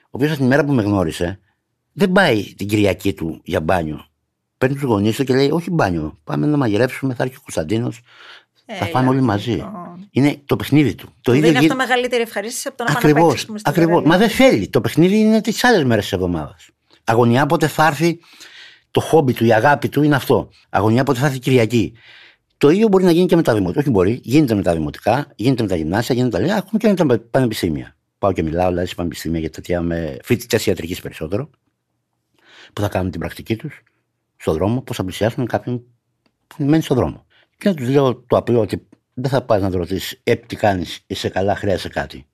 ο 0.04 0.10
οποίος 0.10 0.36
την 0.36 0.46
μέρα 0.46 0.64
που 0.64 0.72
με 0.72 0.82
γνώρισε, 0.82 1.38
δεν 1.92 2.12
πάει 2.12 2.54
την 2.54 2.68
Κυριακή 2.68 3.12
του 3.12 3.40
για 3.44 3.60
μπάνιο. 3.60 4.06
Παίρνει 4.58 4.74
τους 4.74 4.84
γονείς 4.84 5.16
του 5.16 5.24
και 5.24 5.34
λέει: 5.34 5.50
Όχι 5.50 5.70
μπάνιο. 5.70 6.18
Πάμε 6.24 6.46
να 6.46 6.56
μαγειρέψουμε, 6.56 7.14
θα 7.14 7.22
έρθει 7.22 7.36
ο 7.36 7.40
Κωνσταντίνος. 7.40 8.00
Θα 8.66 8.86
πάμε 8.90 9.08
όλοι 9.08 9.20
μαζί. 9.20 9.50
Λοιπόν. 9.50 10.08
Είναι 10.10 10.40
το 10.44 10.56
παιχνίδι 10.56 10.94
του. 10.94 11.08
Το 11.20 11.32
ίδιο 11.32 11.48
είναι 11.48 11.58
αυτό 11.58 11.74
μεγαλύτερη 11.74 12.22
ευχαρίστηση 12.22 12.68
από 12.68 12.76
το 12.76 12.84
να 12.84 12.90
Ακριβώς, 12.90 13.46
πάμε 13.46 13.60
να 13.64 13.70
Ακριβώς. 13.70 14.02
Μα 14.04 14.18
δεν 14.18 14.28
θέλει. 14.28 14.68
Το 14.68 14.80
παιχνίδι 14.80 15.18
είναι 15.18 15.40
τις 15.40 15.64
άλλες 15.64 15.84
μέρες 15.84 16.04
της 16.04 16.12
εβδομάδας. 16.12 16.68
Αγωνιά 17.04 17.46
πότε 17.46 17.66
θα 17.68 17.86
έρθει 17.86 18.18
το 18.90 19.00
χόμπι 19.00 19.32
του, 19.32 19.44
η 19.44 19.52
αγάπη 19.52 19.88
του 19.88 20.02
είναι 20.02 20.14
αυτό. 20.14 20.48
Αγωνιά 20.68 21.04
πότε 21.04 21.18
θα 21.18 21.26
έρθει 21.26 21.38
Κυριακή. 21.38 21.92
Το 22.56 22.70
ίδιο 22.70 22.88
μπορεί 22.88 23.04
να 23.04 23.10
γίνει 23.10 23.26
και 23.26 23.36
με 23.36 23.42
τα 23.42 23.54
δημοτικά. 23.54 23.80
Όχι 23.80 23.90
μπορεί, 23.90 24.20
γίνεται 24.22 24.54
με 24.54 24.62
τα 24.62 24.72
δημοτικά, 24.72 25.32
γίνεται 25.36 25.62
με 25.62 25.68
τα 25.68 25.76
γυμνάσια, 25.76 26.14
γίνεται 26.14 26.40
με 26.40 26.46
τα 26.46 26.54
ακόμα 26.54 26.78
και 26.78 26.88
με 26.88 26.94
τα 26.94 27.18
πανεπιστήμια. 27.30 27.96
Πάω 28.18 28.32
και 28.32 28.42
μιλάω 28.42 28.68
δηλαδή 28.68 28.86
σε 28.86 28.94
πανεπιστήμια 28.94 29.40
για 29.40 29.50
τέτοια 29.50 29.80
με 29.80 30.16
φοιτητέ 30.22 30.60
ιατρικής 30.64 31.00
περισσότερο, 31.00 31.50
που 32.72 32.80
θα 32.80 32.88
κάνουν 32.88 33.10
την 33.10 33.20
πρακτική 33.20 33.56
τους 33.56 33.82
στον 34.36 34.54
δρόμο, 34.54 34.82
πώς 34.82 34.96
θα 34.96 35.04
πλησιάσουν 35.04 35.46
κάποιον 35.46 35.82
που 36.46 36.64
μένει 36.64 36.82
στον 36.82 36.96
δρόμο. 36.96 37.26
Και 37.58 37.68
να 37.68 37.74
τους 37.74 37.88
λέω 37.88 38.14
το 38.14 38.36
απλό 38.36 38.60
ότι 38.60 38.88
δεν 39.14 39.30
θα 39.30 39.42
πας 39.42 39.60
να 39.60 39.70
το 39.70 39.78
ρωτήσεις, 39.78 40.20
Ε, 40.22 40.34
τι 40.34 40.56
κάνεις, 40.56 41.02
είσαι 41.06 41.28
καλά, 41.28 41.56
χρειάζεσαι 41.56 41.88
κάτι. 41.88 42.26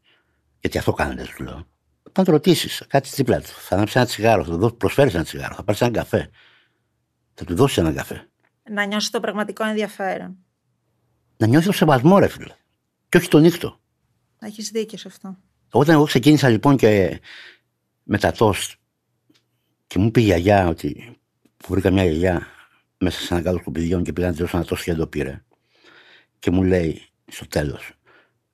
Γιατί 0.61 0.79
αυτό 0.79 0.93
κάνετε, 0.93 1.23
τους 1.23 1.39
λέω. 1.39 1.67
Θα 2.13 2.25
το 2.25 2.31
ρωτήσεις, 2.33 2.85
κάτι 2.89 3.09
δίπλα 3.13 3.41
του. 3.41 3.47
Θα 3.47 3.75
ανάψεις 3.75 3.97
ένα 3.97 4.05
τσιγάρο, 4.05 4.45
θα 4.45 4.59
του 4.59 4.77
προσφέρεις 4.77 5.15
ένα 5.15 5.25
τσιγάρο, 5.25 5.55
θα 5.55 5.65
πάρεις 5.65 5.81
ένα 5.81 5.91
καφέ. 5.91 6.31
Θα 7.35 7.45
του 7.45 7.55
δώσεις 7.55 7.79
ένα 7.79 7.93
καφέ. 7.93 8.29
Να 8.71 8.85
νιώσεις 8.85 9.11
το 9.11 9.21
πραγματικό 9.21 9.65
ενδιαφέρον. 9.65 10.37
Να 11.37 11.47
νιώσεις 11.47 11.67
το 11.67 11.73
σεβασμό, 11.73 12.19
ρε 12.19 12.29
φίλε. 12.29 12.55
Και 13.09 13.17
όχι 13.17 13.29
το 13.29 13.39
νύχτο. 13.39 13.81
Να 14.39 14.47
έχεις 14.47 14.71
δίκιο 14.71 14.99
σε 14.99 15.09
αυτό. 15.09 15.37
Όταν 15.71 15.95
εγώ 15.95 16.05
ξεκίνησα 16.05 16.49
λοιπόν 16.49 16.77
και 16.77 17.21
με 18.03 18.19
τα 18.19 18.33
τόστ 18.33 18.73
και 19.87 19.99
μου 19.99 20.11
πει 20.11 20.21
η 20.21 20.25
γιαγιά 20.25 20.69
ότι 20.69 21.17
που 21.57 21.67
βρήκα 21.69 21.91
μια 21.91 22.05
γιαγιά 22.05 22.47
μέσα 23.01 23.21
σε 23.21 23.35
ένα 23.35 23.43
κάτω 23.43 23.59
σκουπιδιών 23.59 24.03
και 24.03 24.13
πήγα 24.13 24.31
να 24.31 24.35
τη 24.35 24.45
ένα 24.53 24.65
τόστ 24.65 24.85
και 24.85 24.95
το 24.95 25.07
πήρε. 25.07 25.45
Και 26.39 26.51
μου 26.51 26.63
λέει 26.63 27.03
στο 27.27 27.47
τέλος, 27.47 27.93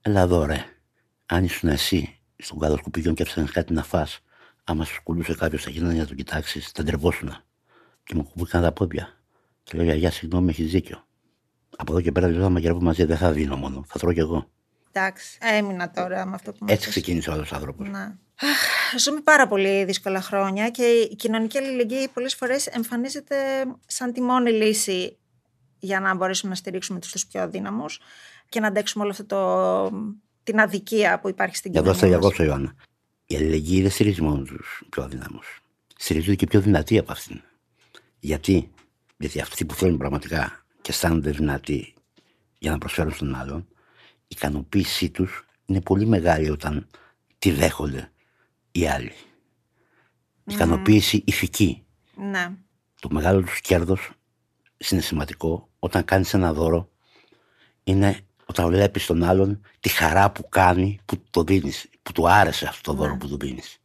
Ελά 0.02 0.20
εδώ 0.20 0.44
ρε, 0.44 0.64
αν 1.26 1.44
ήσουν 1.44 1.68
εσύ 1.68 2.18
στον 2.36 2.58
κάτω 2.58 2.76
σκουπιδιών 2.76 3.14
και 3.14 3.22
έφτανε 3.22 3.48
κάτι 3.52 3.72
να 3.72 3.82
φας, 3.82 4.20
άμα 4.64 4.84
σου 4.84 5.02
κουλούσε 5.02 5.34
κάποιος 5.34 5.62
θα 5.62 5.70
γίνει 5.70 5.94
να 5.94 6.06
το 6.06 6.14
κοιτάξεις, 6.14 6.70
θα 6.70 6.82
ντρεβόσουνα. 6.82 7.44
Και 8.04 8.14
μου 8.14 8.22
κουμπούκαν 8.24 8.62
τα 8.62 8.72
πόδια. 8.72 9.20
Και 9.62 9.76
λέω, 9.76 9.84
Γιαγιά, 9.84 10.10
συγγνώμη, 10.10 10.50
έχεις 10.50 10.70
δίκιο. 10.70 11.06
Από 11.76 11.92
εδώ 11.92 12.00
και 12.00 12.12
πέρα 12.12 12.28
δεν 12.28 12.40
θα 12.40 12.48
μαγειρεύω 12.48 12.80
μαζί, 12.80 13.04
δεν 13.04 13.16
θα 13.16 13.32
δίνω 13.32 13.56
μόνο. 13.56 13.84
Θα 13.86 13.98
τρώω 13.98 14.12
κι 14.12 14.18
εγώ. 14.18 14.50
Εντάξει, 14.98 15.38
έμεινα 15.40 15.90
τώρα 15.90 16.26
με 16.26 16.34
αυτό 16.34 16.52
που 16.52 16.58
μου 16.60 16.66
Έτσι 16.72 16.88
ξεκίνησε 16.88 17.30
ο 17.30 17.32
άλλος 17.32 17.52
άνθρωπος. 17.52 17.88
Ναι. 17.88 18.14
Ζούμε 18.98 19.20
πάρα 19.20 19.48
πολύ 19.48 19.84
δύσκολα 19.84 20.20
χρόνια 20.20 20.70
και 20.70 20.82
η 20.82 21.16
κοινωνική 21.16 21.58
αλληλεγγύη 21.58 22.08
πολλές 22.08 22.34
φορές 22.34 22.66
εμφανίζεται 22.66 23.36
σαν 23.86 24.12
τη 24.12 24.20
μόνη 24.20 24.50
λύση 24.50 25.16
για 25.78 26.00
να 26.00 26.14
μπορέσουμε 26.14 26.50
να 26.50 26.56
στηρίξουμε 26.56 26.98
τους 26.98 27.26
πιο 27.26 27.40
αδύναμους 27.42 28.00
και 28.48 28.60
να 28.60 28.66
αντέξουμε 28.66 29.04
όλο 29.04 29.12
αυτό 29.12 29.24
το, 29.26 30.16
την 30.42 30.60
αδικία 30.60 31.20
που 31.20 31.28
υπάρχει 31.28 31.56
στην 31.56 31.70
κοινωνία. 31.70 31.92
Εδώ 31.92 32.00
θα 32.00 32.08
διακόψω, 32.08 32.42
Ιωάννα. 32.42 32.74
Η 33.26 33.36
αλληλεγγύη 33.36 33.82
δεν 33.82 33.90
στηρίζει 33.90 34.22
μόνο 34.22 34.42
τους 34.42 34.82
πιο 34.90 35.02
αδύναμους. 35.02 35.60
Στηρίζονται 35.96 36.34
και 36.34 36.46
πιο 36.46 36.60
δυνατοί 36.60 36.98
από 36.98 37.12
αυτήν. 37.12 37.40
Γιατί; 38.18 38.70
Γιατί 39.16 39.40
αυτοί 39.40 39.64
που 39.64 39.74
θέλουν 39.74 39.96
πραγματικά 39.96 40.64
και 40.80 40.90
αισθάνονται 40.90 41.30
δυνατοί 41.30 41.94
για 42.58 42.70
να 42.70 42.78
προσφέρουν 42.78 43.12
στον 43.12 43.34
άλλον, 43.34 43.60
η 43.60 43.75
ικανοποίησή 44.28 45.10
τους 45.10 45.44
είναι 45.66 45.80
πολύ 45.80 46.06
μεγάλη 46.06 46.50
όταν 46.50 46.86
τη 47.38 47.50
δέχονται 47.50 48.10
οι 48.72 48.86
άλλοι. 48.86 49.12
Η 50.44 50.54
ικανοποίηση 50.54 51.22
ηθική. 51.26 51.84
Ναι. 52.14 52.50
Το 53.00 53.08
μεγάλο 53.10 53.42
τους 53.42 53.60
κέρδος 53.60 54.10
είναι 54.90 55.00
σημαντικό 55.00 55.68
όταν 55.78 56.04
κάνεις 56.04 56.34
ένα 56.34 56.52
δώρο 56.52 56.90
είναι 57.84 58.20
όταν 58.44 58.68
βλέπεις 58.68 59.06
τον 59.06 59.22
άλλον 59.22 59.60
τη 59.80 59.88
χαρά 59.88 60.30
που 60.30 60.48
κάνει 60.48 60.98
που 61.04 61.22
το 61.30 61.42
δίνεις, 61.42 61.88
που 62.02 62.12
του 62.12 62.28
άρεσε 62.28 62.66
αυτό 62.66 62.92
το 62.92 62.98
δώρο 62.98 63.12
ναι. 63.12 63.18
που 63.18 63.28
του 63.28 63.36
δίνεις. 63.36 63.80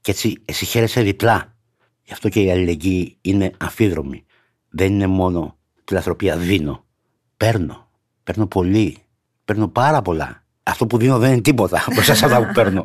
Και 0.00 0.10
έτσι 0.10 0.42
εσύ 0.44 0.64
χαίρεσαι 0.64 1.02
διπλά. 1.02 1.56
Γι' 2.02 2.12
αυτό 2.12 2.28
και 2.28 2.40
η 2.40 2.50
αλληλεγγύη 2.50 3.18
είναι 3.20 3.50
αμφίδρομη 3.58 4.24
δεν 4.74 4.92
είναι 4.92 5.06
μόνο 5.06 5.58
φιλανθρωπία. 5.84 6.36
Δίνω. 6.36 6.84
Παίρνω. 7.36 7.90
Παίρνω 8.24 8.46
πολύ. 8.46 8.98
Παίρνω 9.44 9.68
πάρα 9.68 10.02
πολλά. 10.02 10.44
Αυτό 10.62 10.86
που 10.86 10.98
δίνω 10.98 11.18
δεν 11.18 11.32
είναι 11.32 11.40
τίποτα 11.40 11.84
μπροστά 11.94 12.14
σε 12.14 12.24
αυτά 12.24 12.46
που 12.46 12.52
παίρνω. 12.52 12.84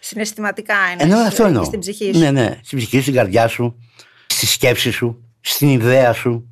Συναισθηματικά 0.00 0.74
είναι. 0.92 1.02
Ενώ 1.02 1.18
αυτό 1.18 1.44
εννοώ. 1.44 1.64
Στην 1.64 1.80
ψυχή 1.80 2.12
σου. 2.14 2.20
Ναι, 2.20 2.30
ναι. 2.30 2.58
Στην 2.62 2.78
ψυχή 2.78 2.96
σου, 2.96 3.02
στην 3.02 3.14
καρδιά 3.14 3.48
σου, 3.48 3.78
στη 4.26 4.46
σκέψη 4.46 4.90
σου, 4.90 5.24
στην 5.40 5.68
ιδέα 5.68 6.12
σου. 6.12 6.46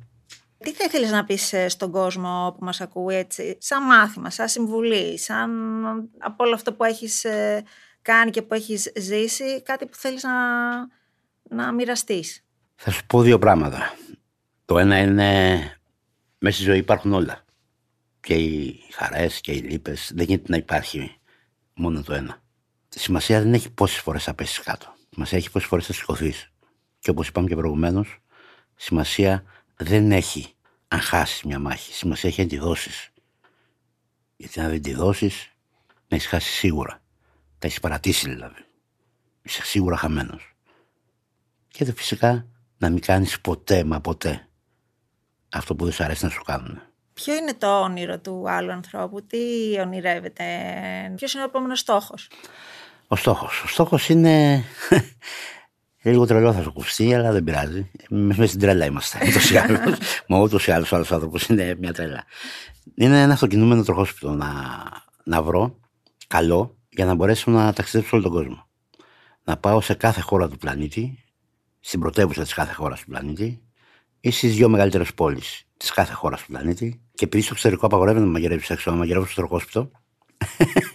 Τι 0.57 0.71
θα 0.73 0.83
ήθελες 0.87 1.11
να 1.11 1.23
πεις 1.23 1.53
ε, 1.53 1.69
στον 1.69 1.91
κόσμο 1.91 2.55
που 2.57 2.65
μας 2.65 2.81
ακούει 2.81 3.15
έτσι, 3.15 3.57
σαν 3.59 3.83
μάθημα, 3.83 4.29
σαν 4.29 4.47
συμβουλή, 4.47 5.19
σαν 5.19 5.51
από 6.17 6.43
όλο 6.43 6.53
αυτό 6.53 6.73
που 6.73 6.83
έχεις 6.83 7.23
ε, 7.23 7.63
κάνει 8.01 8.31
και 8.31 8.41
που 8.41 8.53
έχεις 8.53 8.91
ζήσει, 8.95 9.61
κάτι 9.61 9.85
που 9.85 9.95
θέλεις 9.95 10.23
να, 10.23 10.31
να 11.43 11.71
μοιραστείς; 11.71 12.45
Θα 12.75 12.91
σου 12.91 13.05
πω 13.05 13.21
δύο 13.21 13.39
πράγματα. 13.39 13.93
Το 14.65 14.77
ένα 14.79 14.97
είναι 14.97 15.59
μέσα 16.37 16.55
στη 16.55 16.63
ζωή 16.63 16.77
υπάρχουν 16.77 17.13
όλα. 17.13 17.43
Και 18.21 18.33
οι 18.33 18.79
χαρές 18.91 19.41
και 19.41 19.51
οι 19.51 19.61
λύπες. 19.61 20.11
Δεν 20.15 20.25
γίνεται 20.25 20.51
να 20.51 20.57
υπάρχει 20.57 21.15
μόνο 21.73 22.03
το 22.03 22.13
ένα. 22.13 22.41
Τη 22.89 22.99
σημασία 22.99 23.41
δεν 23.41 23.53
έχει 23.53 23.71
πόσες 23.71 23.99
φορές 23.99 24.23
θα 24.23 24.33
πέσεις 24.33 24.59
κάτω. 24.59 24.93
Σημασία 25.09 25.37
έχει 25.37 25.51
πόσες 25.51 25.67
φορές 25.67 25.85
θα 25.85 25.93
σηκωθείς. 25.93 26.51
Και 26.99 27.09
όπως 27.09 27.27
είπαμε 27.27 27.47
και 27.47 27.55
προηγουμένως, 27.55 28.19
σημασία 28.75 29.43
δεν 29.75 30.11
έχει 30.11 30.53
αν 30.87 30.99
χάσεις 30.99 31.43
μια 31.43 31.59
μάχη. 31.59 31.93
Σημασία 31.93 32.29
έχει 32.29 32.41
αν 32.41 32.47
τη 32.47 32.57
δώσεις. 32.57 33.09
Γιατί 34.35 34.59
αν 34.59 34.69
δεν 34.69 34.81
τη 34.81 34.93
δώσεις, 34.93 35.51
να 36.07 36.15
έχεις 36.15 36.27
χάσει 36.27 36.51
σίγουρα. 36.51 37.01
Τα 37.59 37.67
έχεις 37.67 37.79
παρατήσει 37.79 38.29
δηλαδή. 38.29 38.65
Είσαι 39.41 39.65
σίγουρα 39.65 39.97
χαμένος. 39.97 40.55
Και 41.67 41.93
φυσικά 41.93 42.47
να 42.77 42.89
μην 42.89 43.01
κάνεις 43.01 43.41
ποτέ 43.41 43.83
μα 43.83 44.01
ποτέ 44.01 44.49
αυτό 45.49 45.75
που 45.75 45.83
δεν 45.83 45.93
σου 45.93 46.03
αρέσει 46.03 46.23
να 46.23 46.31
σου 46.31 46.43
κάνουν. 46.43 46.81
Ποιο 47.23 47.35
είναι 47.35 47.53
το 47.53 47.79
όνειρο 47.79 48.19
του 48.19 48.43
άλλου 48.47 48.71
ανθρώπου, 48.71 49.25
τι 49.25 49.37
ονειρεύεται, 49.79 50.43
ποιος 51.15 51.33
είναι 51.33 51.43
ο 51.43 51.45
επόμενος 51.45 51.79
στόχος; 51.79 52.29
Ο 53.07 53.15
στόχος. 53.15 53.63
Ο 53.63 53.67
στόχος 53.67 54.09
είναι. 54.09 54.63
Λίγο 56.03 56.25
τρελό 56.25 56.53
θα 56.53 56.61
σου 56.61 56.69
ακουστεί, 56.69 57.13
αλλά 57.13 57.31
δεν 57.31 57.43
πειράζει. 57.43 57.91
Μέσα 58.09 58.47
στην 58.47 58.59
τρέλα 58.59 58.85
είμαστε. 58.85 59.19
Ούτως 59.27 59.51
ή 59.51 59.57
άλλως. 59.57 59.97
Μα 60.27 60.39
ούτως 60.39 60.67
ή 60.67 60.71
άλλως 60.71 60.91
ο 60.91 60.95
άλλος 60.95 61.11
άνθρωπος 61.11 61.47
είναι 61.47 61.75
μια 61.79 61.93
τρέλα. 61.93 62.23
Είναι 62.95 63.21
ένα 63.21 63.33
αυτοκινούμενο 63.33 63.83
τροχόσπιτο 63.83 64.31
να, 64.31 64.53
να 65.23 65.41
βρω 65.41 65.79
καλό 66.27 66.77
για 66.89 67.05
να 67.05 67.13
μπορέσω 67.13 67.51
να 67.51 67.73
ταξιδέψω 67.73 68.17
όλο 68.17 68.23
τον 68.23 68.33
κόσμο. 68.33 68.67
Να 69.43 69.57
πάω 69.57 69.81
σε 69.81 69.93
κάθε 69.93 70.21
χώρα 70.21 70.49
του 70.49 70.57
πλανήτη, 70.57 71.23
στην 71.79 71.99
πρωτεύουσα 71.99 72.41
της 72.41 72.53
κάθε 72.53 72.73
χώρας 72.73 72.99
του 72.99 73.05
πλανήτη, 73.05 73.61
ή 74.19 74.31
στις 74.31 74.55
δύο 74.55 74.69
μεγαλύτερες 74.69 75.13
πόλεις 75.13 75.65
της 75.77 75.91
κάθε 75.91 76.13
χώρας 76.13 76.41
του 76.41 76.47
πλανήτη. 76.47 77.00
Και 77.21 77.27
επειδή 77.27 77.43
στο 77.43 77.53
εξωτερικό 77.53 77.85
απαγορεύεται 77.85 78.25
να 78.25 78.31
μαγειρεύεις 78.31 78.69
έξω, 78.69 78.91
να 78.91 78.97
μαγειρεύω 78.97 79.25
στο 79.25 79.35
τροχόσπιτο. 79.35 79.91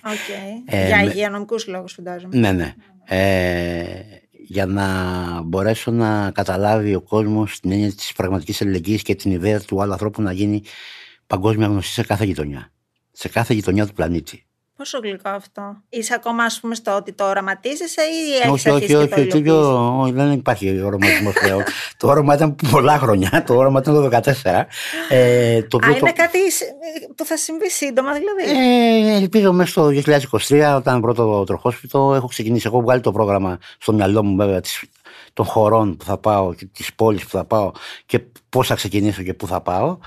Okay. 0.03 0.63
ε, 0.75 0.87
για 0.87 1.03
υγειονομικούς 1.03 1.67
λόγους, 1.67 1.93
φαντάζομαι. 1.93 2.37
Ναι, 2.37 2.53
ναι. 2.53 2.75
Ε, 3.05 3.85
για 4.31 4.67
να 4.67 4.87
μπορέσω 5.43 5.91
να 5.91 6.31
καταλάβει 6.31 6.95
ο 6.95 7.01
κόσμος 7.01 7.61
την 7.61 7.73
έννοια 7.73 7.93
της 7.93 8.13
πραγματικής 8.13 8.63
αλληλεγγύης 8.63 9.03
και 9.03 9.15
την 9.15 9.31
ιδέα 9.31 9.61
του 9.61 9.83
άλλου 9.83 9.93
ανθρώπου 9.93 10.23
να 10.23 10.33
γίνει 10.33 10.63
παγκόσμια 11.27 11.67
γνωστή 11.67 11.93
σε 11.93 12.03
κάθε 12.03 12.25
γειτονιά. 12.25 12.73
Σε 13.13 13.29
κάθε 13.29 13.55
γειτονιά 13.55 13.87
του 13.87 13.93
πλανήτη. 13.93 14.46
Πόσο 14.77 14.99
γλυκό 14.99 15.29
αυτό; 15.29 15.77
Είσαι 15.89 16.15
ακόμα, 16.15 16.45
ας 16.45 16.61
πούμε, 16.61 16.75
στο 16.75 16.97
ότι 16.97 17.13
το 17.13 17.25
οραματίζεσαι 17.29 18.01
ή 18.03 18.33
έχεις 18.37 18.51
όχι, 18.51 18.71
αρχίσει 18.71 18.75
όχι, 18.75 18.87
και 18.87 18.97
όχι, 18.97 19.09
το 19.09 19.37
όχι, 19.37 19.47
υλοποιείς; 19.47 20.01
όχι, 20.03 20.13
δεν 20.13 20.33
υπάρχει 20.33 20.81
οραματισμός 20.83 21.35
πλέον. 21.43 21.63
το 21.97 22.09
όραμα 22.09 22.35
ήταν 22.35 22.57
πολλά 22.71 22.99
χρόνια. 22.99 23.45
Το 23.47 23.57
όραμα 23.57 23.81
ήταν 23.81 23.95
το 23.95 24.01
2014. 24.01 24.67
Ε, 25.09 25.63
το 25.63 25.77
Α, 25.77 25.81
οποίο 25.83 25.93
το- 25.93 25.99
είναι 26.01 26.13
κάτι 26.13 26.51
σ- 26.53 26.63
που 27.17 27.25
θα 27.25 27.37
συμβεί 27.37 27.71
σύντομα, 27.71 28.13
δηλαδή; 28.13 28.43
Ε, 29.13 29.17
ελπίζω 29.17 29.53
μέσα 29.53 29.71
στο 29.71 29.87
2023, 29.91 30.77
όταν 30.77 31.01
πρώτο 31.01 31.45
τροχόσπιτο, 31.47 32.13
έχω 32.15 32.27
ξεκινήσει. 32.27 32.67
Έχω 32.67 32.81
βγάλει 32.81 33.01
το 33.01 33.13
πρόγραμμα 33.13 33.59
στο 33.79 33.93
μυαλό 33.93 34.23
μου, 34.25 34.37
βέβαια, 34.37 34.61
της, 34.61 34.83
των 35.33 35.45
χωρών 35.45 35.97
που 35.97 36.05
θα 36.05 36.19
πάω 36.19 36.55
και 36.55 36.67
της 36.73 36.95
πόλης 36.95 37.23
που 37.23 37.31
θα 37.31 37.45
πάω 37.45 37.71
και 38.07 38.21
πώς 38.49 38.67
θα 38.67 38.75
ξεκινήσω 38.75 39.23
και 39.23 39.35
πού 39.35 39.47
θα 39.47 39.61
πάω. 39.61 39.99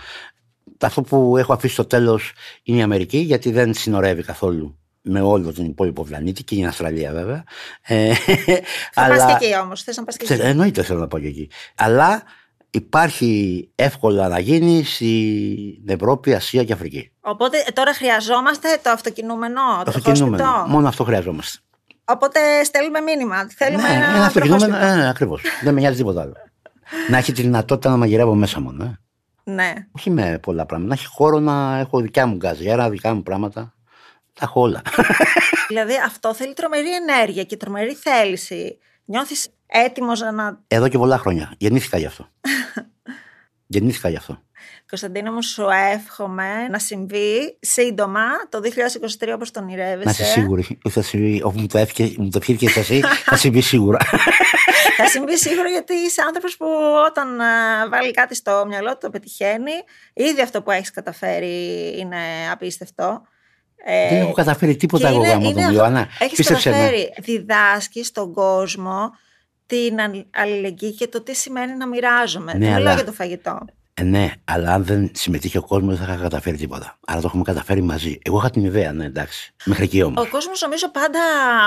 Αυτό 0.81 1.01
που 1.01 1.37
έχω 1.37 1.53
αφήσει 1.53 1.73
στο 1.73 1.85
τέλος 1.85 2.31
είναι 2.63 2.77
η 2.77 2.81
Αμερική, 2.81 3.17
γιατί 3.17 3.51
δεν 3.51 3.73
συνορεύει 3.73 4.23
καθόλου 4.23 4.77
με 5.01 5.21
όλο 5.21 5.53
τον 5.53 5.65
υπόλοιπο 5.65 6.03
πλανήτη 6.03 6.43
και 6.43 6.55
η 6.55 6.65
Αυστραλία 6.65 7.11
βέβαια. 7.11 7.43
Ε, 7.81 8.13
θα 8.93 9.07
πας 9.07 9.25
και 9.25 9.45
εκεί 9.45 9.57
όμως. 9.63 9.83
Θες 9.83 9.97
να 9.97 10.03
πας 10.03 10.17
και 10.17 10.23
Ξέρω, 10.23 10.41
εκεί. 10.41 10.49
εννοείται 10.49 10.83
θέλω 10.83 10.99
να 10.99 11.07
πάω 11.07 11.21
και 11.21 11.27
εκεί. 11.27 11.49
Αλλά 11.75 12.23
υπάρχει 12.69 13.69
εύκολα 13.75 14.27
να 14.27 14.39
γίνει 14.39 14.83
στην 14.83 15.83
Ευρώπη, 15.89 16.33
Ασία 16.33 16.63
και 16.63 16.73
Αφρική. 16.73 17.11
Οπότε 17.19 17.57
ε, 17.67 17.71
τώρα 17.71 17.93
χρειαζόμαστε 17.93 18.79
το 18.83 18.89
αυτοκινούμενο, 18.89 19.61
το 19.77 19.83
Το 19.91 19.97
αυτοκινούμενο. 19.97 20.37
τροχόσπιτο. 20.37 20.69
Μόνο 20.69 20.87
αυτό 20.87 21.03
χρειαζόμαστε. 21.03 21.59
Οπότε 22.05 22.39
στέλνουμε 22.63 22.99
μήνυμα. 22.99 23.49
Θέλουμε 23.55 23.87
ναι, 23.87 23.93
ένα, 23.93 24.05
ένα 24.15 24.25
αυτοκινούμενο. 24.25 24.65
τροχόσπιτο. 24.73 25.01
Ε, 25.01 25.07
Ακριβώς. 25.09 25.41
Δεν 25.63 25.73
με 25.73 25.79
νοιάζει 25.79 25.97
τίποτα 25.97 26.21
άλλο. 26.21 26.33
να 27.09 27.17
έχει 27.17 27.31
τη 27.31 27.41
δυνατότητα 27.41 27.89
να 27.89 27.97
μαγειρεύω 27.97 28.33
μέσα 28.35 28.59
μόνο. 28.59 28.83
Ε. 28.83 28.99
Ναι. 29.49 29.73
Όχι 29.91 30.09
με 30.09 30.39
πολλά 30.41 30.65
πράγματα. 30.65 30.93
Να 30.93 31.01
έχει 31.01 31.11
χώρο 31.13 31.39
να 31.39 31.77
έχω 31.77 31.99
δικιά 31.99 32.25
μου 32.25 32.35
γκαζιέρα, 32.35 32.89
δικά 32.89 33.13
μου 33.13 33.23
πράγματα. 33.23 33.73
Τα 34.33 34.45
έχω 34.45 34.61
όλα. 34.61 34.81
δηλαδή 35.67 35.93
αυτό 36.05 36.33
θέλει 36.33 36.53
τρομερή 36.53 36.95
ενέργεια 36.95 37.43
και 37.43 37.57
τρομερή 37.57 37.93
θέληση. 37.93 38.77
Νιώθεις 39.05 39.49
έτοιμος 39.67 40.19
να. 40.19 40.59
Εδώ 40.67 40.87
και 40.87 40.97
πολλά 40.97 41.17
χρόνια. 41.17 41.53
Γεννήθηκα 41.57 41.97
γι' 41.97 42.05
αυτό. 42.05 42.27
Γεννήθηκα 43.67 44.09
γι' 44.09 44.15
αυτό. 44.15 44.41
Κωνσταντίνο 44.89 45.31
μου, 45.31 45.43
σου 45.43 45.65
εύχομαι 45.93 46.67
να 46.69 46.79
συμβεί 46.79 47.57
σύντομα 47.59 48.21
το 48.49 48.59
2023 49.19 49.31
όπως 49.33 49.51
τον 49.51 49.63
ονειρεύεσαι. 49.63 50.03
Να 50.03 50.11
είσαι 50.11 50.23
σίγουρη. 50.23 50.79
ότι 50.83 50.93
Θα 50.93 51.01
συμβεί, 51.01 51.41
όπου 51.43 51.59
μου 51.59 51.67
το 51.67 51.77
έφυγε, 51.77 52.15
μου 52.17 52.29
το 52.29 52.37
ευχήθηκες 52.41 52.77
εσύ, 52.77 53.01
θα 53.25 53.37
συμβεί 53.37 53.61
σίγουρα. 53.61 53.97
Θα 55.03 55.07
συμβεί 55.09 55.37
σίγουρα 55.37 55.69
γιατί 55.69 55.93
είσαι 55.93 56.21
άνθρωπος 56.21 56.57
που 56.57 56.65
όταν 57.07 57.41
α, 57.41 57.45
βάλει 57.89 58.11
κάτι 58.11 58.35
στο 58.35 58.63
μυαλό 58.67 58.91
του 58.91 58.97
το 59.01 59.09
πετυχαίνει. 59.09 59.71
Ήδη 60.13 60.41
αυτό 60.41 60.61
που 60.61 60.71
έχεις 60.71 60.91
καταφέρει 60.91 61.93
είναι 61.99 62.17
απίστευτο. 62.51 63.21
Ε, 63.85 64.09
Δεν 64.09 64.17
έχω 64.21 64.31
καταφέρει 64.31 64.75
τίποτα 64.75 65.07
και 65.07 65.13
εγώ 65.13 65.23
είναι- 65.23 65.31
γάμο 65.33 65.43
είναι 65.45 65.53
τον 65.53 65.63
αυτό. 65.63 65.75
Ιωάννα. 65.75 66.07
Έχεις 66.19 66.37
Πίστεψε 66.37 66.69
με. 66.69 66.75
καταφέρει, 66.75 67.13
διδάσκεις 67.19 68.07
στον 68.07 68.33
κόσμο 68.33 69.11
την 69.65 69.99
αλλη- 70.01 70.29
αλληλεγγύη 70.35 70.93
και 70.93 71.07
το 71.07 71.21
τι 71.21 71.35
σημαίνει 71.35 71.75
να 71.75 71.87
μοιράζομαι. 71.87 72.53
Ναι, 72.53 72.59
Δεν 72.59 72.67
μιλάω 72.67 72.81
αλλά- 72.81 72.93
για 72.93 73.05
το 73.05 73.11
φαγητό. 73.11 73.59
Ε, 73.99 74.03
ναι, 74.03 74.31
αλλά 74.43 74.73
αν 74.73 74.83
δεν 74.85 75.11
συμμετείχε 75.13 75.57
ο 75.57 75.61
κόσμος, 75.61 75.97
δεν 75.97 76.07
θα 76.07 76.13
είχα 76.13 76.21
καταφέρει 76.21 76.57
τίποτα. 76.57 76.97
Άρα 77.07 77.19
το 77.21 77.27
έχουμε 77.27 77.43
καταφέρει 77.43 77.81
μαζί. 77.81 78.19
Εγώ 78.21 78.37
είχα 78.37 78.49
την 78.49 78.65
ιδέα, 78.65 78.93
ναι, 78.93 79.05
εντάξει. 79.05 79.53
Μέχρι 79.65 79.83
εκεί 79.83 80.03
όμως. 80.03 80.25
Ο 80.25 80.29
κόσμος 80.29 80.61
νομίζω 80.61 80.91
πάντα 80.91 81.19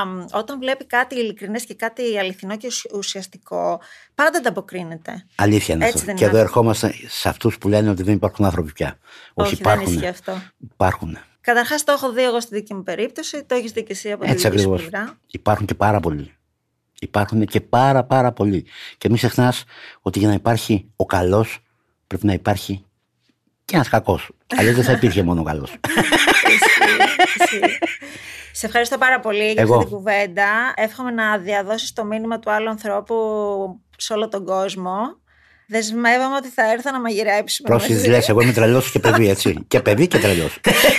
μ, 0.06 0.24
όταν 0.32 0.58
βλέπει 0.58 0.84
κάτι 0.86 1.14
ειλικρινές 1.18 1.64
και 1.64 1.74
κάτι 1.74 2.18
αληθινό 2.18 2.56
και 2.56 2.66
ουσ- 2.66 2.92
ουσιαστικό, 2.94 3.80
πάντα 4.14 4.38
ανταποκρίνεται. 4.38 5.26
Αλήθεια 5.34 5.74
είναι 5.74 5.84
Έτσι 5.84 5.96
αυτό. 5.98 6.06
δεν 6.06 6.16
Και 6.16 6.24
είναι 6.24 6.32
εδώ 6.32 6.42
αυτό. 6.44 6.58
ερχόμαστε 6.58 6.94
σε 7.08 7.28
αυτούς 7.28 7.58
που 7.58 7.68
λένε 7.68 7.90
ότι 7.90 8.02
δεν 8.02 8.14
υπάρχουν 8.14 8.44
άνθρωποι 8.44 8.72
πια. 8.72 8.98
Όχι, 9.34 9.54
δεν 9.54 9.58
υπάρχουν. 9.72 9.92
ισχύει 9.94 10.06
αυτό. 10.06 10.32
Υπάρχουν. 10.72 11.18
Καταρχάς, 11.40 11.84
το 11.84 11.92
έχω 11.92 12.12
δει 12.12 12.22
εγώ 12.22 12.40
στη 12.40 12.54
δική 12.54 12.74
μου 12.74 12.82
περίπτωση, 12.82 13.44
το 13.44 13.54
έχεις 13.54 13.72
δει 13.72 13.82
και 13.82 13.92
εσύ 13.92 14.12
από 14.12 14.24
Έτσι 14.24 14.36
τη 14.36 14.50
δική 14.50 14.62
σου 14.62 14.68
ακριβώς. 14.72 14.90
πλευρά. 14.90 15.18
Υπάρχουν 15.30 15.66
και 15.66 15.74
πάρα 15.74 16.00
πολλοί. 16.00 16.32
Υπάρχουν 17.00 17.44
και 17.44 17.60
πάρα 17.60 18.04
πάρα 18.04 18.32
πολλοί. 18.32 18.66
Και 18.98 19.08
μην 19.08 19.16
ξεχνάς 19.16 19.64
ότι 20.00 20.18
για 20.18 20.28
να 20.28 20.34
υπάρχει 20.34 20.90
ο 20.96 21.04
καλός 21.06 21.61
πρέπει 22.12 22.26
να 22.26 22.32
υπάρχει 22.32 22.84
και 23.64 23.74
ένας 23.74 23.88
κακός. 23.88 24.30
Αλλιώς 24.56 24.74
δεν 24.74 24.84
θα 24.84 24.92
υπήρχε 24.92 25.22
μόνο 25.22 25.40
ο 25.40 25.44
καλός. 25.44 25.74
Ισχύει, 26.48 27.40
ισχύει. 27.40 27.78
Σε 28.52 28.66
ευχαριστώ 28.66 28.98
πάρα 28.98 29.20
πολύ 29.20 29.52
για 29.52 29.62
Εγώ. 29.62 29.74
αυτή 29.74 29.86
την 29.86 29.96
κουβέντα. 29.96 30.72
Εύχομαι 30.76 31.10
να 31.10 31.38
διαδώσεις 31.38 31.92
το 31.92 32.04
μήνυμα 32.04 32.38
του 32.38 32.50
άλλου 32.50 32.68
ανθρώπου 32.68 33.14
σε 33.96 34.12
όλο 34.12 34.28
τον 34.28 34.44
κόσμο. 34.44 34.96
Δεσμεύομαι 35.66 36.34
ότι 36.36 36.48
θα 36.48 36.72
έρθω 36.72 36.90
να 36.90 37.00
μαγειρέψουμε. 37.00 37.68
Πρόσεχες 37.68 37.96
μαζί. 37.96 38.08
λες, 38.08 38.28
εγώ 38.28 38.40
είμαι 38.40 38.52
τρελός 38.52 38.90
και 38.90 38.98
παιδί, 38.98 39.28
έτσι. 39.28 39.64
και 39.68 39.80
παιδί 39.80 40.06
και 40.06 40.18
τρελός. 40.18 40.58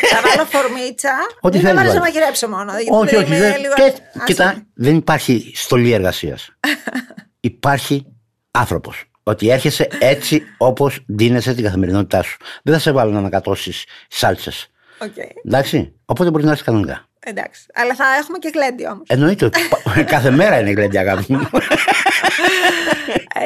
Θα 0.09 0.21
βάλω 0.21 0.49
φορμίτσα. 0.49 1.13
Ό,τι 1.41 1.57
Μην 1.57 1.65
με 1.65 1.69
θέλεις 1.71 1.83
βάλεις 1.83 1.93
να 1.93 1.99
βάλε. 1.99 1.99
μαγειρέψω 1.99 2.47
μόνο. 2.47 2.71
γιατί 2.71 2.91
όχι, 2.95 3.15
όχι. 3.15 3.25
είμαι 3.25 3.39
Δεν, 3.39 3.59
λίγο- 3.61 3.73
και, 3.73 3.83
Άσε 3.83 4.01
κοίτα, 4.25 4.45
με. 4.45 4.65
δεν 4.73 4.95
υπάρχει 4.95 5.51
στολή 5.55 5.91
εργασίας. 5.91 6.49
υπάρχει 7.39 8.05
άνθρωπος. 8.51 9.03
Ότι 9.23 9.49
έρχεσαι 9.49 9.87
έτσι 9.99 10.43
όπως 10.57 11.05
ντύνεσαι 11.13 11.53
την 11.53 11.63
καθημερινότητά 11.63 12.21
σου. 12.23 12.37
Δεν 12.63 12.73
θα 12.73 12.79
σε 12.79 12.91
βάλω 12.91 13.11
να 13.11 13.17
ανακατώσεις 13.17 13.83
σάλτσες. 14.07 14.67
Οκ, 14.97 15.11
Εντάξει. 15.45 15.93
Οπότε 16.05 16.29
μπορεί 16.31 16.43
να 16.43 16.49
έρθεις 16.49 16.65
κανονικά. 16.65 17.05
Εντάξει. 17.19 17.65
Αλλά 17.73 17.95
θα 17.95 18.03
έχουμε 18.21 18.37
και 18.37 18.51
γλέντι 18.53 18.85
όμως. 18.85 19.03
Εννοείται. 19.07 19.45
ότι 19.45 19.59
πα- 19.69 20.03
Κάθε 20.13 20.31
μέρα 20.31 20.59
είναι 20.59 20.71
γλέντι 20.71 20.97
αγάπη 20.97 21.33
μου. 21.33 21.39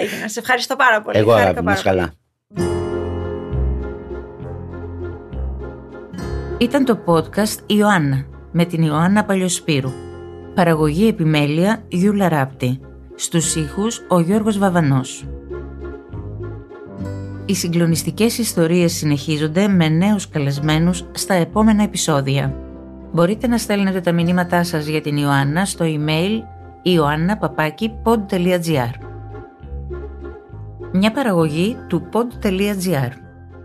Έγινε. 0.02 0.28
Σε 0.28 0.40
ευχαριστώ 0.40 0.76
πάρα 0.76 1.02
πολύ. 1.02 1.18
Εγώ 1.18 1.32
Χάρηκα 1.32 1.50
αγάπη 1.50 1.64
μου, 1.64 1.70
να 1.70 1.76
πάρα 1.76 1.98
είσαι 1.98 2.00
πολύ. 2.00 2.00
καλά. 2.00 2.14
Ήταν 6.58 6.86
το 6.86 7.00
podcast 7.06 7.58
Ιωάννα 7.66 8.26
με 8.52 8.66
την 8.66 8.84
Ιωάννα 8.84 9.24
Παλιοσπύρου. 9.26 9.92
Παραγωγή 10.54 11.08
επιμέλεια 11.08 11.84
Γιούλα 11.88 12.30
Ράπτη. 12.30 12.80
Στους 13.16 13.56
ήχους 13.56 14.02
ο 14.08 14.20
Γιώργος 14.20 14.58
Βαβανός. 14.58 15.26
Οι 17.50 17.56
συγκλονιστικές 17.56 18.38
ιστορίες 18.38 18.94
συνεχίζονται 18.94 19.68
με 19.68 19.90
νέους 19.90 20.30
καλεσμένους 20.30 21.06
στα 21.12 21.34
επόμενα 21.34 21.84
επεισόδια. 21.84 22.54
Μπορείτε 23.12 23.48
να 23.48 23.58
στέλνετε 23.58 24.02
τα 24.02 24.12
μηνύματά 24.12 24.64
σας 24.64 24.88
για 24.88 25.02
την 25.02 25.18
Ιωάννα 25.18 25.66
στο 25.66 25.86
email 25.88 26.40
ioanna.pod.gr 26.86 28.92
Μια 30.94 31.12
παραγωγή 31.12 31.78
του 31.88 32.10
pod.gr 32.14 33.10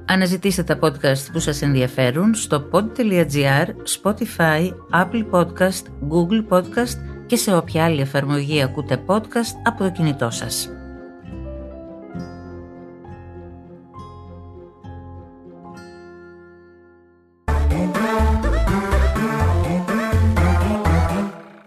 Αναζητήστε 0.04 0.62
τα 0.62 0.78
podcast 0.82 1.30
που 1.32 1.38
σας 1.38 1.62
ενδιαφέρουν 1.62 2.34
στο 2.34 2.68
pod.gr, 2.72 3.66
Spotify, 4.02 4.70
Apple 4.92 5.24
Podcast, 5.30 5.82
Google 6.10 6.44
Podcast 6.48 6.96
και 7.26 7.36
σε 7.36 7.56
όποια 7.56 7.84
άλλη 7.84 8.00
εφαρμογή 8.00 8.62
ακούτε 8.62 9.02
podcast 9.06 9.54
από 9.62 9.84
το 9.84 9.90
κινητό 9.90 10.30
σας. 10.30 10.70